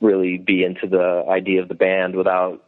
really 0.00 0.38
be 0.38 0.64
into 0.64 0.86
the 0.86 1.24
idea 1.28 1.62
of 1.62 1.68
the 1.68 1.74
band 1.74 2.16
without 2.16 2.64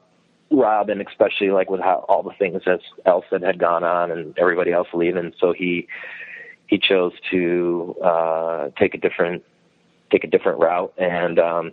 Rob 0.51 0.91
and 0.91 1.01
especially 1.01 1.51
like 1.51 1.71
with 1.71 1.81
how 1.81 2.05
all 2.09 2.23
the 2.23 2.33
things 2.39 2.63
that 2.67 2.81
else 3.07 3.25
that 3.31 3.43
had 3.43 3.59
gone 3.59 3.85
on 3.85 4.11
and 4.11 4.37
everybody 4.39 4.73
else 4.73 4.89
leaving. 4.93 5.33
So 5.39 5.53
he, 5.53 5.89
he 6.67 6.79
chose 6.79 7.13
to, 7.31 7.97
uh, 8.03 8.71
take 8.79 8.95
a 8.95 8.99
different 8.99 9.45
take 10.11 10.25
a 10.25 10.27
different 10.27 10.59
route. 10.59 10.93
And 10.99 11.39
um, 11.39 11.73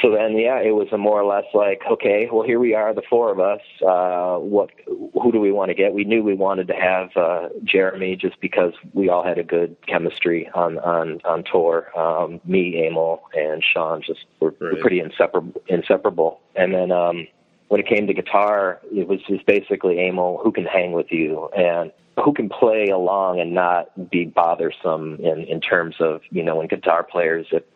so 0.00 0.10
then, 0.10 0.38
yeah, 0.38 0.60
it 0.60 0.74
was 0.74 0.88
a 0.92 0.98
more 0.98 1.20
or 1.20 1.24
less 1.24 1.44
like, 1.52 1.82
okay, 1.90 2.28
well, 2.32 2.44
here 2.46 2.60
we 2.60 2.74
are, 2.74 2.94
the 2.94 3.02
four 3.10 3.32
of 3.32 3.40
us. 3.40 3.60
Uh, 3.86 4.36
what, 4.38 4.70
who 4.86 5.32
do 5.32 5.40
we 5.40 5.50
want 5.50 5.70
to 5.70 5.74
get? 5.74 5.92
We 5.92 6.04
knew 6.04 6.22
we 6.22 6.34
wanted 6.34 6.68
to 6.68 6.74
have 6.74 7.10
uh, 7.16 7.48
Jeremy 7.64 8.16
just 8.16 8.40
because 8.40 8.72
we 8.94 9.08
all 9.08 9.24
had 9.24 9.38
a 9.38 9.42
good 9.42 9.76
chemistry 9.86 10.48
on 10.54 10.78
on 10.78 11.20
on 11.24 11.44
tour. 11.50 11.88
Um, 11.98 12.40
me, 12.44 12.86
Emil, 12.86 13.20
and 13.34 13.64
Sean 13.64 14.00
just 14.02 14.26
were, 14.38 14.54
Right. 14.60 14.74
were 14.74 14.80
pretty 14.80 15.00
inseparable. 15.00 15.60
Inseparable. 15.66 16.40
And 16.54 16.72
then 16.72 16.92
um, 16.92 17.26
when 17.68 17.80
it 17.80 17.86
came 17.86 18.06
to 18.06 18.14
guitar, 18.14 18.80
it 18.92 19.08
was 19.08 19.20
just 19.28 19.44
basically 19.46 19.98
Emil, 20.06 20.40
who 20.42 20.52
can 20.52 20.64
hang 20.64 20.92
with 20.92 21.10
you 21.10 21.48
and 21.56 21.90
who 22.24 22.32
can 22.32 22.48
play 22.48 22.86
along 22.88 23.40
and 23.40 23.54
not 23.54 24.10
be 24.10 24.24
bothersome 24.24 25.16
in 25.16 25.44
in 25.44 25.60
terms 25.60 25.96
of 26.00 26.20
you 26.30 26.42
know 26.42 26.56
when 26.56 26.68
guitar 26.68 27.02
players 27.02 27.46
that 27.52 27.66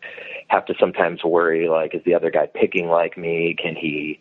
have 0.47 0.65
to 0.65 0.75
sometimes 0.79 1.23
worry 1.23 1.67
like 1.67 1.95
is 1.95 2.01
the 2.05 2.13
other 2.13 2.29
guy 2.29 2.47
picking 2.47 2.87
like 2.87 3.17
me? 3.17 3.55
Can 3.61 3.75
he 3.75 4.19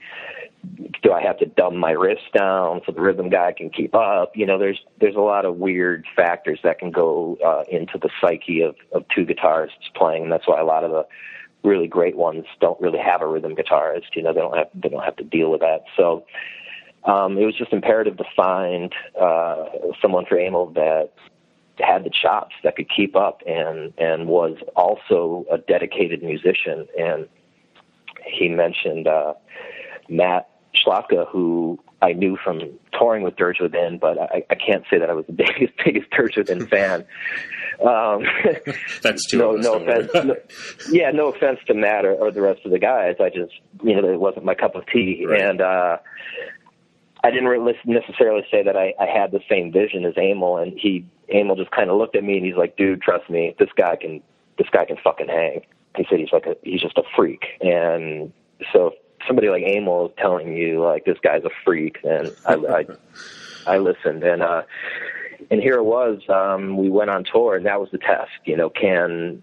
do 1.02 1.12
I 1.12 1.20
have 1.20 1.38
to 1.38 1.46
dumb 1.46 1.76
my 1.76 1.90
wrist 1.90 2.32
down 2.36 2.80
so 2.86 2.92
the 2.92 3.00
rhythm 3.00 3.28
guy 3.28 3.52
can 3.52 3.70
keep 3.70 3.94
up? 3.94 4.36
You 4.36 4.46
know 4.46 4.58
there's 4.58 4.80
there's 5.00 5.16
a 5.16 5.20
lot 5.20 5.44
of 5.44 5.56
weird 5.56 6.06
factors 6.16 6.60
that 6.64 6.78
can 6.78 6.90
go 6.90 7.36
uh, 7.44 7.64
into 7.70 7.98
the 7.98 8.10
psyche 8.20 8.62
of 8.62 8.76
of 8.92 9.04
two 9.14 9.26
guitarists 9.26 9.92
playing. 9.94 10.24
And 10.24 10.32
that's 10.32 10.48
why 10.48 10.60
a 10.60 10.64
lot 10.64 10.84
of 10.84 10.90
the 10.90 11.06
really 11.62 11.86
great 11.86 12.16
ones 12.16 12.44
don't 12.60 12.80
really 12.80 12.98
have 12.98 13.22
a 13.22 13.26
rhythm 13.26 13.56
guitarist 13.56 14.14
you 14.14 14.22
know 14.22 14.34
they 14.34 14.40
don't 14.40 14.56
have 14.56 14.68
they 14.74 14.88
don't 14.88 15.04
have 15.04 15.16
to 15.16 15.24
deal 15.24 15.50
with 15.50 15.60
that. 15.60 15.84
So 15.96 16.24
um, 17.04 17.36
it 17.36 17.44
was 17.44 17.54
just 17.54 17.72
imperative 17.72 18.16
to 18.16 18.24
find 18.34 18.94
uh, 19.20 19.66
someone 20.00 20.24
for 20.26 20.38
Emil 20.38 20.66
that 20.74 21.10
had 21.78 22.04
the 22.04 22.10
chops 22.10 22.54
that 22.62 22.76
could 22.76 22.88
keep 22.94 23.16
up 23.16 23.40
and 23.46 23.92
and 23.98 24.28
was 24.28 24.56
also 24.76 25.44
a 25.50 25.58
dedicated 25.58 26.22
musician. 26.22 26.86
And 26.98 27.28
he 28.26 28.48
mentioned 28.48 29.06
uh, 29.08 29.34
Matt 30.08 30.48
Szlachta, 30.84 31.28
who 31.28 31.78
I 32.02 32.12
knew 32.12 32.36
from 32.42 32.60
touring 32.98 33.22
with 33.22 33.36
Dirge 33.36 33.60
Within, 33.60 33.98
but 33.98 34.18
I, 34.18 34.44
I 34.50 34.54
can't 34.54 34.84
say 34.90 34.98
that 34.98 35.08
I 35.10 35.14
was 35.14 35.24
the 35.26 35.32
biggest 35.32 35.72
biggest 35.84 36.10
Dirge 36.10 36.36
Within 36.36 36.66
fan. 36.68 37.04
Um, 37.84 38.22
That's 39.02 39.26
too 39.28 39.38
no, 39.38 39.52
no 39.52 39.74
offense. 39.74 40.10
No, 40.14 40.36
yeah, 40.90 41.10
no 41.10 41.28
offense 41.28 41.58
to 41.66 41.74
Matt 41.74 42.04
or, 42.04 42.12
or 42.12 42.30
the 42.30 42.40
rest 42.42 42.60
of 42.64 42.70
the 42.70 42.78
guys. 42.78 43.16
I 43.20 43.30
just, 43.30 43.52
you 43.82 44.00
know, 44.00 44.08
it 44.12 44.20
wasn't 44.20 44.44
my 44.44 44.54
cup 44.54 44.76
of 44.76 44.86
tea, 44.86 45.26
Right. 45.28 45.40
and 45.40 45.60
uh, 45.60 45.96
I 47.24 47.30
didn't 47.30 47.48
really 47.48 47.74
necessarily 47.84 48.42
say 48.50 48.62
that 48.62 48.76
I, 48.76 48.94
I 49.00 49.06
had 49.06 49.32
the 49.32 49.40
same 49.50 49.72
vision 49.72 50.04
as 50.04 50.14
Emil, 50.16 50.58
and 50.58 50.78
he 50.78 51.04
Emil 51.28 51.56
just 51.56 51.70
kind 51.70 51.90
of 51.90 51.96
looked 51.96 52.16
at 52.16 52.24
me 52.24 52.36
and 52.36 52.46
he's 52.46 52.56
like, 52.56 52.76
"Dude, 52.76 53.02
trust 53.02 53.28
me, 53.30 53.54
this 53.58 53.70
guy 53.76 53.96
can 53.96 54.22
this 54.58 54.68
guy 54.70 54.84
can 54.84 54.96
fucking 55.02 55.28
hang." 55.28 55.62
He 55.96 56.06
said 56.08 56.18
he's 56.18 56.32
like 56.32 56.46
a 56.46 56.56
he's 56.62 56.80
just 56.80 56.98
a 56.98 57.02
freak, 57.16 57.44
and 57.60 58.32
so 58.72 58.88
if 58.88 58.94
somebody 59.26 59.48
like 59.48 59.62
Emil 59.62 60.06
is 60.06 60.12
telling 60.18 60.56
you 60.56 60.82
like 60.82 61.04
this 61.04 61.18
guy's 61.22 61.44
a 61.44 61.50
freak, 61.64 61.98
and 62.04 62.34
I 62.46 62.54
I, 62.54 62.86
I 63.74 63.78
listened 63.78 64.22
and 64.24 64.42
uh 64.42 64.62
and 65.50 65.60
here 65.60 65.74
it 65.74 65.84
was. 65.84 66.20
Um, 66.28 66.76
we 66.76 66.88
went 66.88 67.10
on 67.10 67.24
tour, 67.24 67.56
and 67.56 67.66
that 67.66 67.80
was 67.80 67.90
the 67.90 67.98
test. 67.98 68.30
You 68.44 68.56
know, 68.56 68.70
can 68.70 69.42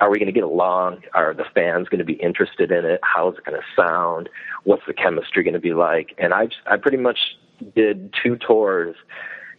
are 0.00 0.10
we 0.10 0.18
going 0.18 0.26
to 0.26 0.32
get 0.32 0.44
along? 0.44 1.02
Are 1.14 1.34
the 1.34 1.44
fans 1.54 1.88
going 1.88 1.98
to 1.98 2.04
be 2.04 2.14
interested 2.14 2.70
in 2.70 2.84
it? 2.84 3.00
How 3.02 3.30
is 3.30 3.38
it 3.38 3.44
going 3.44 3.60
to 3.60 3.82
sound? 3.82 4.30
What's 4.64 4.82
the 4.86 4.94
chemistry 4.94 5.42
going 5.42 5.54
to 5.54 5.60
be 5.60 5.74
like? 5.74 6.14
And 6.16 6.32
I, 6.32 6.46
just, 6.46 6.60
I 6.66 6.78
pretty 6.78 6.96
much 6.96 7.18
did 7.74 8.14
two 8.22 8.36
tours 8.36 8.96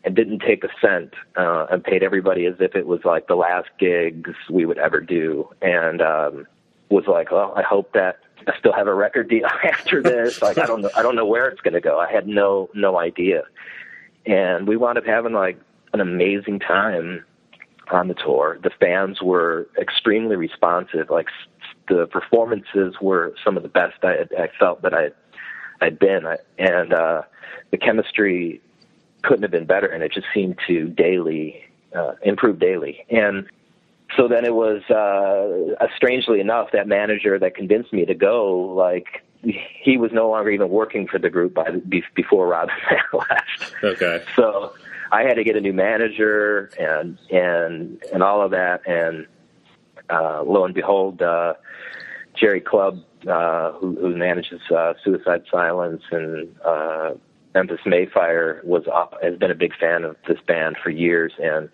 and 0.03 0.15
didn't 0.15 0.39
take 0.39 0.63
a 0.63 0.69
cent 0.81 1.13
uh, 1.35 1.67
and 1.69 1.83
paid 1.83 2.03
everybody 2.03 2.45
as 2.45 2.55
if 2.59 2.75
it 2.75 2.87
was 2.87 3.01
like 3.05 3.27
the 3.27 3.35
last 3.35 3.69
gigs 3.79 4.31
we 4.49 4.65
would 4.65 4.77
ever 4.77 4.99
do, 4.99 5.47
and 5.61 6.01
um, 6.01 6.47
was 6.89 7.05
like, 7.07 7.31
well, 7.31 7.53
I 7.55 7.61
hope 7.61 7.93
that 7.93 8.19
I 8.47 8.57
still 8.57 8.73
have 8.73 8.87
a 8.87 8.93
record 8.93 9.29
deal 9.29 9.45
after 9.63 10.01
this. 10.01 10.41
like, 10.41 10.57
I 10.57 10.65
don't 10.65 10.81
know, 10.81 10.89
I 10.95 11.03
don't 11.03 11.15
know 11.15 11.25
where 11.25 11.47
it's 11.47 11.61
going 11.61 11.73
to 11.73 11.81
go. 11.81 11.99
I 11.99 12.11
had 12.11 12.27
no 12.27 12.69
no 12.73 12.97
idea, 12.99 13.43
and 14.25 14.67
we 14.67 14.77
wound 14.77 14.97
up 14.97 15.05
having 15.05 15.33
like 15.33 15.59
an 15.93 16.01
amazing 16.01 16.59
time 16.59 17.23
on 17.91 18.07
the 18.07 18.13
tour. 18.13 18.57
The 18.63 18.71
fans 18.79 19.21
were 19.21 19.67
extremely 19.79 20.35
responsive. 20.35 21.09
Like 21.09 21.27
the 21.87 22.07
performances 22.07 22.95
were 23.01 23.33
some 23.43 23.57
of 23.57 23.63
the 23.63 23.69
best 23.69 24.03
I, 24.03 24.11
had, 24.11 24.29
I 24.37 24.49
felt 24.57 24.81
that 24.81 24.93
I 24.93 25.09
I'd 25.81 25.97
been, 25.97 26.25
I, 26.25 26.37
and 26.59 26.93
uh, 26.93 27.23
the 27.71 27.77
chemistry 27.77 28.61
couldn't 29.23 29.43
have 29.43 29.51
been 29.51 29.65
better. 29.65 29.87
And 29.87 30.03
it 30.03 30.11
just 30.13 30.27
seemed 30.33 30.57
to 30.67 30.87
daily 30.87 31.63
uh, 31.95 32.13
improve 32.23 32.59
daily. 32.59 33.05
And 33.09 33.47
so 34.17 34.27
then 34.27 34.45
it 34.45 34.53
was 34.53 34.81
uh, 34.89 35.87
strangely 35.95 36.39
enough 36.39 36.69
that 36.73 36.87
manager 36.87 37.39
that 37.39 37.55
convinced 37.55 37.93
me 37.93 38.05
to 38.05 38.13
go 38.13 38.59
like 38.75 39.23
he 39.43 39.97
was 39.97 40.11
no 40.11 40.29
longer 40.29 40.51
even 40.51 40.69
working 40.69 41.07
for 41.07 41.17
the 41.17 41.29
group 41.29 41.53
by 41.53 41.71
before 42.15 42.47
Rob 42.47 42.69
left. 43.13 43.73
Okay. 43.83 44.23
So 44.35 44.73
I 45.11 45.23
had 45.23 45.35
to 45.35 45.43
get 45.43 45.55
a 45.55 45.61
new 45.61 45.73
manager 45.73 46.69
and 46.79 47.17
and 47.31 48.03
and 48.13 48.21
all 48.21 48.41
of 48.41 48.51
that. 48.51 48.87
And 48.87 49.25
uh, 50.09 50.43
lo 50.43 50.65
and 50.65 50.73
behold, 50.75 51.21
uh, 51.21 51.55
Jerry 52.35 52.61
Club, 52.61 52.99
uh, 53.27 53.71
who, 53.73 53.95
who 53.99 54.15
manages 54.15 54.61
uh, 54.69 54.93
Suicide 55.03 55.43
Silence 55.49 56.03
and 56.11 56.55
uh, 56.63 57.11
Memphis 57.53 57.81
May 57.85 58.05
Fire, 58.05 58.61
was 58.63 58.83
up, 58.93 59.15
has 59.21 59.37
been 59.37 59.51
a 59.51 59.55
big 59.55 59.75
fan 59.75 60.03
of 60.03 60.15
this 60.27 60.39
band 60.47 60.77
for 60.81 60.89
years 60.89 61.33
and 61.41 61.69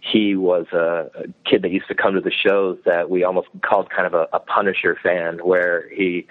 he 0.00 0.34
was 0.34 0.66
a, 0.72 1.10
a 1.14 1.48
kid 1.48 1.62
that 1.62 1.70
used 1.70 1.88
to 1.88 1.94
come 1.94 2.14
to 2.14 2.20
the 2.20 2.30
shows 2.30 2.78
that 2.84 3.10
we 3.10 3.22
almost 3.22 3.48
called 3.62 3.90
kind 3.90 4.06
of 4.06 4.14
a, 4.14 4.28
a 4.32 4.40
Punisher 4.40 4.96
fan, 5.02 5.38
where 5.38 5.88
he 5.90 6.26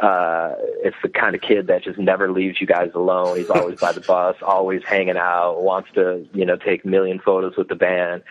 uh, 0.00 0.54
it's 0.82 0.96
the 1.02 1.08
kind 1.08 1.34
of 1.34 1.42
kid 1.42 1.66
that 1.66 1.84
just 1.84 1.98
never 1.98 2.32
leaves 2.32 2.60
you 2.60 2.66
guys 2.66 2.90
alone. 2.94 3.36
He's 3.36 3.50
always 3.50 3.78
by 3.78 3.92
the 3.92 4.00
bus, 4.00 4.36
always 4.42 4.82
hanging 4.84 5.18
out, 5.18 5.62
wants 5.62 5.90
to 5.94 6.26
you 6.32 6.46
know 6.46 6.56
take 6.56 6.84
million 6.84 7.18
photos 7.18 7.56
with 7.56 7.68
the 7.68 7.74
band, 7.74 8.22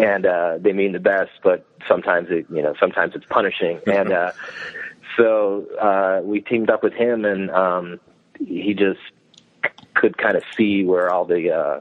and 0.00 0.26
uh, 0.26 0.58
they 0.60 0.72
mean 0.72 0.92
the 0.92 1.00
best, 1.00 1.30
but 1.42 1.66
sometimes 1.88 2.28
it 2.30 2.46
you 2.50 2.62
know 2.62 2.74
sometimes 2.78 3.14
it's 3.14 3.26
punishing, 3.26 3.80
and 3.86 4.12
uh, 4.12 4.32
so 5.16 5.66
uh, 5.80 6.20
we 6.22 6.40
teamed 6.40 6.68
up 6.68 6.82
with 6.82 6.92
him, 6.92 7.24
and 7.24 7.50
um, 7.50 7.98
he 8.38 8.74
just 8.74 9.00
could 9.94 10.18
kind 10.18 10.36
of 10.36 10.42
see 10.56 10.84
where 10.84 11.10
all 11.10 11.24
the 11.24 11.50
uh, 11.50 11.80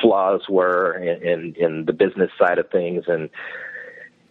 flaws 0.00 0.42
were 0.48 0.94
in, 0.94 1.22
in, 1.22 1.54
in 1.56 1.84
the 1.86 1.92
business 1.92 2.30
side 2.38 2.58
of 2.58 2.70
things, 2.70 3.04
and 3.08 3.30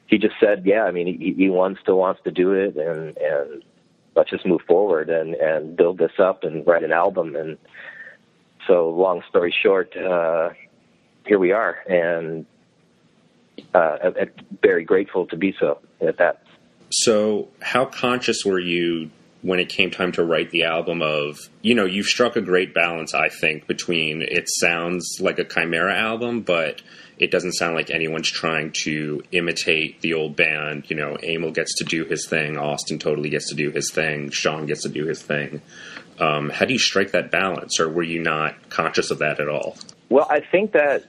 he 0.07 0.17
just 0.17 0.35
said, 0.39 0.63
"Yeah, 0.65 0.83
I 0.83 0.91
mean, 0.91 1.19
he, 1.19 1.33
he 1.33 1.49
wants 1.49 1.81
to 1.85 1.95
wants 1.95 2.21
to 2.23 2.31
do 2.31 2.53
it, 2.53 2.75
and 2.77 3.15
and 3.17 3.63
let's 4.15 4.29
just 4.29 4.45
move 4.45 4.61
forward 4.67 5.09
and 5.09 5.35
and 5.35 5.75
build 5.75 5.97
this 5.97 6.19
up 6.19 6.43
and 6.43 6.65
write 6.65 6.83
an 6.83 6.91
album." 6.91 7.35
And 7.35 7.57
so, 8.67 8.89
long 8.89 9.23
story 9.29 9.53
short, 9.63 9.95
uh, 9.95 10.49
here 11.25 11.39
we 11.39 11.51
are, 11.51 11.77
and 11.87 12.45
uh, 13.73 14.11
very 14.61 14.83
grateful 14.83 15.27
to 15.27 15.37
be 15.37 15.55
so 15.59 15.79
at 16.01 16.17
that. 16.17 16.43
So, 16.91 17.49
how 17.61 17.85
conscious 17.85 18.43
were 18.43 18.59
you 18.59 19.11
when 19.41 19.59
it 19.59 19.69
came 19.69 19.89
time 19.89 20.11
to 20.11 20.23
write 20.23 20.51
the 20.51 20.63
album 20.63 21.01
of 21.01 21.49
you 21.61 21.73
know 21.73 21.85
you've 21.85 22.05
struck 22.05 22.35
a 22.35 22.41
great 22.41 22.73
balance 22.73 23.13
i 23.13 23.29
think 23.29 23.67
between 23.67 24.21
it 24.21 24.49
sounds 24.49 25.17
like 25.19 25.39
a 25.39 25.45
Chimaira 25.45 25.95
album 25.95 26.41
but 26.41 26.81
it 27.17 27.31
doesn't 27.31 27.53
sound 27.53 27.75
like 27.75 27.89
anyone's 27.89 28.29
trying 28.29 28.71
to 28.71 29.21
imitate 29.33 29.99
the 29.99 30.13
old 30.13 30.37
band. 30.37 30.89
You 30.89 30.95
know 30.95 31.17
emil 31.23 31.51
gets 31.51 31.75
to 31.77 31.85
do 31.85 32.05
his 32.05 32.27
thing 32.27 32.57
austin 32.57 32.99
totally 32.99 33.29
gets 33.29 33.49
to 33.49 33.55
do 33.55 33.71
his 33.71 33.91
thing 33.91 34.29
sean 34.29 34.65
gets 34.65 34.83
to 34.83 34.89
do 34.89 35.05
his 35.05 35.21
thing. 35.21 35.61
Um, 36.19 36.49
how 36.49 36.65
do 36.65 36.73
you 36.73 36.79
strike 36.79 37.11
that 37.11 37.31
balance 37.31 37.79
or 37.79 37.87
were 37.87 38.03
you 38.03 38.21
not 38.21 38.69
conscious 38.69 39.09
of 39.09 39.19
that 39.19 39.39
at 39.39 39.47
all? 39.47 39.77
Well 40.09 40.27
i 40.29 40.41
think 40.41 40.73
that 40.73 41.05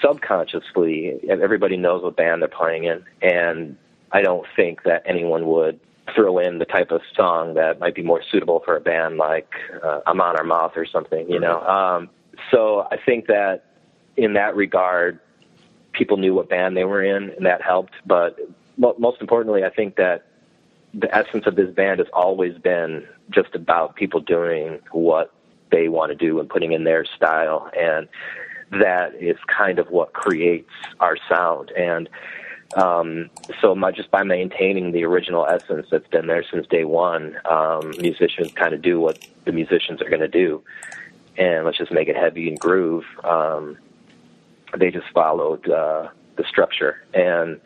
subconsciously 0.00 1.18
everybody 1.28 1.76
knows 1.76 2.04
what 2.04 2.16
band 2.16 2.42
they're 2.42 2.48
playing 2.48 2.84
in 2.84 3.04
and 3.20 3.76
i 4.12 4.22
don't 4.22 4.46
think 4.54 4.84
that 4.84 5.02
anyone 5.04 5.46
would 5.46 5.80
throw 6.14 6.38
in 6.38 6.58
the 6.58 6.64
type 6.64 6.90
of 6.90 7.00
song 7.14 7.54
that 7.54 7.78
might 7.78 7.94
be 7.94 8.02
more 8.02 8.22
suitable 8.30 8.60
for 8.64 8.76
a 8.76 8.80
band 8.80 9.16
like 9.16 9.48
uh, 9.82 10.00
Amon 10.06 10.36
Amarth 10.36 10.76
or 10.76 10.86
something, 10.86 11.30
you 11.30 11.38
know. 11.38 11.60
Um, 11.60 12.10
so 12.50 12.86
I 12.90 12.96
think 12.96 13.26
that 13.26 13.64
in 14.16 14.34
that 14.34 14.56
regard, 14.56 15.20
people 15.92 16.16
knew 16.16 16.34
what 16.34 16.48
band 16.48 16.76
they 16.76 16.84
were 16.84 17.02
in, 17.02 17.30
and 17.30 17.46
that 17.46 17.62
helped. 17.62 17.94
But 18.04 18.38
mo- 18.76 18.96
most 18.98 19.20
importantly, 19.20 19.64
I 19.64 19.70
think 19.70 19.96
that 19.96 20.26
the 20.94 21.14
essence 21.14 21.46
of 21.46 21.56
this 21.56 21.72
band 21.74 22.00
has 22.00 22.08
always 22.12 22.58
been 22.58 23.06
just 23.30 23.54
about 23.54 23.96
people 23.96 24.20
doing 24.20 24.80
what 24.90 25.32
they 25.70 25.88
want 25.88 26.10
to 26.10 26.16
do 26.16 26.38
and 26.40 26.48
putting 26.48 26.72
in 26.72 26.84
their 26.84 27.04
style, 27.04 27.70
and 27.78 28.08
that 28.72 29.14
is 29.20 29.36
kind 29.46 29.78
of 29.78 29.90
what 29.90 30.12
creates 30.12 30.70
our 31.00 31.16
sound. 31.28 31.70
And 31.72 32.08
um, 32.76 33.30
so 33.60 33.74
my, 33.74 33.92
just 33.92 34.10
by 34.10 34.22
maintaining 34.22 34.92
the 34.92 35.04
original 35.04 35.46
essence 35.46 35.86
that's 35.90 36.06
been 36.08 36.26
there 36.26 36.44
since 36.50 36.66
day 36.66 36.84
one, 36.84 37.36
um, 37.44 37.92
musicians 37.98 38.52
kind 38.52 38.72
of 38.74 38.82
do 38.82 39.00
what 39.00 39.26
the 39.44 39.52
musicians 39.52 40.00
are 40.00 40.08
going 40.08 40.20
to 40.20 40.28
do, 40.28 40.62
and 41.36 41.64
let's 41.64 41.78
just 41.78 41.92
make 41.92 42.08
it 42.08 42.16
heavy 42.16 42.48
and 42.48 42.58
groove. 42.58 43.04
Um, 43.24 43.76
they 44.76 44.90
just 44.90 45.08
followed 45.12 45.68
uh, 45.68 46.08
the 46.36 46.44
structure, 46.48 47.04
and 47.12 47.60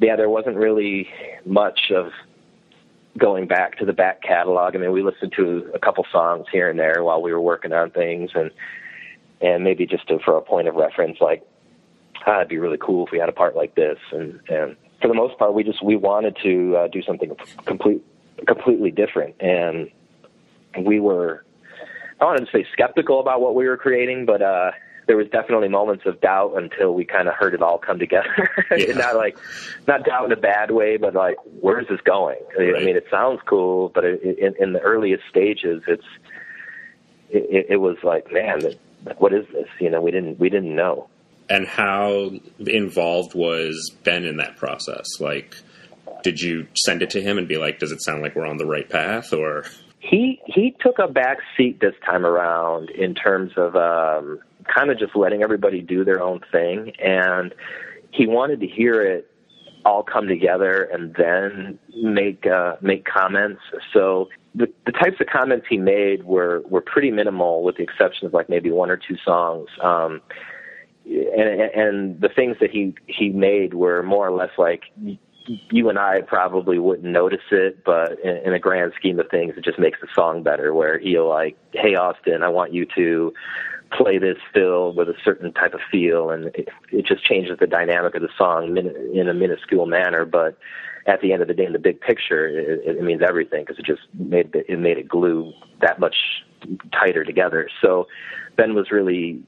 yeah, 0.00 0.16
there 0.16 0.30
wasn't 0.30 0.56
really 0.56 1.08
much 1.44 1.90
of 1.90 2.10
going 3.18 3.46
back 3.46 3.78
to 3.78 3.84
the 3.84 3.92
back 3.92 4.22
catalog. 4.22 4.74
I 4.74 4.78
mean, 4.78 4.92
we 4.92 5.02
listened 5.02 5.32
to 5.36 5.70
a 5.74 5.78
couple 5.78 6.04
songs 6.12 6.46
here 6.52 6.68
and 6.68 6.78
there 6.78 7.02
while 7.02 7.22
we 7.22 7.32
were 7.32 7.40
working 7.40 7.72
on 7.72 7.90
things, 7.90 8.30
and 8.34 8.50
and 9.40 9.62
maybe 9.62 9.86
just 9.86 10.08
to, 10.08 10.18
for 10.20 10.38
a 10.38 10.42
point 10.42 10.68
of 10.68 10.74
reference, 10.76 11.18
like 11.20 11.46
ah, 12.26 12.38
it'd 12.38 12.48
be 12.48 12.58
really 12.58 12.78
cool 12.78 13.06
if 13.06 13.12
we 13.12 13.18
had 13.18 13.28
a 13.28 13.32
part 13.32 13.56
like 13.56 13.74
this. 13.74 13.98
And, 14.12 14.40
and 14.48 14.76
for 15.00 15.08
the 15.08 15.14
most 15.14 15.38
part, 15.38 15.54
we 15.54 15.64
just 15.64 15.82
we 15.82 15.96
wanted 15.96 16.36
to 16.42 16.76
uh, 16.76 16.88
do 16.88 17.02
something 17.02 17.34
complete, 17.64 18.02
completely 18.46 18.90
different. 18.90 19.36
And 19.40 19.90
we 20.78 21.00
were, 21.00 21.44
I 22.20 22.24
wanted 22.24 22.46
to 22.46 22.52
say 22.52 22.66
skeptical 22.72 23.20
about 23.20 23.40
what 23.40 23.54
we 23.54 23.66
were 23.66 23.76
creating, 23.76 24.26
but 24.26 24.42
uh, 24.42 24.72
there 25.06 25.16
was 25.16 25.28
definitely 25.28 25.68
moments 25.68 26.04
of 26.06 26.20
doubt 26.20 26.54
until 26.56 26.94
we 26.94 27.04
kind 27.04 27.28
of 27.28 27.34
heard 27.34 27.54
it 27.54 27.62
all 27.62 27.78
come 27.78 27.98
together. 27.98 28.50
Yeah. 28.76 28.94
not 28.94 29.16
like, 29.16 29.38
not 29.86 30.04
doubt 30.04 30.26
in 30.26 30.32
a 30.32 30.36
bad 30.36 30.72
way, 30.72 30.96
but 30.96 31.14
like, 31.14 31.36
where's 31.60 31.86
this 31.88 32.00
going? 32.00 32.38
Right. 32.58 32.74
I 32.76 32.84
mean, 32.84 32.96
it 32.96 33.06
sounds 33.10 33.40
cool, 33.46 33.90
but 33.94 34.04
it, 34.04 34.20
in, 34.38 34.54
in 34.58 34.72
the 34.72 34.80
earliest 34.80 35.22
stages, 35.30 35.82
it's, 35.86 36.04
it, 37.30 37.66
it 37.70 37.76
was 37.76 37.96
like, 38.02 38.30
man, 38.32 38.60
what 39.18 39.32
is 39.32 39.46
this? 39.52 39.68
You 39.78 39.88
know, 39.88 40.00
we 40.02 40.10
didn't, 40.10 40.38
we 40.38 40.50
didn't 40.50 40.74
know 40.74 41.08
and 41.48 41.66
how 41.66 42.30
involved 42.58 43.34
was 43.34 43.90
Ben 44.04 44.24
in 44.24 44.38
that 44.38 44.56
process? 44.56 45.06
Like, 45.20 45.56
did 46.22 46.40
you 46.40 46.66
send 46.74 47.02
it 47.02 47.10
to 47.10 47.22
him 47.22 47.38
and 47.38 47.46
be 47.46 47.58
like, 47.58 47.78
"Does 47.78 47.92
it 47.92 48.02
sound 48.02 48.22
like 48.22 48.34
we're 48.34 48.46
on 48.46 48.56
the 48.56 48.66
right 48.66 48.88
path?" 48.88 49.32
Or 49.32 49.64
he 50.00 50.40
he 50.46 50.74
took 50.80 50.98
a 50.98 51.08
back 51.08 51.38
seat 51.56 51.80
this 51.80 51.94
time 52.04 52.24
around 52.24 52.90
in 52.90 53.14
terms 53.14 53.52
of 53.56 53.76
um, 53.76 54.40
kind 54.74 54.90
of 54.90 54.98
just 54.98 55.16
letting 55.16 55.42
everybody 55.42 55.80
do 55.80 56.04
their 56.04 56.22
own 56.22 56.40
thing, 56.52 56.92
and 56.98 57.54
he 58.10 58.26
wanted 58.26 58.60
to 58.60 58.66
hear 58.66 59.02
it 59.02 59.30
all 59.84 60.02
come 60.02 60.26
together 60.26 60.82
and 60.92 61.14
then 61.14 61.78
make 61.94 62.46
uh, 62.46 62.76
make 62.80 63.04
comments. 63.04 63.60
So 63.92 64.28
the, 64.54 64.66
the 64.84 64.92
types 64.92 65.20
of 65.20 65.26
comments 65.26 65.66
he 65.68 65.76
made 65.76 66.24
were 66.24 66.62
were 66.68 66.80
pretty 66.80 67.10
minimal, 67.10 67.62
with 67.62 67.76
the 67.76 67.82
exception 67.82 68.26
of 68.26 68.34
like 68.34 68.48
maybe 68.48 68.70
one 68.70 68.90
or 68.90 68.96
two 68.96 69.16
songs. 69.24 69.68
Um, 69.82 70.20
and 71.06 71.60
and 71.60 72.20
the 72.20 72.28
things 72.28 72.56
that 72.60 72.70
he 72.70 72.94
he 73.06 73.30
made 73.30 73.74
were 73.74 74.02
more 74.02 74.26
or 74.26 74.32
less 74.32 74.50
like 74.58 74.82
you 75.70 75.88
and 75.88 75.98
I 75.98 76.22
probably 76.22 76.78
wouldn't 76.78 77.06
notice 77.06 77.52
it, 77.52 77.84
but 77.84 78.18
in, 78.24 78.36
in 78.38 78.52
a 78.52 78.58
grand 78.58 78.92
scheme 78.96 79.20
of 79.20 79.28
things, 79.30 79.54
it 79.56 79.64
just 79.64 79.78
makes 79.78 80.00
the 80.00 80.08
song 80.14 80.42
better. 80.42 80.74
Where 80.74 80.98
he'll 80.98 81.28
like, 81.28 81.56
"Hey 81.72 81.94
Austin, 81.94 82.42
I 82.42 82.48
want 82.48 82.72
you 82.72 82.86
to 82.96 83.32
play 83.96 84.18
this 84.18 84.38
fill 84.52 84.92
with 84.94 85.08
a 85.08 85.14
certain 85.24 85.52
type 85.52 85.74
of 85.74 85.80
feel, 85.90 86.30
and 86.30 86.46
it, 86.46 86.68
it 86.90 87.06
just 87.06 87.24
changes 87.24 87.58
the 87.60 87.66
dynamic 87.66 88.14
of 88.14 88.22
the 88.22 88.28
song 88.36 88.76
in 88.76 89.28
a 89.28 89.34
minuscule 89.34 89.86
manner. 89.86 90.24
But 90.24 90.58
at 91.06 91.20
the 91.20 91.32
end 91.32 91.42
of 91.42 91.48
the 91.48 91.54
day, 91.54 91.64
in 91.64 91.72
the 91.72 91.78
big 91.78 92.00
picture, 92.00 92.48
it, 92.48 92.96
it 92.96 93.02
means 93.02 93.22
everything 93.26 93.64
because 93.64 93.78
it 93.78 93.86
just 93.86 94.02
made 94.14 94.50
it 94.52 94.78
made 94.78 94.98
it 94.98 95.08
glue 95.08 95.52
that 95.80 96.00
much 96.00 96.16
tighter 96.92 97.24
together. 97.24 97.68
So 97.80 98.08
Ben 98.56 98.74
was 98.74 98.90
really 98.90 99.42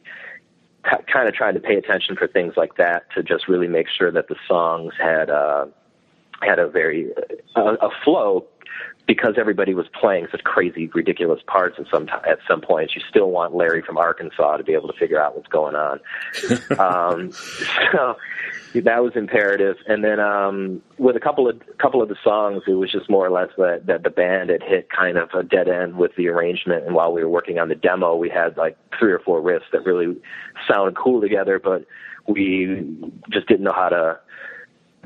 kind 0.85 1.29
of 1.29 1.35
trying 1.35 1.55
to 1.55 1.61
pay 1.61 1.77
attention 1.77 2.17
for 2.17 2.27
things 2.27 2.55
like 2.57 2.77
that 2.77 3.11
to 3.15 3.23
just 3.23 3.49
really 3.49 3.69
make 3.69 3.89
sure 3.89 4.11
that 4.11 4.29
the 4.29 4.37
songs 4.47 4.93
had 5.01 5.31
uh, 5.31 5.67
had 6.41 6.59
a 6.59 6.69
very 6.69 7.11
uh, 7.57 7.77
a 7.81 7.89
flow 8.05 8.47
because 9.09 9.37
everybody 9.39 9.73
was 9.73 9.87
playing 9.99 10.29
such 10.31 10.45
crazy, 10.45 10.87
ridiculous 10.95 11.41
parts 11.47 11.77
at 11.79 11.87
some 11.91 12.07
t- 12.07 12.13
at 12.29 12.39
some 12.47 12.61
points, 12.61 12.95
you 12.95 13.01
still 13.09 13.31
want 13.31 13.55
Larry 13.55 13.83
from 13.83 13.97
Arkansas 13.97 14.59
to 14.59 14.63
be 14.63 14.75
able 14.75 14.87
to 14.87 14.99
figure 14.99 15.21
out 15.21 15.35
what's 15.35 15.49
going 15.49 15.75
on. 15.75 15.99
um, 16.79 17.33
so 17.91 18.17
that 18.75 19.03
was 19.03 19.13
imperative. 19.17 19.77
And 19.87 20.05
then 20.05 20.21
um, 20.21 20.83
with 20.99 21.17
a 21.17 21.21
couple 21.21 21.49
of 21.49 21.59
couple 21.79 22.03
of 22.03 22.11
the 22.11 22.17
songs, 22.23 22.65
it 22.69 22.75
was 22.75 22.93
just 22.93 23.09
more 23.09 23.27
or 23.27 23.31
less 23.31 23.49
that 23.57 23.87
that 23.87 24.03
the 24.03 24.11
band 24.11 24.51
had 24.51 24.63
hit 24.63 24.91
kind 24.91 25.17
of 25.17 25.31
a 25.33 25.43
dead 25.43 25.69
end 25.69 25.97
with 25.97 26.15
the 26.17 26.29
arrangement. 26.29 26.85
And 26.85 26.95
while 26.95 27.11
we 27.11 27.25
were 27.25 27.31
working 27.31 27.59
on 27.59 27.71
the 27.71 27.75
demo, 27.75 28.15
we 28.15 28.29
had 28.29 28.59
like 28.59 28.77
three 28.99 29.13
or 29.13 29.21
four 29.21 29.41
riffs 29.41 29.71
that 29.73 29.87
really 29.87 30.17
sounded 30.71 30.97
cool 30.97 31.23
together, 31.23 31.59
but 31.59 31.87
we 32.29 32.87
just 33.31 33.49
didn't 33.49 33.65
know 33.65 33.73
how 33.73 33.89
to 33.89 34.19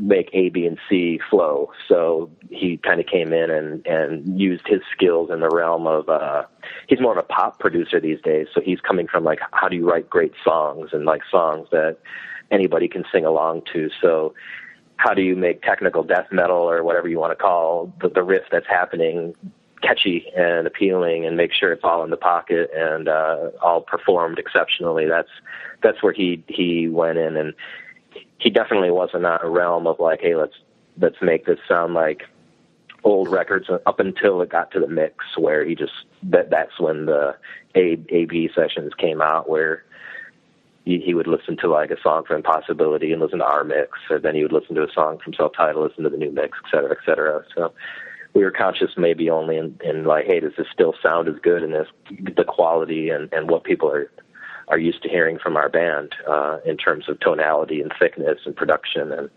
make 0.03 0.29
A, 0.33 0.49
B, 0.49 0.67
and 0.67 0.79
C 0.89 1.21
flow. 1.31 1.71
So 1.89 2.31
he 2.51 2.77
kind 2.79 3.01
of 3.01 3.07
came 3.07 3.33
in 3.33 3.51
and 3.51 3.87
and 3.87 4.41
used 4.41 4.67
his 4.67 4.81
skills 4.95 5.31
in 5.31 5.41
the 5.41 5.49
realm 5.49 5.87
of. 5.87 6.09
uh 6.09 6.45
He's 6.89 7.01
more 7.01 7.13
of 7.13 7.19
a 7.19 7.27
pop 7.27 7.59
producer 7.59 8.01
these 8.01 8.21
days, 8.23 8.47
so 8.55 8.61
he's 8.61 8.81
coming 8.81 9.07
from 9.07 9.25
like 9.25 9.41
how 9.53 9.69
do 9.69 9.77
you 9.77 9.89
write 9.89 10.11
great 10.11 10.33
songs 10.45 10.91
and 10.93 11.05
like 11.05 11.23
songs 11.31 11.69
that 11.71 11.99
anybody 12.51 12.89
can 12.89 13.05
sing 13.13 13.25
along 13.25 13.63
to. 13.73 13.89
So 14.01 14.35
how 14.97 15.15
do 15.15 15.23
you 15.23 15.35
make 15.35 15.63
technical 15.63 16.03
death 16.03 16.27
metal 16.31 16.59
or 16.59 16.83
whatever 16.83 17.09
you 17.09 17.19
want 17.19 17.33
to 17.37 17.43
call 17.43 17.93
the, 18.01 18.09
the 18.09 18.23
riff 18.23 18.45
that's 18.51 18.67
happening 18.69 19.35
catchy 19.83 20.27
and 20.37 20.67
appealing 20.67 21.27
and 21.27 21.37
make 21.37 21.53
sure 21.53 21.73
it's 21.73 21.83
all 21.83 22.05
in 22.05 22.11
the 22.11 22.17
pocket 22.17 22.71
and 22.73 23.09
uh 23.09 23.51
all 23.61 23.81
performed 23.81 24.39
exceptionally 24.39 25.07
that's 25.09 25.31
that's 25.83 26.01
where 26.05 26.13
he 26.13 26.45
he 26.47 26.87
went 26.89 27.19
in 27.19 27.37
and 27.37 27.53
he 28.39 28.51
definitely 28.51 28.91
wasn't 28.91 29.27
on 29.27 29.39
a 29.43 29.49
realm 29.49 29.87
of 29.87 30.01
like, 30.01 30.21
hey, 30.21 30.35
let's 30.35 30.55
let's 30.99 31.17
make 31.23 31.47
this 31.47 31.59
sound 31.67 31.95
like 31.95 32.23
old 33.05 33.29
records 33.29 33.69
up 33.87 33.99
until 33.99 34.43
it 34.43 34.49
got 34.49 34.71
to 34.71 34.81
the 34.81 34.87
mix 34.87 35.17
where 35.37 35.65
he 35.65 35.75
just 35.75 35.93
that 36.23 36.51
that's 36.51 36.79
when 36.79 37.07
the 37.07 37.35
A 37.75 37.99
A 38.11 38.25
B 38.27 38.51
sessions 38.55 38.93
came 38.97 39.21
out 39.21 39.49
where 39.49 39.85
he, 40.85 40.99
he 40.99 41.15
would 41.15 41.27
listen 41.27 41.57
to 41.59 41.69
like 41.69 41.91
a 41.91 42.01
song 42.01 42.25
from 42.25 42.37
Impossibility 42.37 43.13
and 43.13 43.21
listen 43.21 43.39
to 43.39 43.45
our 43.45 43.65
mix, 43.65 43.99
or 44.11 44.19
then 44.19 44.35
he 44.35 44.43
would 44.43 44.53
listen 44.53 44.75
to 44.75 44.83
a 44.83 44.93
song 44.93 45.19
from 45.23 45.35
Self 45.35 45.53
title 45.57 45.83
listen 45.83 46.05
to 46.05 46.11
the 46.11 46.17
new 46.17 46.33
mix, 46.33 46.59
et 46.65 46.71
cetera, 46.71 46.91
et 46.91 47.05
cetera. 47.07 47.45
So 47.55 47.73
we 48.35 48.43
were 48.43 48.51
conscious 48.51 48.91
maybe 48.97 49.31
only 49.31 49.57
in, 49.57 49.79
in 49.85 50.05
like, 50.05 50.27
hey, 50.27 50.41
does 50.41 50.53
this 50.57 50.67
still 50.73 50.95
sound 51.03 51.29
as 51.29 51.37
good 51.43 51.63
and 51.63 51.73
this 51.73 51.89
the 52.37 52.45
quality 52.45 53.11
and, 53.11 53.33
and 53.33 53.51
what 53.51 53.65
people 53.65 53.91
are 53.91 54.11
are 54.69 54.79
used 54.79 55.03
to 55.03 55.09
hearing 55.09 55.39
from 55.39 55.57
our 55.57 55.69
band 55.69 56.15
uh, 56.29 56.59
in 56.65 56.77
terms 56.77 57.09
of 57.09 57.21
tonality 57.21 57.81
and 57.81 57.93
thickness 57.99 58.39
and 58.45 58.57
production, 58.57 59.13
and 59.13 59.31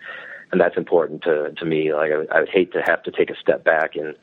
and 0.52 0.62
that's 0.62 0.78
important 0.78 1.24
to 1.24 1.52
to 1.58 1.66
me. 1.66 1.94
Like 1.94 2.12
I, 2.12 2.38
I 2.38 2.40
would 2.42 2.50
hate 2.50 2.72
to 2.74 2.82
have 2.86 3.04
to 3.04 3.12
take 3.12 3.30
a 3.30 3.36
step 3.40 3.64
back 3.64 3.96
and 3.96 4.16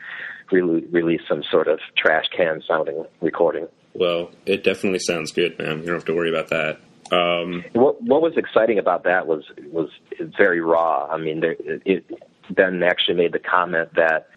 re- 0.50 0.84
release 0.90 1.22
some 1.28 1.42
sort 1.50 1.68
of 1.68 1.80
trash 1.96 2.26
can 2.36 2.62
sounding 2.66 3.04
recording. 3.20 3.68
Well, 3.94 4.30
it 4.46 4.64
definitely 4.64 5.00
sounds 5.00 5.32
good, 5.32 5.58
man. 5.58 5.80
You 5.80 5.86
don't 5.86 5.94
have 5.96 6.04
to 6.06 6.14
worry 6.14 6.30
about 6.30 6.48
that. 6.48 6.80
Um, 7.12 7.64
what 7.72 8.02
what 8.02 8.22
was 8.22 8.36
exciting 8.36 8.78
about 8.78 9.04
that 9.04 9.26
was 9.26 9.44
was 9.70 9.90
very 10.36 10.60
raw. 10.60 11.06
I 11.10 11.18
mean, 11.18 11.40
there, 11.40 11.56
it, 11.58 12.04
Ben 12.50 12.82
actually 12.82 13.16
made 13.16 13.32
the 13.32 13.38
comment 13.38 13.90
that 13.96 14.28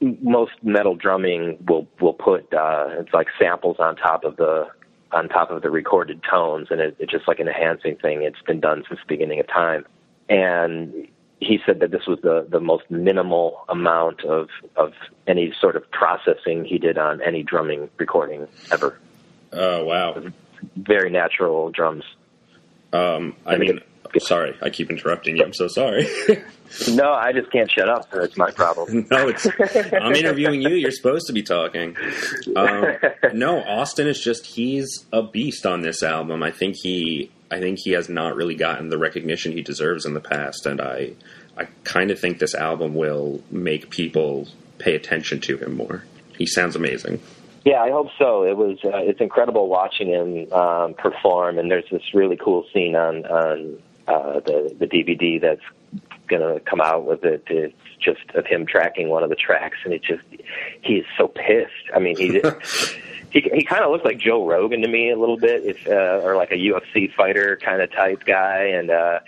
most 0.00 0.52
metal 0.62 0.94
drumming 0.94 1.58
will 1.66 1.88
will 2.00 2.12
put 2.12 2.52
uh, 2.52 2.88
it's 2.98 3.14
like 3.14 3.28
samples 3.40 3.76
on 3.78 3.96
top 3.96 4.24
of 4.24 4.36
the 4.36 4.66
on 5.12 5.28
top 5.28 5.50
of 5.50 5.62
the 5.62 5.70
recorded 5.70 6.22
tones, 6.28 6.68
and 6.70 6.80
it, 6.80 6.96
it's 6.98 7.10
just 7.10 7.26
like 7.28 7.40
an 7.40 7.48
enhancing 7.48 7.96
thing. 7.96 8.22
It's 8.22 8.40
been 8.42 8.60
done 8.60 8.84
since 8.88 9.00
the 9.00 9.06
beginning 9.06 9.40
of 9.40 9.46
time, 9.48 9.84
and 10.28 11.08
he 11.40 11.60
said 11.64 11.80
that 11.80 11.90
this 11.90 12.06
was 12.06 12.18
the 12.22 12.46
the 12.48 12.60
most 12.60 12.90
minimal 12.90 13.64
amount 13.68 14.24
of 14.24 14.48
of 14.76 14.92
any 15.26 15.52
sort 15.60 15.76
of 15.76 15.90
processing 15.90 16.64
he 16.64 16.78
did 16.78 16.98
on 16.98 17.20
any 17.22 17.42
drumming 17.42 17.88
recording 17.98 18.46
ever. 18.72 18.98
Oh 19.52 19.84
wow! 19.84 20.22
Very 20.76 21.10
natural 21.10 21.70
drums. 21.70 22.04
Um, 22.92 23.36
I, 23.46 23.54
I 23.54 23.58
mean, 23.58 23.80
sorry, 24.18 24.56
I 24.62 24.70
keep 24.70 24.90
interrupting 24.90 25.36
you. 25.36 25.44
I'm 25.44 25.52
so 25.52 25.68
sorry. 25.68 26.06
no, 26.88 27.12
I 27.12 27.32
just 27.32 27.50
can't 27.50 27.70
shut 27.70 27.88
up. 27.88 28.10
So 28.12 28.22
it's 28.22 28.36
my 28.36 28.50
problem. 28.50 29.06
no, 29.10 29.28
it's 29.28 29.46
I'm 29.92 30.14
interviewing 30.14 30.62
you. 30.62 30.70
You're 30.70 30.90
supposed 30.90 31.26
to 31.28 31.32
be 31.32 31.42
talking. 31.42 31.96
Um, 32.56 32.96
no, 33.32 33.60
Austin 33.62 34.06
is 34.06 34.20
just 34.20 34.46
he's 34.46 35.06
a 35.12 35.22
beast 35.22 35.66
on 35.66 35.82
this 35.82 36.02
album. 36.02 36.42
I 36.42 36.50
think 36.50 36.76
he 36.76 37.30
I 37.50 37.60
think 37.60 37.78
he 37.78 37.92
has 37.92 38.08
not 38.08 38.36
really 38.36 38.54
gotten 38.54 38.88
the 38.88 38.98
recognition 38.98 39.52
he 39.52 39.62
deserves 39.62 40.04
in 40.04 40.14
the 40.14 40.20
past, 40.20 40.66
and 40.66 40.80
I 40.80 41.12
I 41.56 41.66
kind 41.84 42.10
of 42.10 42.18
think 42.18 42.38
this 42.38 42.54
album 42.54 42.94
will 42.94 43.42
make 43.50 43.90
people 43.90 44.48
pay 44.78 44.94
attention 44.94 45.40
to 45.40 45.56
him 45.56 45.76
more. 45.76 46.04
He 46.36 46.46
sounds 46.46 46.76
amazing. 46.76 47.20
Yeah, 47.64 47.82
I 47.82 47.90
hope 47.90 48.08
so. 48.18 48.44
It 48.44 48.56
was 48.56 48.78
uh, 48.84 48.98
it's 48.98 49.20
incredible 49.20 49.68
watching 49.68 50.08
him 50.08 50.52
um, 50.52 50.94
perform, 50.94 51.58
and 51.58 51.70
there's 51.70 51.88
this 51.90 52.14
really 52.14 52.36
cool 52.36 52.64
scene 52.72 52.94
on 52.94 53.26
on 53.26 53.78
uh, 54.08 54.40
the 54.40 54.74
the 54.78 54.86
DVD 54.86 55.40
that's 55.40 55.62
going 56.28 56.42
to 56.42 56.60
come 56.60 56.80
out 56.80 57.06
with 57.06 57.24
it. 57.24 57.44
It's 57.48 57.74
just 58.00 58.20
of 58.34 58.46
him 58.46 58.66
tracking 58.66 59.08
one 59.08 59.22
of 59.22 59.30
the 59.30 59.36
tracks, 59.36 59.78
and 59.84 59.92
it 59.92 60.02
just 60.02 60.24
he 60.80 60.94
is 60.94 61.06
so 61.16 61.28
pissed. 61.28 61.72
I 61.94 61.98
mean, 61.98 62.16
he 62.16 62.40
he 63.30 63.40
he 63.52 63.64
kind 63.64 63.84
of 63.84 63.90
looks 63.90 64.04
like 64.04 64.18
Joe 64.18 64.46
Rogan 64.46 64.80
to 64.82 64.88
me 64.88 65.10
a 65.10 65.18
little 65.18 65.36
bit, 65.36 65.64
if 65.64 65.86
uh, 65.86 66.20
or 66.24 66.36
like 66.36 66.50
a 66.50 66.56
UFC 66.56 67.12
fighter 67.12 67.58
kind 67.62 67.82
of 67.82 67.92
type 67.92 68.24
guy, 68.24 68.64
and 68.64 68.90
uh, 68.90 69.20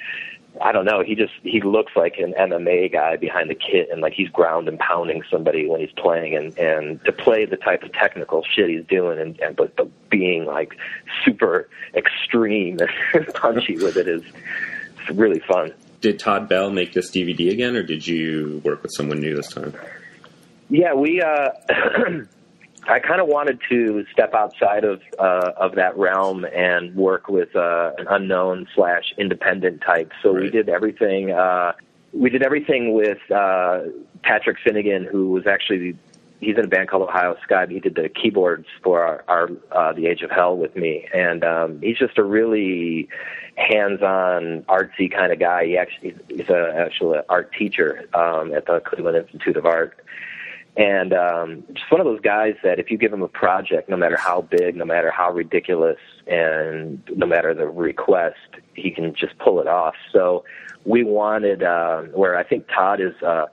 I 0.62 0.72
don't 0.72 0.84
know. 0.84 1.02
He 1.02 1.14
just 1.14 1.32
he 1.42 1.60
looks 1.60 1.92
like 1.96 2.18
an 2.18 2.34
MMA 2.38 2.92
guy 2.92 3.16
behind 3.16 3.48
the 3.48 3.54
kit, 3.54 3.88
and 3.90 4.00
like 4.00 4.12
he's 4.12 4.28
ground 4.28 4.68
and 4.68 4.78
pounding 4.78 5.22
somebody 5.30 5.66
when 5.66 5.80
he's 5.80 5.92
playing, 5.92 6.36
and 6.36 6.56
and 6.58 7.02
to 7.04 7.12
play 7.12 7.46
the 7.46 7.56
type 7.56 7.82
of 7.82 7.92
technical 7.92 8.42
shit 8.44 8.68
he's 8.68 8.84
doing, 8.86 9.18
and, 9.18 9.40
and 9.40 9.56
but, 9.56 9.74
but 9.76 9.88
being 10.10 10.44
like 10.44 10.76
super 11.24 11.68
extreme 11.94 12.78
and 12.78 13.26
punchy 13.34 13.76
with 13.76 13.96
it 13.96 14.06
is 14.06 14.22
really 15.14 15.40
fun. 15.40 15.72
Did 16.00 16.18
Todd 16.18 16.48
Bell 16.48 16.70
make 16.70 16.92
this 16.92 17.10
DVD 17.10 17.50
again, 17.50 17.76
or 17.76 17.82
did 17.82 18.06
you 18.06 18.60
work 18.64 18.82
with 18.82 18.92
someone 18.94 19.20
new 19.20 19.36
this 19.36 19.48
time? 19.48 19.74
Yeah, 20.68 20.94
we. 20.94 21.22
uh 21.22 21.50
I 22.90 22.98
kind 22.98 23.20
of 23.20 23.28
wanted 23.28 23.60
to 23.68 24.04
step 24.12 24.34
outside 24.34 24.84
of 24.84 25.00
uh, 25.18 25.52
of 25.56 25.76
that 25.76 25.96
realm 25.96 26.44
and 26.44 26.94
work 26.96 27.28
with 27.28 27.54
uh, 27.54 27.92
an 27.98 28.06
unknown 28.10 28.66
slash 28.74 29.14
independent 29.16 29.80
type. 29.80 30.12
So 30.22 30.32
right. 30.32 30.42
we 30.42 30.50
did 30.50 30.68
everything. 30.68 31.30
Uh, 31.30 31.72
we 32.12 32.30
did 32.30 32.42
everything 32.42 32.92
with 32.92 33.18
uh, 33.30 33.82
Patrick 34.22 34.56
Finnegan, 34.64 35.04
who 35.04 35.30
was 35.30 35.46
actually 35.46 35.96
he's 36.40 36.56
in 36.58 36.64
a 36.64 36.68
band 36.68 36.88
called 36.88 37.08
Ohio 37.08 37.36
Sky. 37.44 37.66
He 37.68 37.78
did 37.78 37.94
the 37.94 38.08
keyboards 38.08 38.66
for 38.82 39.04
our, 39.04 39.24
our 39.28 39.50
uh, 39.70 39.92
The 39.92 40.06
Age 40.06 40.22
of 40.22 40.30
Hell 40.30 40.56
with 40.56 40.74
me, 40.74 41.06
and 41.14 41.44
um, 41.44 41.80
he's 41.80 41.98
just 41.98 42.18
a 42.18 42.24
really 42.24 43.08
hands-on, 43.56 44.62
artsy 44.62 45.12
kind 45.12 45.32
of 45.32 45.38
guy. 45.38 45.66
He 45.66 45.76
actually 45.76 46.16
he's 46.28 46.48
an 46.48 47.22
art 47.28 47.52
teacher 47.56 48.08
um, 48.14 48.52
at 48.52 48.66
the 48.66 48.80
Cleveland 48.80 49.16
Institute 49.16 49.56
of 49.56 49.66
Art 49.66 49.96
and 50.80 51.12
um, 51.12 51.62
just 51.74 51.90
one 51.90 52.00
of 52.00 52.06
those 52.06 52.22
guys 52.22 52.54
that 52.62 52.78
if 52.78 52.90
you 52.90 52.96
give 52.96 53.12
him 53.12 53.20
a 53.20 53.28
project, 53.28 53.90
no 53.90 53.98
matter 53.98 54.16
how 54.16 54.40
big, 54.40 54.76
no 54.76 54.86
matter 54.86 55.10
how 55.10 55.30
ridiculous, 55.30 55.98
and 56.26 57.02
no 57.14 57.26
matter 57.26 57.52
the 57.52 57.66
request, 57.66 58.38
he 58.72 58.90
can 58.90 59.14
just 59.14 59.36
pull 59.38 59.60
it 59.60 59.66
off. 59.66 59.94
So 60.10 60.42
we 60.86 61.04
wanted, 61.04 61.62
uh, 61.62 62.04
where 62.14 62.34
I 62.38 62.44
think 62.44 62.66
Todd 62.68 62.98
is 62.98 63.12
a 63.20 63.50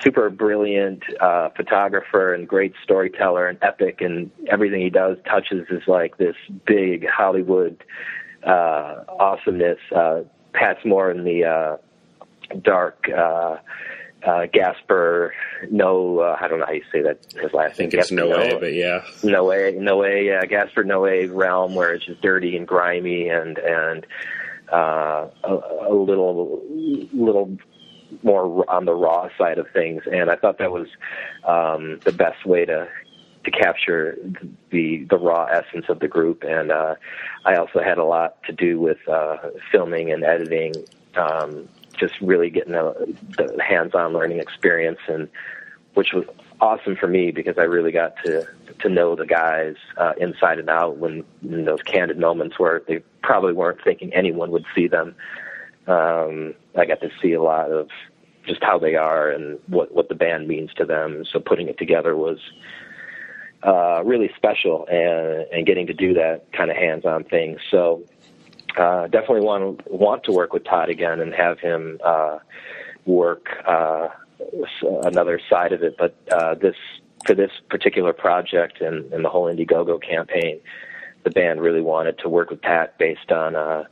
super 0.00 0.30
brilliant 0.30 1.02
uh, 1.20 1.50
photographer 1.54 2.32
and 2.32 2.48
great 2.48 2.72
storyteller 2.82 3.46
and 3.46 3.58
epic, 3.60 4.00
and 4.00 4.30
everything 4.50 4.80
he 4.80 4.88
does 4.88 5.18
touches 5.28 5.66
is 5.68 5.82
like 5.86 6.16
this 6.16 6.36
big 6.66 7.06
Hollywood 7.06 7.84
uh, 8.42 9.04
awesomeness. 9.18 9.80
Uh, 9.94 10.22
Pat's 10.54 10.82
more 10.82 11.10
in 11.10 11.24
the 11.24 11.44
uh, 11.44 11.76
dark. 12.62 13.06
Uh, 13.14 13.56
uh, 14.26 14.46
Gaspar, 14.52 15.32
no, 15.70 16.20
uh, 16.20 16.36
I 16.40 16.48
don't 16.48 16.58
know 16.60 16.66
how 16.66 16.72
you 16.72 16.84
say 16.92 17.02
that 17.02 17.18
his 17.40 17.52
last 17.52 17.72
I 17.72 17.74
think 17.74 17.92
name. 17.92 18.00
it's 18.00 18.10
Noe, 18.10 18.28
Noe, 18.28 18.58
but 18.58 18.72
yeah, 18.72 19.02
Noe, 19.22 19.70
Noe, 19.70 20.04
yeah, 20.04 20.44
Gaspar 20.46 20.84
Noé 20.84 21.28
realm 21.32 21.74
where 21.74 21.92
it's 21.94 22.06
just 22.06 22.22
dirty 22.22 22.56
and 22.56 22.66
grimy 22.66 23.28
and 23.28 23.58
and 23.58 24.06
uh, 24.72 25.28
a, 25.44 25.54
a 25.88 25.94
little 25.94 26.62
little 27.12 27.56
more 28.22 28.64
on 28.70 28.84
the 28.84 28.94
raw 28.94 29.28
side 29.36 29.58
of 29.58 29.66
things. 29.72 30.02
And 30.10 30.30
I 30.30 30.36
thought 30.36 30.58
that 30.58 30.70
was 30.70 30.88
um, 31.46 31.98
the 32.04 32.12
best 32.12 32.46
way 32.46 32.64
to 32.64 32.88
to 33.44 33.50
capture 33.50 34.16
the 34.70 35.06
the 35.10 35.18
raw 35.18 35.44
essence 35.46 35.86
of 35.88 36.00
the 36.00 36.08
group, 36.08 36.42
and 36.44 36.72
uh, 36.72 36.94
I 37.44 37.56
also 37.56 37.80
had 37.80 37.98
a 37.98 38.04
lot 38.04 38.42
to 38.44 38.52
do 38.52 38.80
with 38.80 39.06
uh, 39.08 39.36
filming 39.70 40.10
and 40.12 40.24
editing, 40.24 40.72
um, 41.14 41.68
just 41.98 42.20
really 42.20 42.50
getting 42.50 42.74
a, 42.74 42.92
the 43.36 43.62
hands-on 43.66 44.12
learning 44.12 44.38
experience, 44.40 45.00
and 45.08 45.28
which 45.94 46.12
was 46.12 46.24
awesome 46.60 46.96
for 46.96 47.06
me 47.06 47.30
because 47.30 47.58
I 47.58 47.62
really 47.62 47.92
got 47.92 48.14
to 48.24 48.46
to 48.80 48.88
know 48.88 49.14
the 49.14 49.26
guys 49.26 49.76
uh, 49.96 50.12
inside 50.18 50.58
and 50.58 50.68
out 50.68 50.96
when 50.98 51.24
in 51.42 51.64
those 51.64 51.82
candid 51.82 52.18
moments 52.18 52.58
where 52.58 52.82
they 52.86 53.00
probably 53.22 53.52
weren't 53.52 53.82
thinking 53.82 54.12
anyone 54.12 54.50
would 54.50 54.64
see 54.74 54.88
them. 54.88 55.14
Um, 55.86 56.54
I 56.76 56.86
got 56.86 57.00
to 57.00 57.10
see 57.20 57.32
a 57.32 57.42
lot 57.42 57.70
of 57.70 57.88
just 58.46 58.62
how 58.62 58.78
they 58.78 58.94
are 58.94 59.30
and 59.30 59.58
what 59.68 59.94
what 59.94 60.08
the 60.08 60.14
band 60.14 60.48
means 60.48 60.72
to 60.74 60.84
them. 60.84 61.24
So 61.30 61.40
putting 61.40 61.68
it 61.68 61.78
together 61.78 62.16
was 62.16 62.38
uh, 63.62 64.02
really 64.04 64.30
special, 64.36 64.86
and 64.90 65.46
and 65.52 65.66
getting 65.66 65.86
to 65.86 65.94
do 65.94 66.14
that 66.14 66.50
kind 66.52 66.70
of 66.70 66.76
hands-on 66.76 67.24
thing. 67.24 67.58
So 67.70 68.02
uh, 68.76 69.06
definitely 69.08 69.42
want 69.42 69.90
want 69.90 70.24
to 70.24 70.32
work 70.32 70.52
with 70.52 70.64
Todd 70.64 70.88
again 70.88 71.20
and 71.20 71.34
have 71.34 71.58
him 71.60 71.98
uh, 72.04 72.38
work 73.04 73.46
uh, 73.66 74.08
another 75.02 75.40
side 75.48 75.72
of 75.72 75.82
it. 75.82 75.96
But 75.98 76.16
uh, 76.30 76.54
this 76.54 76.76
for 77.26 77.34
this 77.34 77.50
particular 77.70 78.12
project 78.12 78.80
and, 78.80 79.12
and 79.12 79.24
the 79.24 79.28
whole 79.28 79.52
Indiegogo 79.52 80.02
campaign, 80.02 80.60
the 81.22 81.30
band 81.30 81.60
really 81.60 81.80
wanted 81.80 82.18
to 82.18 82.28
work 82.28 82.50
with 82.50 82.60
Pat 82.60 82.98
based 82.98 83.32
on 83.32 83.56
uh, 83.56 83.84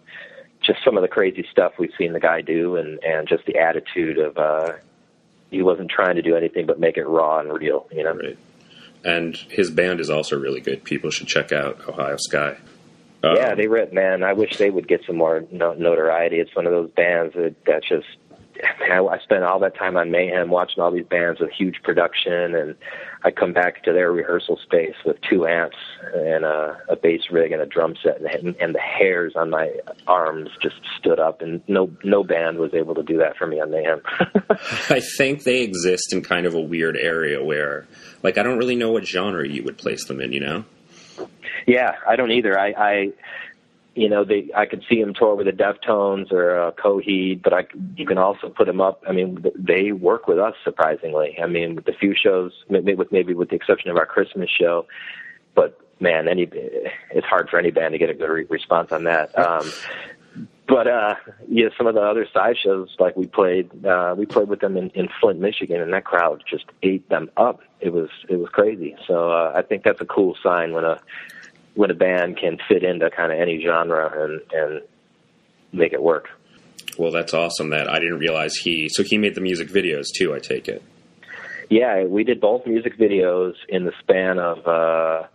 just 0.60 0.80
some 0.84 0.96
of 0.96 1.02
the 1.02 1.08
crazy 1.08 1.46
stuff 1.50 1.72
we've 1.78 1.92
seen 1.98 2.12
the 2.12 2.20
guy 2.20 2.40
do, 2.40 2.76
and 2.76 3.02
and 3.02 3.28
just 3.28 3.44
the 3.46 3.58
attitude 3.58 4.18
of 4.18 4.36
uh, 4.36 4.72
he 5.50 5.62
wasn't 5.62 5.90
trying 5.90 6.16
to 6.16 6.22
do 6.22 6.36
anything 6.36 6.66
but 6.66 6.80
make 6.80 6.96
it 6.96 7.06
raw 7.06 7.38
and 7.40 7.52
real, 7.52 7.86
you 7.92 8.02
know. 8.02 8.14
Right. 8.14 8.38
And 9.04 9.36
his 9.36 9.70
band 9.70 10.00
is 10.00 10.10
also 10.10 10.38
really 10.38 10.60
good. 10.60 10.84
People 10.84 11.10
should 11.10 11.26
check 11.26 11.50
out 11.50 11.88
Ohio 11.88 12.16
Sky. 12.16 12.56
Um, 13.24 13.36
yeah, 13.36 13.54
they 13.54 13.68
rip, 13.68 13.92
man. 13.92 14.22
I 14.22 14.32
wish 14.32 14.56
they 14.56 14.70
would 14.70 14.88
get 14.88 15.02
some 15.06 15.16
more 15.16 15.44
notoriety. 15.50 16.36
It's 16.36 16.54
one 16.56 16.66
of 16.66 16.72
those 16.72 16.90
bands 16.90 17.34
that 17.34 17.54
that 17.66 17.82
just 17.84 18.06
man, 18.80 19.08
I 19.08 19.18
spent 19.22 19.44
all 19.44 19.58
that 19.60 19.76
time 19.76 19.96
on 19.96 20.10
Mayhem 20.10 20.50
watching 20.50 20.82
all 20.82 20.90
these 20.90 21.06
bands 21.06 21.40
with 21.40 21.50
huge 21.50 21.82
production, 21.82 22.54
and 22.54 22.74
I 23.24 23.30
come 23.30 23.52
back 23.52 23.82
to 23.84 23.92
their 23.92 24.12
rehearsal 24.12 24.58
space 24.62 24.94
with 25.04 25.16
two 25.28 25.46
amps 25.46 25.76
and 26.14 26.44
a, 26.44 26.78
a 26.88 26.96
bass 26.96 27.22
rig 27.30 27.52
and 27.52 27.62
a 27.62 27.66
drum 27.66 27.94
set, 28.02 28.20
and, 28.20 28.54
and 28.56 28.74
the 28.74 28.80
hairs 28.80 29.34
on 29.36 29.50
my 29.50 29.72
arms 30.06 30.50
just 30.60 30.76
stood 30.98 31.18
up, 31.18 31.40
and 31.40 31.62
no 31.68 31.90
no 32.04 32.24
band 32.24 32.58
was 32.58 32.74
able 32.74 32.94
to 32.94 33.02
do 33.02 33.18
that 33.18 33.36
for 33.36 33.46
me 33.46 33.60
on 33.60 33.70
Mayhem. 33.70 34.00
I 34.90 35.00
think 35.16 35.44
they 35.44 35.62
exist 35.62 36.12
in 36.12 36.22
kind 36.22 36.46
of 36.46 36.54
a 36.54 36.60
weird 36.60 36.96
area 36.96 37.42
where, 37.42 37.86
like, 38.22 38.38
I 38.38 38.42
don't 38.42 38.58
really 38.58 38.76
know 38.76 38.90
what 38.90 39.06
genre 39.06 39.48
you 39.48 39.62
would 39.64 39.78
place 39.78 40.04
them 40.06 40.20
in. 40.20 40.32
You 40.32 40.40
know? 40.40 40.64
Yeah, 41.66 41.94
I 42.06 42.16
don't 42.16 42.30
either. 42.30 42.58
I, 42.58 42.68
I 42.76 43.12
you 43.94 44.08
know, 44.08 44.24
they 44.24 44.50
I 44.56 44.66
could 44.66 44.84
see 44.88 45.00
him 45.00 45.12
tour 45.14 45.34
with 45.34 45.46
the 45.46 45.52
Deftones 45.52 46.32
or 46.32 46.58
uh, 46.58 46.72
Coheed, 46.72 47.42
but 47.42 47.52
I 47.52 47.66
you 47.96 48.06
can 48.06 48.18
also 48.18 48.48
put 48.48 48.68
him 48.68 48.80
up. 48.80 49.02
I 49.06 49.12
mean, 49.12 49.44
they 49.54 49.92
work 49.92 50.26
with 50.26 50.38
us 50.38 50.54
surprisingly. 50.64 51.38
I 51.42 51.46
mean, 51.46 51.74
with 51.74 51.84
the 51.84 51.92
few 51.92 52.14
shows, 52.14 52.52
maybe 52.70 52.94
with 52.94 53.12
maybe 53.12 53.34
with 53.34 53.50
the 53.50 53.56
exception 53.56 53.90
of 53.90 53.96
our 53.96 54.06
Christmas 54.06 54.48
show, 54.48 54.86
but 55.54 55.78
man, 56.00 56.26
any 56.26 56.48
it's 57.10 57.26
hard 57.26 57.50
for 57.50 57.58
any 57.58 57.70
band 57.70 57.92
to 57.92 57.98
get 57.98 58.10
a 58.10 58.14
good 58.14 58.30
re- 58.30 58.46
response 58.48 58.92
on 58.92 59.04
that. 59.04 59.38
Um, 59.38 59.70
but 60.66 60.86
uh 60.86 61.14
yeah, 61.48 61.68
some 61.76 61.86
of 61.86 61.94
the 61.94 62.00
other 62.00 62.26
side 62.32 62.56
shows 62.56 62.94
like 62.98 63.16
we 63.16 63.26
played 63.26 63.84
uh 63.84 64.14
we 64.16 64.24
played 64.24 64.48
with 64.48 64.60
them 64.60 64.76
in, 64.76 64.88
in 64.90 65.08
Flint, 65.20 65.38
Michigan 65.38 65.80
and 65.80 65.92
that 65.92 66.04
crowd 66.04 66.42
just 66.48 66.64
ate 66.82 67.06
them 67.10 67.30
up. 67.36 67.60
It 67.80 67.92
was 67.92 68.08
it 68.28 68.36
was 68.36 68.48
crazy. 68.48 68.96
So 69.06 69.30
uh 69.30 69.52
I 69.54 69.62
think 69.62 69.84
that's 69.84 70.00
a 70.00 70.06
cool 70.06 70.36
sign 70.42 70.72
when 70.72 70.84
a 70.84 70.98
when 71.74 71.90
a 71.90 71.94
band 71.94 72.36
can 72.36 72.58
fit 72.68 72.82
into 72.82 73.10
kind 73.10 73.32
of 73.32 73.38
any 73.38 73.62
genre 73.62 74.10
and 74.24 74.40
and 74.52 74.82
make 75.72 75.92
it 75.92 76.02
work. 76.02 76.28
Well, 76.98 77.10
that's 77.10 77.32
awesome. 77.32 77.70
That 77.70 77.88
I 77.88 77.98
didn't 77.98 78.18
realize 78.18 78.56
he. 78.56 78.88
So 78.88 79.02
he 79.02 79.18
made 79.18 79.34
the 79.34 79.40
music 79.40 79.68
videos 79.68 80.06
too. 80.14 80.34
I 80.34 80.38
take 80.38 80.68
it. 80.68 80.82
Yeah, 81.70 82.04
we 82.04 82.22
did 82.24 82.40
both 82.40 82.66
music 82.66 82.98
videos 82.98 83.54
in 83.68 83.84
the 83.84 83.92
span 84.00 84.38
of 84.38 84.66
uh, 84.66 85.26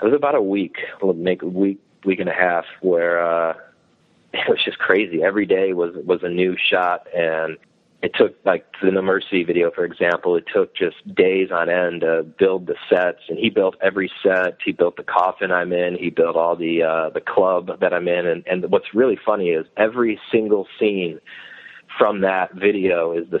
it 0.00 0.04
was 0.04 0.12
about 0.12 0.34
a 0.34 0.42
week, 0.42 0.76
make 1.14 1.42
a 1.42 1.46
week 1.46 1.80
week 2.04 2.20
and 2.20 2.28
a 2.28 2.34
half, 2.34 2.64
where 2.80 3.24
uh, 3.24 3.54
it 4.34 4.48
was 4.48 4.62
just 4.64 4.78
crazy. 4.78 5.22
Every 5.22 5.46
day 5.46 5.72
was 5.72 5.94
was 6.04 6.22
a 6.22 6.28
new 6.28 6.56
shot, 6.58 7.06
and 7.14 7.56
it 8.02 8.12
took 8.14 8.36
like 8.44 8.66
the 8.82 8.90
No 8.90 9.02
Mercy 9.02 9.42
video, 9.42 9.70
for 9.70 9.84
example, 9.84 10.36
it 10.36 10.44
took 10.52 10.74
just 10.76 10.96
days 11.14 11.50
on 11.50 11.70
end 11.70 12.02
to 12.02 12.24
build 12.38 12.66
the 12.66 12.76
sets, 12.90 13.20
and 13.28 13.38
he 13.38 13.48
built 13.48 13.74
every 13.82 14.10
set. 14.22 14.58
He 14.64 14.72
built 14.72 14.96
the 14.96 15.02
coffin 15.02 15.50
I'm 15.50 15.72
in. 15.72 15.96
He 15.98 16.10
built 16.10 16.36
all 16.36 16.56
the 16.56 16.82
uh, 16.82 17.10
the 17.10 17.22
club 17.22 17.80
that 17.80 17.94
I'm 17.94 18.06
in, 18.08 18.26
and 18.26 18.46
and 18.46 18.70
what's 18.70 18.94
really 18.94 19.18
funny 19.24 19.48
is 19.48 19.66
every 19.76 20.20
single 20.30 20.66
scene 20.78 21.20
from 21.98 22.20
that 22.20 22.54
video 22.54 23.12
is 23.12 23.24
the 23.30 23.40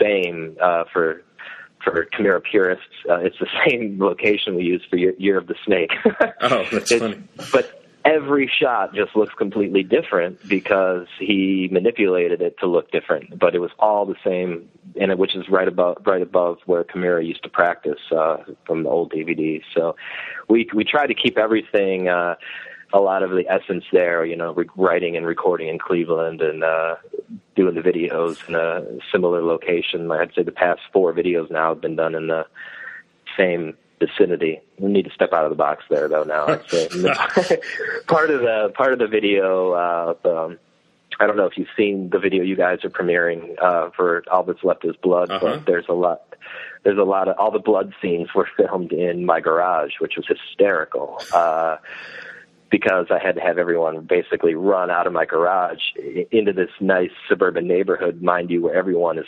same 0.00 0.56
uh, 0.62 0.84
for 0.92 1.22
for 1.82 2.06
Chimaira 2.16 2.42
purists. 2.42 2.84
Uh, 3.08 3.16
it's 3.16 3.38
the 3.40 3.48
same 3.68 3.98
location 3.98 4.54
we 4.54 4.62
use 4.62 4.82
for 4.88 4.96
Year, 4.96 5.14
Year 5.18 5.38
of 5.38 5.48
the 5.48 5.56
Snake. 5.64 5.90
oh, 6.40 6.66
that's 6.70 6.92
funny. 6.98 7.22
But 7.52 7.77
every 8.04 8.46
shot 8.48 8.94
just 8.94 9.14
looks 9.16 9.34
completely 9.34 9.82
different 9.82 10.46
because 10.48 11.06
he 11.18 11.68
manipulated 11.70 12.40
it 12.40 12.58
to 12.60 12.66
look 12.66 12.90
different, 12.90 13.38
but 13.38 13.54
it 13.54 13.58
was 13.58 13.70
all 13.78 14.06
the 14.06 14.16
same, 14.24 14.68
and 15.00 15.10
it, 15.10 15.18
which 15.18 15.34
is 15.34 15.48
right 15.48 15.68
above 15.68 15.98
right 16.06 16.22
above 16.22 16.58
where 16.66 16.84
Chimaira 16.84 17.26
used 17.26 17.42
to 17.42 17.48
practice 17.48 18.00
uh, 18.10 18.38
from 18.66 18.82
the 18.84 18.88
old 18.88 19.12
DVDs. 19.12 19.62
So 19.74 19.96
we 20.48 20.68
we 20.74 20.84
try 20.84 21.06
to 21.06 21.14
keep 21.14 21.38
everything. 21.38 22.08
Uh, 22.08 22.36
a 22.92 23.00
lot 23.00 23.22
of 23.22 23.30
the 23.30 23.46
essence 23.50 23.84
there, 23.92 24.24
you 24.24 24.34
know, 24.34 24.54
re- 24.54 24.66
writing 24.74 25.14
and 25.14 25.26
recording 25.26 25.68
in 25.68 25.78
Cleveland 25.78 26.40
and 26.40 26.64
uh, 26.64 26.96
doing 27.54 27.74
the 27.74 27.82
videos 27.82 28.48
in 28.48 28.54
a 28.54 28.82
similar 29.12 29.42
location. 29.42 30.10
I'd 30.10 30.32
say 30.34 30.42
the 30.42 30.52
past 30.52 30.80
four 30.90 31.12
videos 31.12 31.50
now 31.50 31.74
have 31.74 31.82
been 31.82 31.96
done 31.96 32.14
in 32.14 32.28
the 32.28 32.46
same 33.36 33.76
vicinity. 33.98 34.60
We 34.78 34.90
need 34.90 35.04
to 35.04 35.10
step 35.12 35.32
out 35.32 35.44
of 35.44 35.50
the 35.50 35.56
box 35.56 35.84
there, 35.90 36.08
though. 36.08 36.24
Now, 36.24 36.46
part 38.06 38.30
of 38.30 38.40
the 38.40 38.72
part 38.74 38.92
of 38.92 38.98
the 38.98 39.08
video. 39.08 39.72
Uh, 39.72 40.14
um, 40.24 40.58
I 41.20 41.26
don't 41.26 41.36
know 41.36 41.46
if 41.46 41.58
you've 41.58 41.68
seen 41.76 42.10
the 42.10 42.18
video 42.18 42.42
you 42.42 42.56
guys 42.56 42.84
are 42.84 42.90
premiering 42.90 43.60
uh, 43.60 43.90
for 43.96 44.22
All 44.30 44.44
That's 44.44 44.62
Left 44.62 44.84
Is 44.84 44.96
Blood, 44.96 45.30
uh-huh. 45.30 45.56
but 45.56 45.66
there's 45.66 45.86
a 45.88 45.94
lot. 45.94 46.22
There's 46.84 46.98
a 46.98 47.02
lot 47.02 47.28
of 47.28 47.36
all 47.38 47.50
the 47.50 47.58
blood 47.58 47.92
scenes 48.00 48.32
were 48.34 48.48
filmed 48.56 48.92
in 48.92 49.26
my 49.26 49.40
garage, 49.40 49.94
which 49.98 50.14
was 50.16 50.26
hysterical. 50.26 51.20
Uh, 51.32 51.76
because 52.70 53.06
I 53.10 53.18
had 53.18 53.34
to 53.36 53.40
have 53.40 53.56
everyone 53.56 54.04
basically 54.04 54.54
run 54.54 54.90
out 54.90 55.06
of 55.06 55.12
my 55.14 55.24
garage 55.24 55.80
into 56.30 56.52
this 56.52 56.68
nice 56.80 57.10
suburban 57.26 57.66
neighborhood, 57.66 58.20
mind 58.20 58.50
you, 58.50 58.60
where 58.60 58.74
everyone 58.74 59.18
is 59.18 59.24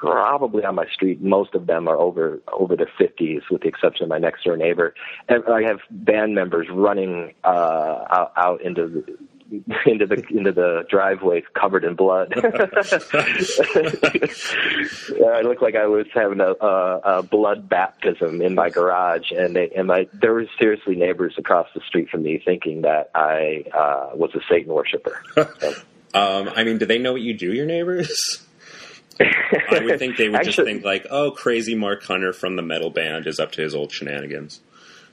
probably 0.00 0.64
on 0.64 0.74
my 0.74 0.86
street. 0.92 1.22
Most 1.22 1.54
of 1.54 1.66
them 1.66 1.88
are 1.88 1.96
over 1.96 2.40
over 2.52 2.76
their 2.76 2.90
fifties, 2.98 3.42
with 3.50 3.62
the 3.62 3.68
exception 3.68 4.04
of 4.04 4.08
my 4.08 4.18
next 4.18 4.44
door 4.44 4.56
neighbor. 4.56 4.94
And 5.28 5.42
I 5.48 5.62
have 5.62 5.78
band 5.90 6.34
members 6.34 6.68
running 6.70 7.34
uh, 7.44 8.04
out, 8.10 8.32
out 8.36 8.60
into 8.62 8.86
the, 8.88 9.18
into 9.86 10.06
the 10.06 10.22
into 10.30 10.52
the 10.52 10.84
driveway 10.90 11.42
covered 11.58 11.84
in 11.84 11.94
blood. 11.94 12.34
I 12.36 12.40
looked 15.42 15.62
like 15.62 15.76
I 15.76 15.86
was 15.86 16.06
having 16.12 16.40
a, 16.40 16.52
a, 16.60 16.98
a 17.18 17.22
blood 17.22 17.68
baptism 17.68 18.42
in 18.42 18.54
my 18.54 18.70
garage, 18.70 19.30
and 19.30 19.56
they 19.56 19.70
and 19.70 19.86
my 19.86 20.08
there 20.12 20.34
were 20.34 20.46
seriously 20.58 20.96
neighbors 20.96 21.34
across 21.38 21.68
the 21.74 21.80
street 21.86 22.10
from 22.10 22.22
me 22.22 22.42
thinking 22.44 22.82
that 22.82 23.10
I 23.14 23.64
uh, 23.72 24.10
was 24.14 24.34
a 24.34 24.40
Satan 24.48 24.72
worshiper. 24.72 25.22
So. 25.58 25.72
um, 26.14 26.50
I 26.54 26.64
mean, 26.64 26.78
do 26.78 26.86
they 26.86 26.98
know 26.98 27.12
what 27.12 27.22
you 27.22 27.32
do, 27.34 27.52
your 27.52 27.66
neighbors? 27.66 28.45
I 29.20 29.80
would 29.84 29.98
think 29.98 30.16
they 30.16 30.28
would 30.28 30.36
Actually, 30.36 30.52
just 30.52 30.64
think 30.66 30.84
like, 30.84 31.06
"Oh, 31.10 31.30
crazy 31.30 31.74
Mark 31.74 32.02
Hunter 32.04 32.32
from 32.32 32.56
the 32.56 32.62
metal 32.62 32.90
band 32.90 33.26
is 33.26 33.38
up 33.38 33.52
to 33.52 33.62
his 33.62 33.74
old 33.74 33.92
shenanigans." 33.92 34.60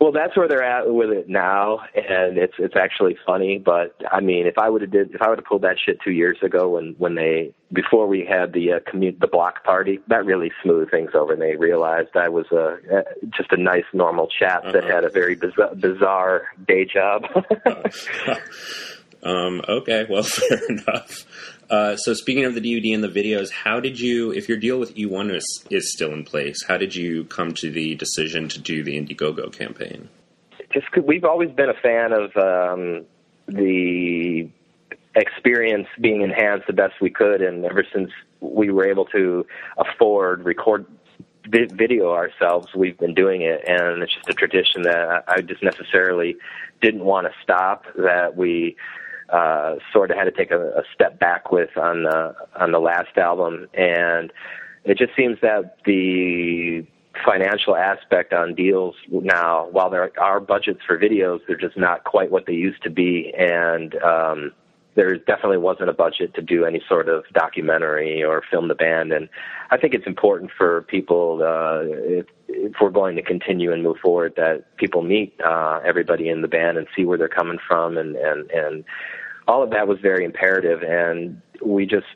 Well, 0.03 0.11
that's 0.11 0.35
where 0.35 0.49
they're 0.49 0.61
at 0.61 0.93
with 0.93 1.11
it 1.11 1.29
now, 1.29 1.79
and 1.95 2.37
it's 2.37 2.55
it's 2.57 2.75
actually 2.75 3.15
funny. 3.25 3.57
But 3.57 3.95
I 4.11 4.19
mean, 4.19 4.47
if 4.47 4.57
I 4.57 4.69
would 4.69 4.81
have 4.81 4.91
did 4.91 5.15
if 5.15 5.21
I 5.21 5.29
would 5.29 5.37
have 5.39 5.45
pulled 5.45 5.61
that 5.61 5.77
shit 5.79 5.99
two 6.03 6.11
years 6.11 6.37
ago 6.41 6.67
when 6.67 6.95
when 6.97 7.15
they 7.15 7.53
before 7.71 8.05
we 8.05 8.25
had 8.25 8.51
the 8.51 8.73
uh, 8.73 8.79
commute 8.85 9.21
the 9.21 9.27
block 9.27 9.63
party, 9.63 9.99
that 10.07 10.25
really 10.25 10.51
smoothed 10.61 10.91
things 10.91 11.11
over, 11.13 11.31
and 11.31 11.41
they 11.41 11.55
realized 11.55 12.09
I 12.15 12.27
was 12.27 12.47
a 12.51 12.79
uh, 12.93 13.01
just 13.29 13.53
a 13.53 13.57
nice 13.57 13.85
normal 13.93 14.27
chap 14.27 14.63
uh-huh. 14.63 14.73
that 14.73 14.83
had 14.83 15.05
a 15.05 15.09
very 15.09 15.35
bizarre, 15.35 15.73
bizarre 15.75 16.41
day 16.67 16.83
job. 16.83 17.23
um, 19.23 19.61
okay, 19.67 20.05
well, 20.09 20.23
fair 20.23 20.59
enough. 20.69 21.25
Uh, 21.69 21.95
so 21.95 22.13
speaking 22.13 22.45
of 22.45 22.55
the 22.55 22.61
DVD 22.61 22.93
and 22.93 23.03
the 23.03 23.07
videos, 23.07 23.49
how 23.51 23.79
did 23.79 23.99
you, 23.99 24.31
if 24.31 24.47
your 24.47 24.57
deal 24.57 24.79
with 24.79 24.95
eOne 24.95 25.33
is, 25.33 25.65
is 25.69 25.91
still 25.91 26.13
in 26.13 26.23
place, 26.23 26.63
how 26.67 26.77
did 26.77 26.95
you 26.95 27.23
come 27.25 27.53
to 27.53 27.71
the 27.71 27.95
decision 27.95 28.47
to 28.49 28.59
do 28.59 28.83
the 28.83 28.99
Indiegogo 28.99 29.51
campaign? 29.51 30.09
Just 30.71 30.87
we've 31.03 31.23
always 31.23 31.51
been 31.51 31.69
a 31.69 31.73
fan 31.73 32.11
of 32.13 32.35
um, 32.35 33.05
the 33.47 34.49
experience 35.15 35.87
being 36.01 36.21
enhanced 36.21 36.67
the 36.67 36.73
best 36.73 36.95
we 36.99 37.09
could, 37.09 37.41
and 37.41 37.63
ever 37.65 37.85
since 37.93 38.09
we 38.39 38.71
were 38.71 38.87
able 38.87 39.05
to 39.05 39.45
afford 39.77 40.43
record 40.43 40.85
vi- 41.47 41.67
video 41.71 42.11
ourselves. 42.11 42.67
We've 42.75 42.97
been 42.97 43.13
doing 43.13 43.41
it, 43.41 43.63
and 43.67 44.01
it's 44.03 44.13
just 44.13 44.29
a 44.29 44.33
tradition 44.33 44.83
that 44.83 45.23
I 45.27 45.41
just 45.41 45.63
necessarily 45.63 46.37
didn't 46.81 47.03
want 47.03 47.27
to 47.27 47.33
stop. 47.41 47.85
That 47.95 48.35
we 48.35 48.75
uh, 49.33 49.75
sort 49.91 50.11
of 50.11 50.17
had 50.17 50.25
to 50.25 50.31
take 50.31 50.51
a, 50.51 50.61
a 50.81 50.83
step 50.93 51.19
back 51.19 51.51
with 51.51 51.75
on 51.77 52.03
the 52.03 52.35
on 52.55 52.71
the 52.71 52.79
last 52.79 53.17
album, 53.17 53.67
and 53.73 54.31
it 54.85 54.97
just 54.97 55.15
seems 55.15 55.37
that 55.41 55.77
the 55.85 56.85
financial 57.25 57.75
aspect 57.75 58.33
on 58.33 58.55
deals 58.55 58.95
now, 59.09 59.67
while 59.71 59.89
there 59.89 60.11
are 60.19 60.39
budgets 60.39 60.81
for 60.85 60.97
videos, 60.97 61.39
they're 61.47 61.57
just 61.57 61.77
not 61.77 62.03
quite 62.03 62.31
what 62.31 62.45
they 62.45 62.53
used 62.53 62.81
to 62.83 62.89
be, 62.89 63.33
and 63.37 63.95
um, 64.03 64.51
there 64.95 65.15
definitely 65.17 65.57
wasn't 65.57 65.89
a 65.89 65.93
budget 65.93 66.33
to 66.35 66.41
do 66.41 66.65
any 66.65 66.81
sort 66.87 67.09
of 67.09 67.23
documentary 67.33 68.23
or 68.23 68.43
film 68.51 68.67
the 68.67 68.75
band. 68.75 69.11
And 69.11 69.29
I 69.71 69.77
think 69.77 69.93
it's 69.93 70.05
important 70.05 70.51
for 70.55 70.83
people, 70.83 71.41
uh, 71.41 71.81
if, 72.19 72.25
if 72.47 72.73
we're 72.81 72.89
going 72.89 73.15
to 73.15 73.23
continue 73.23 73.71
and 73.71 73.81
move 73.81 73.97
forward, 73.97 74.33
that 74.37 74.75
people 74.77 75.01
meet 75.01 75.33
uh, 75.43 75.79
everybody 75.83 76.29
in 76.29 76.41
the 76.41 76.47
band 76.47 76.77
and 76.77 76.87
see 76.95 77.05
where 77.05 77.17
they're 77.17 77.27
coming 77.27 77.59
from, 77.67 77.97
and 77.97 78.15
and 78.15 78.51
and 78.51 78.83
all 79.47 79.63
of 79.63 79.71
that 79.71 79.87
was 79.87 79.99
very 79.99 80.25
imperative. 80.25 80.83
And 80.83 81.41
we 81.63 81.85
just 81.85 82.07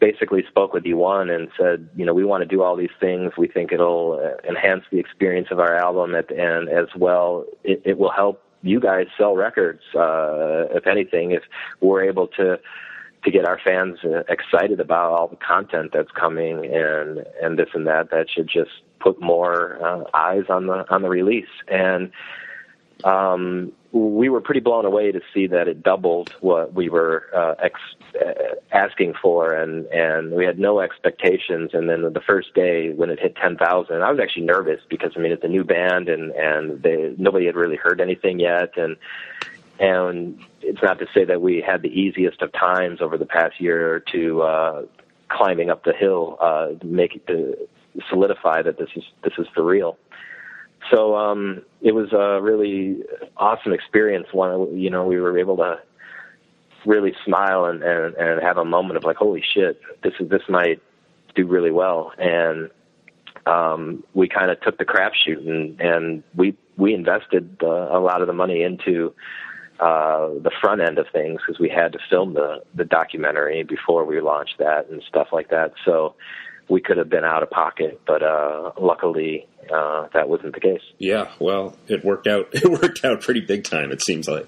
basically 0.00 0.44
spoke 0.48 0.72
with 0.72 0.82
E1 0.82 1.32
and 1.34 1.48
said, 1.56 1.88
you 1.94 2.04
know, 2.04 2.12
we 2.12 2.24
want 2.24 2.42
to 2.42 2.46
do 2.46 2.62
all 2.62 2.74
these 2.74 2.90
things. 2.98 3.32
We 3.38 3.46
think 3.46 3.72
it'll 3.72 4.20
uh, 4.20 4.48
enhance 4.48 4.82
the 4.90 4.98
experience 4.98 5.48
of 5.52 5.60
our 5.60 5.76
album, 5.76 6.14
at, 6.14 6.30
and 6.32 6.68
as 6.68 6.88
well, 6.96 7.44
it, 7.62 7.82
it 7.84 7.98
will 7.98 8.10
help 8.10 8.42
you 8.62 8.80
guys 8.80 9.06
sell 9.16 9.36
records. 9.36 9.82
Uh, 9.94 10.66
if 10.74 10.86
anything, 10.86 11.30
if 11.30 11.42
we're 11.80 12.04
able 12.04 12.26
to 12.28 12.58
to 13.24 13.30
get 13.30 13.44
our 13.44 13.60
fans 13.64 13.98
uh, 14.04 14.24
excited 14.28 14.80
about 14.80 15.12
all 15.12 15.28
the 15.28 15.36
content 15.36 15.92
that's 15.92 16.10
coming 16.10 16.66
and 16.66 17.24
and 17.40 17.58
this 17.58 17.68
and 17.74 17.86
that, 17.86 18.10
that 18.10 18.28
should 18.28 18.48
just 18.48 18.70
put 18.98 19.20
more 19.20 19.78
uh, 19.84 20.02
eyes 20.14 20.44
on 20.48 20.66
the 20.66 20.84
on 20.92 21.02
the 21.02 21.08
release. 21.08 21.54
And 21.68 22.10
um, 23.04 23.72
we 23.92 24.30
were 24.30 24.40
pretty 24.40 24.60
blown 24.60 24.86
away 24.86 25.12
to 25.12 25.20
see 25.34 25.46
that 25.46 25.68
it 25.68 25.82
doubled 25.82 26.34
what 26.40 26.72
we 26.72 26.88
were 26.88 27.26
uh, 27.34 27.54
ex- 27.62 27.80
uh, 28.18 28.54
asking 28.72 29.12
for, 29.20 29.54
and 29.54 29.86
and 29.86 30.32
we 30.32 30.46
had 30.46 30.58
no 30.58 30.80
expectations. 30.80 31.70
And 31.74 31.88
then 31.90 32.02
the 32.12 32.22
first 32.26 32.54
day 32.54 32.92
when 32.92 33.10
it 33.10 33.20
hit 33.20 33.36
ten 33.36 33.56
thousand, 33.56 34.02
I 34.02 34.10
was 34.10 34.18
actually 34.18 34.46
nervous 34.46 34.80
because 34.88 35.12
I 35.14 35.20
mean 35.20 35.30
it's 35.30 35.44
a 35.44 35.48
new 35.48 35.62
band, 35.62 36.08
and 36.08 36.32
and 36.32 36.82
they, 36.82 37.14
nobody 37.18 37.44
had 37.46 37.54
really 37.54 37.76
heard 37.76 38.00
anything 38.00 38.40
yet, 38.40 38.76
and 38.78 38.96
and 39.78 40.40
it's 40.62 40.82
not 40.82 40.98
to 41.00 41.06
say 41.12 41.24
that 41.24 41.42
we 41.42 41.60
had 41.60 41.82
the 41.82 41.88
easiest 41.88 42.40
of 42.40 42.52
times 42.52 43.02
over 43.02 43.18
the 43.18 43.26
past 43.26 43.60
year 43.60 44.02
to 44.12 44.42
uh, 44.42 44.82
climbing 45.28 45.70
up 45.70 45.84
the 45.84 45.92
hill, 45.92 46.38
uh, 46.40 46.68
make 46.82 47.14
it 47.16 47.26
to 47.26 47.68
solidify 48.08 48.62
that 48.62 48.78
this 48.78 48.88
is 48.96 49.04
this 49.22 49.34
is 49.36 49.46
for 49.54 49.62
real 49.62 49.98
so 50.92 51.16
um, 51.16 51.62
it 51.80 51.92
was 51.92 52.12
a 52.12 52.40
really 52.42 53.02
awesome 53.36 53.72
experience. 53.72 54.26
One, 54.32 54.78
you 54.78 54.90
know, 54.90 55.04
we 55.04 55.18
were 55.18 55.38
able 55.38 55.56
to 55.56 55.80
really 56.84 57.14
smile 57.24 57.64
and, 57.64 57.82
and, 57.82 58.14
and 58.14 58.42
have 58.42 58.58
a 58.58 58.64
moment 58.64 58.96
of 58.98 59.04
like, 59.04 59.16
holy 59.16 59.42
shit, 59.54 59.80
this 60.02 60.12
is 60.20 60.28
this 60.28 60.42
might 60.48 60.80
do 61.34 61.46
really 61.46 61.70
well. 61.70 62.12
And 62.18 62.70
um, 63.46 64.04
we 64.14 64.28
kind 64.28 64.50
of 64.50 64.60
took 64.60 64.78
the 64.78 64.84
crapshoot 64.84 65.48
and 65.48 65.80
and 65.80 66.22
we 66.34 66.56
we 66.76 66.94
invested 66.94 67.56
uh, 67.62 67.66
a 67.66 68.00
lot 68.00 68.20
of 68.20 68.26
the 68.26 68.32
money 68.32 68.62
into 68.62 69.14
uh, 69.80 70.28
the 70.42 70.50
front 70.60 70.80
end 70.80 70.98
of 70.98 71.06
things 71.12 71.40
because 71.44 71.58
we 71.58 71.68
had 71.68 71.92
to 71.92 71.98
film 72.10 72.34
the 72.34 72.62
the 72.74 72.84
documentary 72.84 73.62
before 73.62 74.04
we 74.04 74.20
launched 74.20 74.58
that 74.58 74.88
and 74.90 75.02
stuff 75.08 75.28
like 75.32 75.48
that. 75.50 75.72
So 75.84 76.14
we 76.68 76.80
could 76.80 76.96
have 76.96 77.08
been 77.08 77.24
out 77.24 77.42
of 77.42 77.50
pocket, 77.50 78.00
but 78.06 78.22
uh, 78.22 78.72
luckily 78.80 79.46
uh, 79.72 80.08
that 80.14 80.28
wasn't 80.28 80.54
the 80.54 80.60
case. 80.60 80.82
Yeah, 80.98 81.32
well, 81.38 81.76
it 81.88 82.04
worked 82.04 82.26
out. 82.26 82.48
It 82.52 82.70
worked 82.70 83.04
out 83.04 83.20
pretty 83.20 83.40
big 83.40 83.64
time. 83.64 83.92
It 83.92 84.02
seems 84.02 84.28
like. 84.28 84.46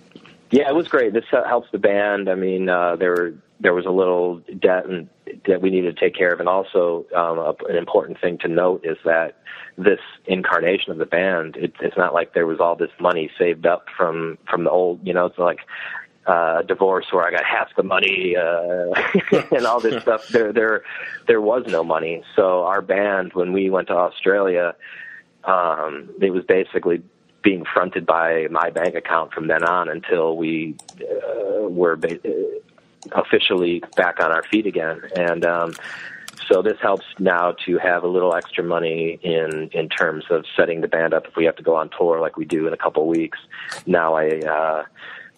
Yeah, 0.50 0.68
it 0.68 0.74
was 0.74 0.88
great. 0.88 1.12
This 1.12 1.24
uh, 1.32 1.46
helps 1.48 1.68
the 1.72 1.78
band. 1.78 2.28
I 2.28 2.34
mean, 2.34 2.68
uh, 2.68 2.96
there 2.96 3.34
there 3.60 3.74
was 3.74 3.86
a 3.86 3.90
little 3.90 4.40
debt 4.60 4.86
and 4.86 5.08
that 5.46 5.60
we 5.62 5.70
needed 5.70 5.96
to 5.96 6.00
take 6.00 6.16
care 6.16 6.32
of, 6.32 6.40
and 6.40 6.48
also 6.48 7.06
um, 7.16 7.38
a, 7.38 7.54
an 7.68 7.76
important 7.76 8.20
thing 8.20 8.38
to 8.38 8.48
note 8.48 8.84
is 8.84 8.96
that 9.04 9.36
this 9.76 10.00
incarnation 10.26 10.92
of 10.92 10.98
the 10.98 11.06
band, 11.06 11.56
it, 11.56 11.72
it's 11.80 11.96
not 11.96 12.14
like 12.14 12.34
there 12.34 12.46
was 12.46 12.60
all 12.60 12.76
this 12.76 12.90
money 13.00 13.30
saved 13.38 13.66
up 13.66 13.86
from 13.96 14.38
from 14.48 14.64
the 14.64 14.70
old. 14.70 15.00
You 15.04 15.14
know, 15.14 15.26
it's 15.26 15.38
like 15.38 15.60
uh, 16.26 16.62
divorce 16.62 17.06
where 17.10 17.24
I 17.24 17.30
got 17.30 17.44
half 17.44 17.68
the 17.76 17.82
money 17.82 18.34
uh, 18.36 18.94
and 19.54 19.66
all 19.66 19.80
this 19.80 20.02
stuff. 20.02 20.28
There, 20.28 20.52
there, 20.52 20.82
there 21.26 21.40
was 21.40 21.64
no 21.66 21.84
money. 21.84 22.22
So 22.34 22.64
our 22.64 22.82
band, 22.82 23.32
when 23.34 23.52
we 23.52 23.70
went 23.70 23.88
to 23.88 23.94
Australia, 23.94 24.74
um, 25.44 26.10
it 26.20 26.30
was 26.30 26.44
basically 26.44 27.02
being 27.42 27.64
fronted 27.64 28.06
by 28.06 28.46
my 28.50 28.70
bank 28.70 28.94
account 28.94 29.32
from 29.32 29.48
then 29.48 29.62
on 29.62 29.88
until 29.88 30.36
we 30.36 30.76
uh, 31.02 31.68
were 31.68 31.96
ba- 31.96 32.18
uh, 32.26 33.20
officially 33.20 33.82
back 33.96 34.18
on 34.18 34.32
our 34.32 34.42
feet 34.44 34.66
again. 34.66 35.02
And 35.14 35.44
um, 35.44 35.74
so 36.48 36.62
this 36.62 36.78
helps 36.80 37.04
now 37.18 37.54
to 37.66 37.78
have 37.78 38.02
a 38.02 38.08
little 38.08 38.34
extra 38.34 38.64
money 38.64 39.18
in 39.22 39.68
in 39.72 39.88
terms 39.88 40.24
of 40.30 40.46
setting 40.56 40.80
the 40.80 40.88
band 40.88 41.12
up 41.12 41.26
if 41.26 41.36
we 41.36 41.44
have 41.44 41.56
to 41.56 41.62
go 41.62 41.76
on 41.76 41.90
tour 41.96 42.20
like 42.20 42.36
we 42.36 42.46
do 42.46 42.66
in 42.66 42.72
a 42.72 42.78
couple 42.78 43.06
weeks. 43.06 43.38
Now 43.86 44.14
I. 44.14 44.40
Uh, 44.40 44.84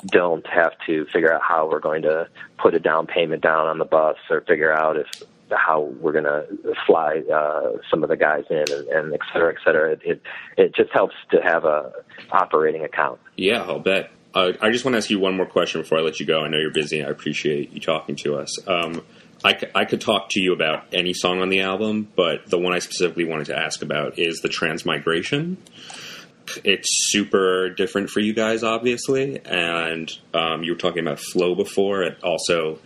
don't 0.05 0.47
have 0.47 0.73
to 0.87 1.07
figure 1.13 1.33
out 1.33 1.41
how 1.43 1.69
we're 1.71 1.81
going 1.81 2.03
to 2.03 2.29
put 2.59 2.75
a 2.75 2.79
down 2.79 3.07
payment 3.07 3.43
down 3.43 3.67
on 3.67 3.79
the 3.79 3.85
bus 3.85 4.17
or 4.31 4.43
figure 4.43 4.73
out 4.73 4.97
if 4.97 5.07
how 5.51 5.83
we're 6.01 6.13
going 6.13 6.25
to 6.25 6.45
fly 6.87 7.23
uh, 7.33 7.79
some 7.89 8.03
of 8.03 8.09
the 8.09 8.17
guys 8.17 8.45
in 8.51 8.65
and, 8.69 8.89
and 8.89 9.15
et 9.15 9.21
cetera, 9.33 9.53
et 9.53 9.59
cetera. 9.65 9.93
It, 9.93 10.01
it, 10.05 10.23
it 10.57 10.75
just 10.75 10.91
helps 10.93 11.15
to 11.31 11.41
have 11.41 11.65
a 11.65 11.93
operating 12.33 12.85
account. 12.85 13.21
Yeah, 13.37 13.63
I'll 13.63 13.79
bet. 13.79 14.11
Uh, 14.35 14.53
I 14.61 14.71
just 14.71 14.85
want 14.85 14.95
to 14.95 14.99
ask 14.99 15.09
you 15.09 15.19
one 15.19 15.37
more 15.37 15.47
question 15.47 15.81
before 15.81 15.99
I 15.99 16.03
let 16.03 16.21
you 16.21 16.27
go. 16.27 16.41
I 16.43 16.49
know 16.49 16.59
you're 16.59 16.73
busy. 16.73 17.03
I 17.03 17.09
appreciate 17.09 17.73
you 17.73 17.81
talking 17.81 18.17
to 18.17 18.37
us. 18.37 18.69
Um, 18.69 19.03
I, 19.45 19.59
I 19.75 19.85
could 19.85 20.01
talk 20.01 20.31
to 20.31 20.41
you 20.41 20.53
about 20.53 20.85
any 20.93 21.15
song 21.15 21.41
on 21.41 21.49
the 21.49 21.61
album, 21.61 22.09
but 22.17 22.51
the 22.51 22.59
one 22.59 22.75
I 22.75 22.81
specifically 22.81 23.25
wanted 23.25 23.47
to 23.47 23.57
ask 23.57 23.83
about 23.83 24.19
is 24.19 24.41
the 24.41 24.49
Transmigration 24.49 25.59
it's 26.65 26.89
super 27.11 27.71
different 27.71 28.11
for 28.11 28.21
you 28.21 28.33
guys, 28.33 28.63
obviously. 28.63 29.41
And 29.45 30.11
um, 30.35 30.63
you 30.63 30.73
were 30.73 30.79
talking 30.79 31.01
about 31.01 31.21
flow 31.21 31.55
before. 31.55 32.03
It 32.03 32.23
also 32.23 32.79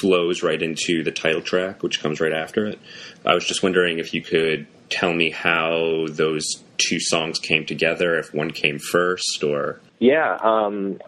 flows 0.00 0.42
right 0.42 0.60
into 0.60 1.02
the 1.02 1.12
title 1.12 1.42
track, 1.42 1.82
which 1.82 2.00
comes 2.00 2.20
right 2.20 2.32
after 2.32 2.66
it. 2.66 2.78
I 3.24 3.34
was 3.34 3.44
just 3.44 3.62
wondering 3.62 3.98
if 3.98 4.14
you 4.14 4.22
could 4.22 4.66
tell 4.90 5.12
me 5.12 5.30
how 5.30 6.06
those 6.08 6.62
two 6.78 7.00
songs 7.00 7.38
came 7.38 7.66
together, 7.66 8.18
if 8.18 8.32
one 8.34 8.50
came 8.50 8.78
first 8.78 9.42
or. 9.44 9.80
Yeah. 9.98 10.38
Um, 10.42 11.00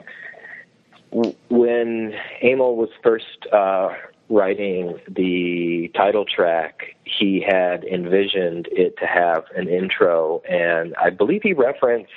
when 1.10 2.14
Emil 2.42 2.76
was 2.76 2.90
first 3.02 3.46
uh, 3.52 3.94
writing 4.28 4.98
the 5.08 5.90
title 5.94 6.24
track, 6.24 6.96
he 7.20 7.44
had 7.46 7.84
envisioned 7.84 8.66
it 8.72 8.96
to 8.96 9.06
have 9.06 9.44
an 9.54 9.68
intro, 9.68 10.40
and 10.48 10.94
I 10.96 11.10
believe 11.10 11.42
he 11.42 11.52
referenced, 11.52 12.10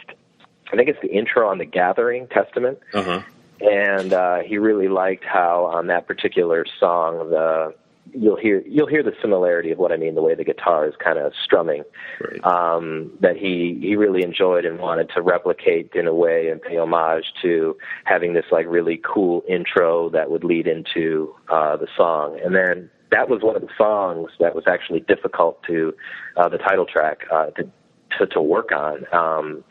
I 0.71 0.77
think 0.77 0.87
it's 0.87 1.01
the 1.01 1.11
intro 1.11 1.49
on 1.49 1.57
the 1.57 1.65
Gathering 1.65 2.27
Testament. 2.27 2.79
Uh-huh. 2.93 3.21
And 3.59 4.13
uh, 4.13 4.39
he 4.39 4.57
really 4.57 4.87
liked 4.87 5.25
how 5.25 5.65
on 5.65 5.87
that 5.87 6.07
particular 6.07 6.65
song 6.79 7.29
the 7.29 7.75
you'll 8.13 8.35
hear 8.35 8.61
you'll 8.67 8.87
hear 8.87 9.01
the 9.01 9.13
similarity 9.21 9.71
of 9.71 9.77
what 9.77 9.91
I 9.91 9.97
mean 9.97 10.15
the 10.15 10.21
way 10.21 10.35
the 10.35 10.43
guitar 10.43 10.87
is 10.87 10.93
kind 11.01 11.17
of 11.17 11.31
strumming 11.41 11.83
right. 12.19 12.43
um, 12.43 13.11
that 13.21 13.37
he 13.37 13.77
he 13.81 13.95
really 13.95 14.23
enjoyed 14.23 14.65
and 14.65 14.79
wanted 14.79 15.09
to 15.15 15.21
replicate 15.21 15.91
in 15.95 16.07
a 16.07 16.13
way 16.13 16.49
and 16.49 16.61
pay 16.61 16.77
homage 16.77 17.25
to 17.41 17.77
having 18.03 18.33
this 18.33 18.45
like 18.51 18.65
really 18.67 19.01
cool 19.03 19.43
intro 19.47 20.09
that 20.09 20.29
would 20.29 20.43
lead 20.43 20.67
into 20.67 21.33
uh, 21.49 21.77
the 21.77 21.87
song 21.95 22.37
and 22.43 22.53
then 22.53 22.89
that 23.13 23.29
was 23.29 23.41
one 23.43 23.55
of 23.55 23.61
the 23.61 23.69
songs 23.77 24.31
that 24.39 24.55
was 24.55 24.65
actually 24.67 25.01
difficult 25.01 25.61
to 25.63 25.93
uh, 26.35 26.49
the 26.49 26.57
title 26.57 26.85
track 26.85 27.25
uh, 27.31 27.47
to, 27.51 27.69
to 28.17 28.27
to 28.27 28.41
work 28.41 28.71
on. 28.71 29.05
Um, 29.13 29.63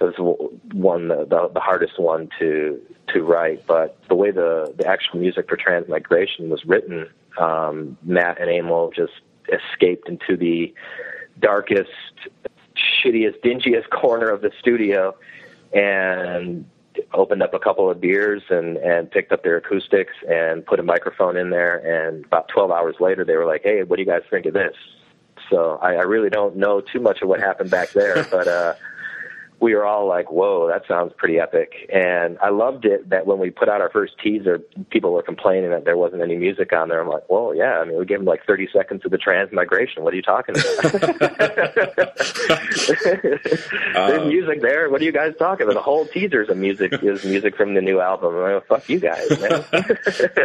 it 0.00 0.04
was 0.04 0.46
one 0.72 1.08
the, 1.08 1.24
the 1.24 1.50
the 1.54 1.60
hardest 1.60 1.98
one 1.98 2.28
to 2.38 2.80
to 3.08 3.22
write, 3.22 3.66
but 3.66 3.98
the 4.08 4.14
way 4.14 4.30
the 4.30 4.72
the 4.76 4.86
actual 4.86 5.18
music 5.18 5.48
for 5.48 5.56
Transmigration 5.56 6.50
was 6.50 6.64
written, 6.66 7.08
um, 7.38 7.96
Matt 8.02 8.40
and 8.40 8.50
Emil 8.50 8.92
just 8.94 9.14
escaped 9.50 10.08
into 10.08 10.36
the 10.36 10.74
darkest, 11.40 11.90
shittiest, 12.76 13.40
dingiest 13.42 13.88
corner 13.90 14.28
of 14.28 14.42
the 14.42 14.52
studio, 14.60 15.16
and 15.72 16.68
opened 17.14 17.42
up 17.42 17.54
a 17.54 17.58
couple 17.58 17.90
of 17.90 18.00
beers 18.00 18.42
and 18.50 18.76
and 18.78 19.10
picked 19.10 19.32
up 19.32 19.42
their 19.42 19.56
acoustics 19.56 20.12
and 20.28 20.64
put 20.64 20.80
a 20.80 20.82
microphone 20.82 21.36
in 21.36 21.50
there. 21.50 21.76
And 21.76 22.24
about 22.24 22.48
12 22.48 22.70
hours 22.70 22.96
later 23.00 23.24
they 23.24 23.36
were 23.36 23.46
like 23.46 23.62
hey 23.62 23.82
what 23.82 23.96
do 23.96 24.02
you 24.02 24.08
guys 24.08 24.22
think 24.30 24.46
of 24.46 24.54
this? 24.54 24.76
So 25.50 25.78
i, 25.82 25.94
I 25.94 26.02
really 26.02 26.30
don't 26.30 26.56
know 26.56 26.80
too 26.80 27.00
much 27.00 27.22
of 27.22 27.28
what 27.28 27.40
happened 27.40 27.70
back 27.70 27.90
there 27.90 28.24
but 28.30 28.48
uh 28.48 28.74
we 29.60 29.74
were 29.74 29.84
all 29.84 30.06
like, 30.06 30.30
"Whoa, 30.30 30.68
that 30.68 30.82
sounds 30.86 31.12
pretty 31.16 31.38
epic!" 31.40 31.72
And 31.92 32.38
I 32.40 32.50
loved 32.50 32.84
it 32.84 33.08
that 33.10 33.26
when 33.26 33.38
we 33.38 33.50
put 33.50 33.68
out 33.68 33.80
our 33.80 33.90
first 33.90 34.14
teaser, 34.22 34.60
people 34.90 35.12
were 35.12 35.22
complaining 35.22 35.70
that 35.70 35.84
there 35.84 35.96
wasn't 35.96 36.22
any 36.22 36.36
music 36.36 36.72
on 36.72 36.88
there. 36.88 37.00
I'm 37.00 37.08
like, 37.08 37.28
"Well, 37.28 37.54
yeah. 37.54 37.78
I 37.80 37.84
mean, 37.84 37.98
we 37.98 38.04
gave 38.06 38.18
them 38.18 38.26
like 38.26 38.44
30 38.46 38.68
seconds 38.72 39.04
of 39.04 39.10
the 39.10 39.18
transmigration. 39.18 40.04
What 40.04 40.12
are 40.12 40.16
you 40.16 40.22
talking 40.22 40.54
about? 40.56 40.92
There's 43.04 44.20
Um, 44.22 44.28
music 44.28 44.60
there. 44.62 44.88
What 44.90 45.00
are 45.00 45.04
you 45.04 45.12
guys 45.12 45.34
talking 45.38 45.64
about? 45.64 45.74
The 45.74 45.82
whole 45.82 46.06
teaser's 46.06 46.48
of 46.48 46.56
music 46.56 46.92
is 47.02 47.24
music 47.24 47.56
from 47.56 47.74
the 47.74 47.80
new 47.80 48.00
album. 48.00 48.34
I'm 48.36 48.54
like, 48.54 48.66
Fuck 48.66 48.88
you 48.88 49.00
guys, 49.00 49.28
man. 49.40 49.64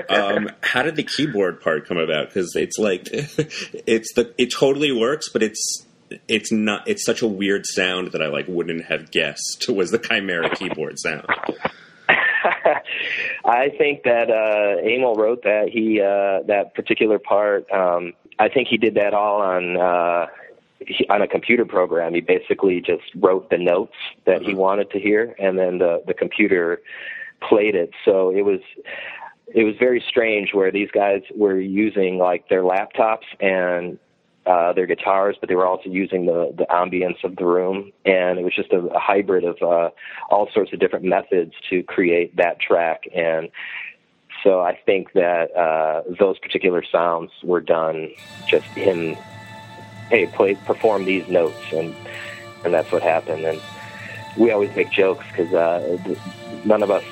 um, 0.09 0.49
how 0.61 0.81
did 0.83 0.95
the 0.95 1.03
keyboard 1.03 1.61
part 1.61 1.87
come 1.87 1.97
about? 1.97 2.27
Because 2.29 2.55
it's 2.55 2.77
like 2.77 3.09
it's 3.11 4.13
the 4.13 4.33
it 4.37 4.51
totally 4.51 4.91
works, 4.91 5.29
but 5.29 5.43
it's 5.43 5.85
it's 6.27 6.51
not. 6.51 6.87
It's 6.87 7.05
such 7.05 7.21
a 7.21 7.27
weird 7.27 7.65
sound 7.65 8.11
that 8.11 8.21
I 8.21 8.27
like 8.27 8.47
wouldn't 8.47 8.85
have 8.85 9.11
guessed 9.11 9.69
was 9.69 9.91
the 9.91 9.99
Chimaira 9.99 10.55
keyboard 10.57 10.99
sound. 10.99 11.25
I 13.45 13.69
think 13.77 14.03
that 14.03 14.29
uh, 14.29 14.81
Emil 14.85 15.15
wrote 15.15 15.43
that 15.43 15.69
he 15.69 16.01
uh, 16.01 16.45
that 16.47 16.73
particular 16.75 17.19
part. 17.19 17.69
Um, 17.71 18.13
I 18.39 18.49
think 18.49 18.67
he 18.67 18.77
did 18.77 18.95
that 18.95 19.13
all 19.13 19.41
on 19.41 19.77
uh, 19.77 20.27
he, 20.79 21.07
on 21.09 21.21
a 21.21 21.27
computer 21.27 21.65
program. 21.65 22.13
He 22.13 22.21
basically 22.21 22.81
just 22.81 23.03
wrote 23.15 23.49
the 23.49 23.57
notes 23.57 23.95
that 24.25 24.41
he 24.41 24.53
wanted 24.53 24.91
to 24.91 24.99
hear, 24.99 25.35
and 25.39 25.57
then 25.57 25.77
the 25.79 26.03
the 26.05 26.13
computer 26.13 26.81
played 27.47 27.75
it. 27.75 27.91
So 28.05 28.29
it 28.29 28.43
was 28.43 28.59
it 29.53 29.63
was 29.63 29.75
very 29.77 30.03
strange 30.07 30.53
where 30.53 30.71
these 30.71 30.89
guys 30.91 31.21
were 31.35 31.59
using 31.59 32.17
like 32.17 32.49
their 32.49 32.63
laptops 32.63 33.25
and 33.39 33.99
uh, 34.45 34.73
their 34.73 34.85
guitars, 34.85 35.37
but 35.39 35.49
they 35.49 35.55
were 35.55 35.65
also 35.65 35.89
using 35.89 36.25
the 36.25 36.53
the 36.57 36.65
ambience 36.69 37.23
of 37.23 37.35
the 37.37 37.45
room, 37.45 37.91
and 38.05 38.39
it 38.39 38.43
was 38.43 38.53
just 38.53 38.71
a, 38.71 38.79
a 38.79 38.99
hybrid 38.99 39.43
of 39.43 39.57
uh, 39.61 39.89
all 40.29 40.49
sorts 40.53 40.73
of 40.73 40.79
different 40.79 41.05
methods 41.05 41.53
to 41.69 41.83
create 41.83 42.35
that 42.35 42.59
track. 42.59 43.03
And 43.15 43.49
so 44.43 44.61
I 44.61 44.77
think 44.85 45.13
that 45.13 45.55
uh, 45.55 46.03
those 46.19 46.37
particular 46.39 46.83
sounds 46.89 47.31
were 47.43 47.61
done 47.61 48.09
just 48.45 48.67
in 48.75 49.15
hey 50.09 50.27
play 50.27 50.55
perform 50.55 51.05
these 51.05 51.25
notes, 51.29 51.63
and 51.71 51.95
and 52.65 52.73
that's 52.73 52.91
what 52.91 53.01
happened. 53.01 53.45
And 53.45 53.61
we 54.37 54.51
always 54.51 54.71
make 54.75 54.91
jokes 54.91 55.25
because 55.31 55.53
uh, 55.53 55.97
none 56.65 56.83
of 56.83 56.91
us 56.91 57.03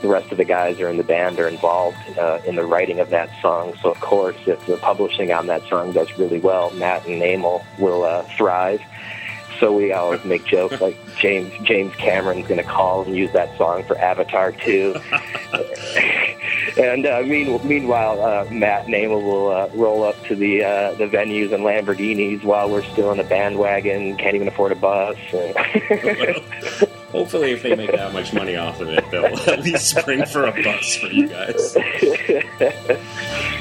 the 0.00 0.08
rest 0.08 0.30
of 0.32 0.38
the 0.38 0.44
guys 0.44 0.80
are 0.80 0.88
in 0.88 0.96
the 0.96 1.04
band 1.04 1.38
are 1.38 1.48
involved 1.48 1.98
uh, 2.18 2.40
in 2.46 2.56
the 2.56 2.64
writing 2.64 3.00
of 3.00 3.10
that 3.10 3.30
song. 3.40 3.74
So 3.82 3.90
of 3.90 4.00
course, 4.00 4.36
if 4.46 4.64
the 4.66 4.76
publishing 4.76 5.32
on 5.32 5.46
that 5.48 5.62
song 5.68 5.92
does 5.92 6.16
really 6.18 6.40
well, 6.40 6.70
Matt 6.70 7.06
and 7.06 7.22
Emil 7.22 7.64
will 7.78 8.04
uh, 8.04 8.22
thrive. 8.36 8.80
So 9.58 9.72
we 9.74 9.92
always 9.92 10.24
make 10.24 10.46
jokes 10.46 10.80
like 10.80 10.96
James 11.16 11.52
James 11.64 11.94
Cameron's 11.96 12.46
going 12.48 12.56
to 12.56 12.66
call 12.66 13.04
and 13.04 13.14
use 13.14 13.30
that 13.32 13.54
song 13.58 13.84
for 13.84 13.98
Avatar 13.98 14.52
2. 14.52 14.94
and 16.78 17.04
uh, 17.04 17.20
mean, 17.20 17.60
meanwhile, 17.68 18.22
uh, 18.22 18.46
Matt 18.50 18.86
and 18.86 18.94
Emil 18.94 19.20
will 19.20 19.50
uh, 19.50 19.68
roll 19.74 20.02
up 20.02 20.22
to 20.24 20.34
the 20.34 20.64
uh, 20.64 20.94
the 20.94 21.06
venues 21.06 21.52
and 21.52 21.62
Lamborghinis 21.62 22.42
while 22.42 22.70
we're 22.70 22.84
still 22.84 23.12
in 23.12 23.18
the 23.18 23.24
bandwagon, 23.24 24.16
can't 24.16 24.34
even 24.34 24.48
afford 24.48 24.72
a 24.72 24.76
bus. 24.76 25.18
Hopefully, 27.12 27.50
if 27.50 27.62
they 27.62 27.74
make 27.74 27.90
that 27.90 28.12
much 28.12 28.32
money 28.32 28.56
off 28.56 28.80
of 28.80 28.88
it, 28.88 29.04
they'll 29.10 29.24
at 29.48 29.62
least 29.62 29.88
spring 29.88 30.24
for 30.26 30.46
a 30.46 30.52
bus 30.62 30.96
for 30.96 31.08
you 31.08 31.28
guys. 31.28 31.76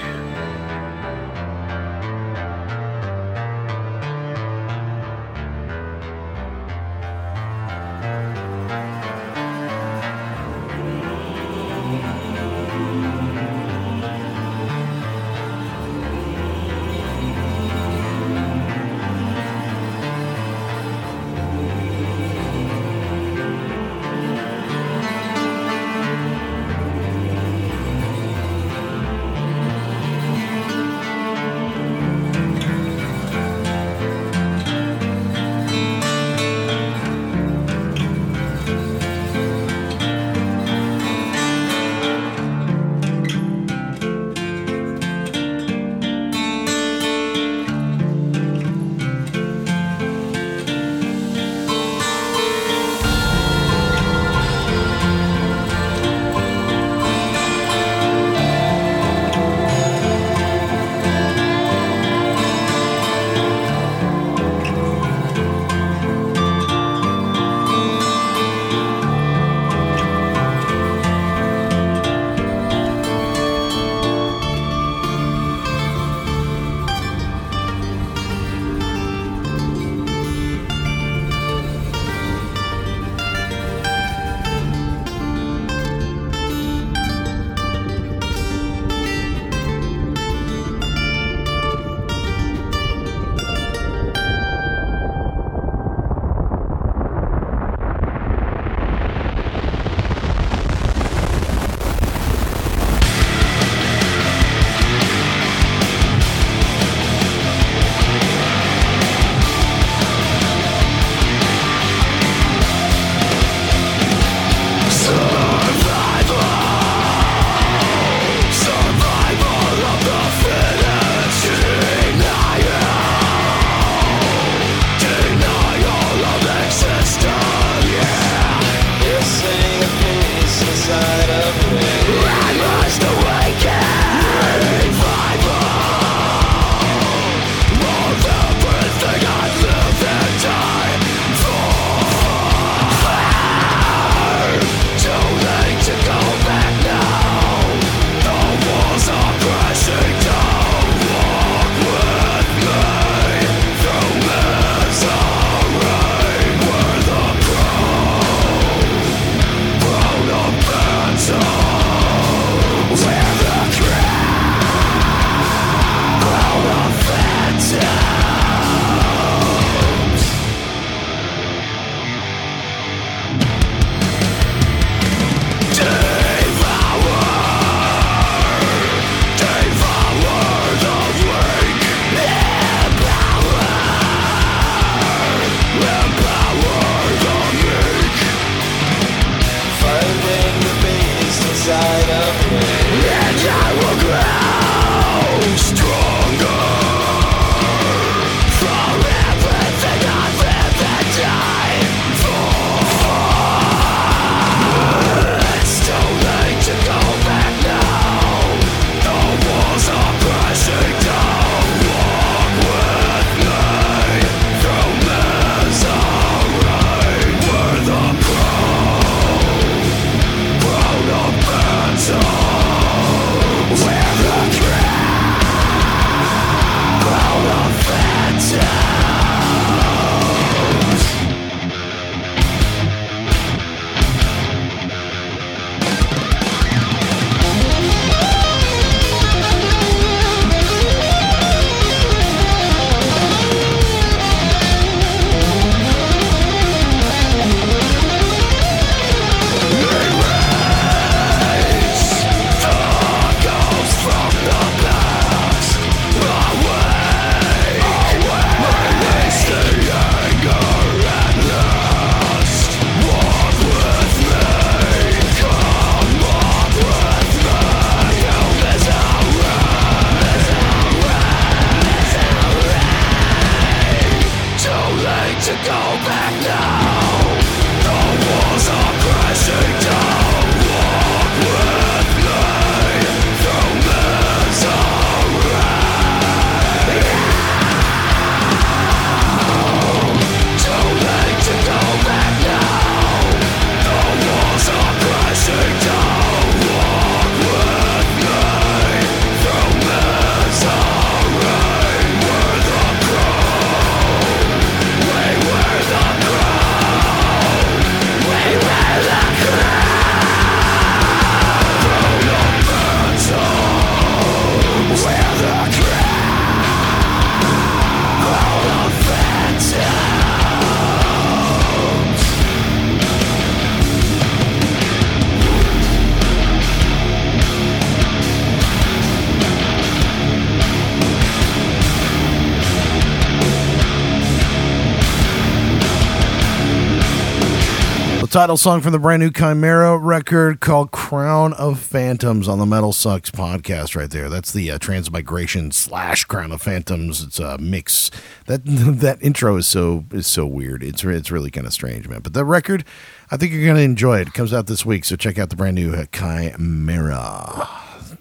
title 338.29 338.57
song 338.57 338.79
from 338.79 338.91
the 338.91 338.99
brand 338.99 339.23
new 339.23 339.31
Chimaira 339.31 339.99
record 339.99 340.59
called 340.59 340.91
Crown 340.91 341.53
of 341.53 341.79
Phantoms 341.79 342.47
on 342.47 342.59
the 342.59 342.65
Metal 342.65 342.93
Sucks 342.93 343.31
podcast 343.31 343.95
right 343.95 344.09
there. 344.09 344.29
That's 344.29 344.51
the 344.51 344.69
uh, 344.69 344.77
Transmigration 344.77 345.71
slash 345.71 346.25
Crown 346.25 346.51
of 346.51 346.61
Phantoms. 346.61 347.23
It's 347.23 347.39
a 347.39 347.57
mix. 347.57 348.11
That 348.45 348.61
that 348.65 349.17
intro 349.21 349.57
is 349.57 349.67
so 349.67 350.05
is 350.11 350.27
so 350.27 350.45
weird. 350.45 350.83
It's 350.83 351.03
it's 351.03 351.31
really 351.31 351.49
kind 351.49 351.65
of 351.65 351.73
strange, 351.73 352.07
man. 352.07 352.21
But 352.21 352.33
the 352.33 352.45
record, 352.45 352.85
I 353.31 353.37
think 353.37 353.51
you're 353.51 353.65
going 353.65 353.77
to 353.77 353.81
enjoy 353.81 354.19
it. 354.19 354.27
It 354.27 354.33
comes 354.35 354.53
out 354.53 354.67
this 354.67 354.85
week, 354.85 355.05
so 355.05 355.15
check 355.15 355.39
out 355.39 355.49
the 355.49 355.55
brand 355.55 355.75
new 355.75 355.93
uh, 355.93 356.05
Chimaira. 356.05 357.67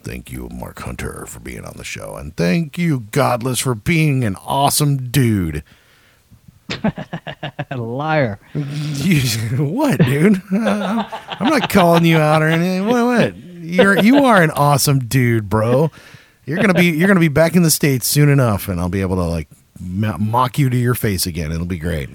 Thank 0.03 0.33
you, 0.33 0.49
Mark 0.51 0.81
Hunter, 0.81 1.27
for 1.27 1.41
being 1.41 1.67
on 1.67 1.75
the 1.77 1.85
show. 1.85 2.17
And 2.17 2.35
thank 2.35 2.79
you, 2.79 3.01
Godless, 3.11 3.61
for 3.61 3.75
being 3.75 4.25
an 4.25 4.37
awesome 4.37 5.11
dude. 5.11 5.63
Liar. 7.77 8.39
You- 8.55 9.65
what, 9.65 9.99
dude? 9.99 10.43
Uh, 10.53 11.09
I'm 11.41 11.49
not 11.49 11.71
calling 11.71 12.05
you 12.05 12.17
out 12.19 12.43
or 12.43 12.49
anything. 12.49 12.87
What? 12.87 13.05
What? 13.05 13.37
You're 13.37 13.99
you 13.99 14.25
are 14.25 14.43
an 14.43 14.51
awesome 14.53 14.99
dude, 15.01 15.49
bro. 15.49 15.91
You're 16.47 16.59
gonna 16.59 16.75
be 16.75 16.87
you're 16.87 17.09
gonna 17.09 17.21
be 17.21 17.29
back 17.29 17.55
in 17.55 17.63
the 17.63 17.71
states 17.71 18.07
soon 18.07 18.29
enough, 18.29 18.69
and 18.69 18.81
I'll 18.81 18.89
be 18.89 19.01
able 19.03 19.17
to 19.17 19.25
like 19.25 19.49
mock 19.81 20.59
you 20.59 20.71
to 20.71 20.77
your 20.77 20.95
face 20.95 21.27
again. 21.27 21.53
It'll 21.53 21.67
be 21.67 21.79
great. 21.79 22.09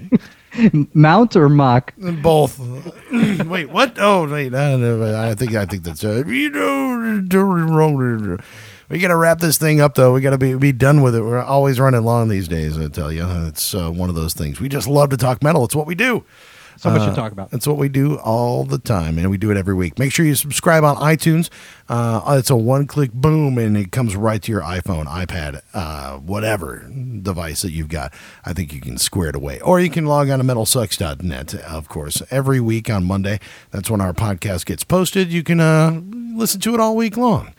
Mount 0.94 1.36
or 1.36 1.48
mock? 1.48 1.94
Both. 1.96 2.58
wait, 3.12 3.70
what? 3.70 3.96
Oh, 3.98 4.28
wait. 4.30 4.54
I, 4.54 4.70
don't 4.72 4.80
know. 4.80 5.20
I 5.28 5.34
think 5.34 5.54
I 5.54 5.64
think 5.66 5.84
that's 5.84 6.04
uh, 6.04 6.24
you 6.26 6.50
know. 6.50 7.20
We 8.90 8.98
gotta 8.98 9.16
wrap 9.16 9.38
this 9.40 9.58
thing 9.58 9.80
up, 9.80 9.94
though. 9.94 10.12
We 10.12 10.20
gotta 10.20 10.38
be 10.38 10.54
be 10.54 10.72
done 10.72 11.02
with 11.02 11.14
it. 11.14 11.22
We're 11.22 11.40
always 11.42 11.80
running 11.80 12.04
long 12.04 12.28
these 12.28 12.48
days. 12.48 12.78
I 12.78 12.88
tell 12.88 13.10
you, 13.10 13.26
it's 13.46 13.74
uh, 13.74 13.90
one 13.90 14.08
of 14.08 14.14
those 14.14 14.34
things. 14.34 14.60
We 14.60 14.68
just 14.68 14.86
love 14.88 15.10
to 15.10 15.16
talk 15.16 15.42
metal. 15.42 15.64
It's 15.64 15.74
what 15.74 15.86
we 15.86 15.94
do. 15.94 16.24
So 16.76 16.90
much 16.90 17.02
Uh, 17.02 17.10
to 17.10 17.14
talk 17.14 17.30
about. 17.30 17.52
It's 17.52 17.68
what 17.68 17.76
we 17.78 17.88
do 17.88 18.16
all 18.18 18.64
the 18.64 18.78
time, 18.78 19.16
and 19.16 19.30
we 19.30 19.36
do 19.38 19.52
it 19.52 19.56
every 19.56 19.74
week. 19.74 19.96
Make 19.96 20.12
sure 20.12 20.26
you 20.26 20.34
subscribe 20.34 20.82
on 20.82 20.96
iTunes. 20.96 21.48
Uh, 21.88 22.34
it's 22.36 22.50
a 22.50 22.56
one-click 22.56 23.12
boom, 23.12 23.58
and 23.58 23.76
it 23.76 23.92
comes 23.92 24.16
right 24.16 24.42
to 24.42 24.50
your 24.50 24.60
iPhone, 24.62 25.06
iPad, 25.06 25.60
uh, 25.72 26.16
whatever 26.18 26.84
device 27.22 27.62
that 27.62 27.70
you've 27.70 27.88
got. 27.88 28.12
I 28.44 28.52
think 28.54 28.72
you 28.72 28.80
can 28.80 28.98
square 28.98 29.28
it 29.28 29.36
away, 29.36 29.60
or 29.60 29.78
you 29.78 29.88
can 29.88 30.04
log 30.06 30.28
on 30.30 30.40
to 30.40 30.44
metalsucks.net. 30.44 31.54
Of 31.54 31.88
course, 31.88 32.22
every 32.32 32.58
week 32.58 32.90
on 32.90 33.04
Monday, 33.04 33.38
that's 33.70 33.88
when 33.88 34.00
our 34.00 34.12
podcast 34.12 34.66
gets 34.66 34.82
posted. 34.82 35.32
You 35.32 35.44
can 35.44 35.60
uh, 35.60 36.00
listen 36.34 36.60
to 36.62 36.74
it 36.74 36.80
all 36.80 36.96
week 36.96 37.16
long. 37.16 37.54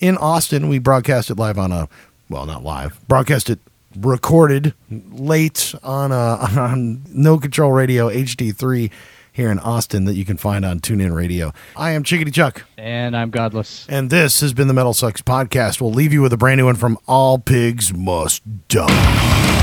In 0.00 0.16
Austin, 0.16 0.68
we 0.68 0.78
broadcast 0.78 1.30
it 1.30 1.36
live 1.38 1.58
on 1.58 1.72
a 1.72 1.88
well, 2.28 2.46
not 2.46 2.62
live, 2.64 2.98
broadcast 3.08 3.50
it 3.50 3.58
recorded 3.98 4.72
late 4.90 5.74
on 5.82 6.10
uh, 6.12 6.48
on 6.56 7.02
No 7.12 7.38
Control 7.38 7.72
Radio 7.72 8.08
HD3 8.08 8.90
here 9.32 9.50
in 9.50 9.58
Austin 9.58 10.04
that 10.06 10.14
you 10.14 10.24
can 10.24 10.36
find 10.36 10.64
on 10.64 10.80
TuneIn 10.80 11.14
Radio. 11.14 11.52
I 11.76 11.90
am 11.92 12.02
Chickadee 12.02 12.30
Chuck, 12.30 12.64
And 12.78 13.16
I'm 13.16 13.30
godless. 13.30 13.86
and 13.88 14.10
this 14.10 14.40
has 14.40 14.52
been 14.54 14.68
the 14.68 14.74
Metal 14.74 14.94
Sucks 14.94 15.22
podcast. 15.22 15.80
We'll 15.80 15.92
leave 15.92 16.12
you 16.12 16.22
with 16.22 16.32
a 16.32 16.36
brand 16.36 16.58
new 16.58 16.64
one 16.66 16.76
from 16.76 16.98
All 17.06 17.38
Pigs 17.38 17.92
Must 17.94 18.42
Die. 18.68 19.59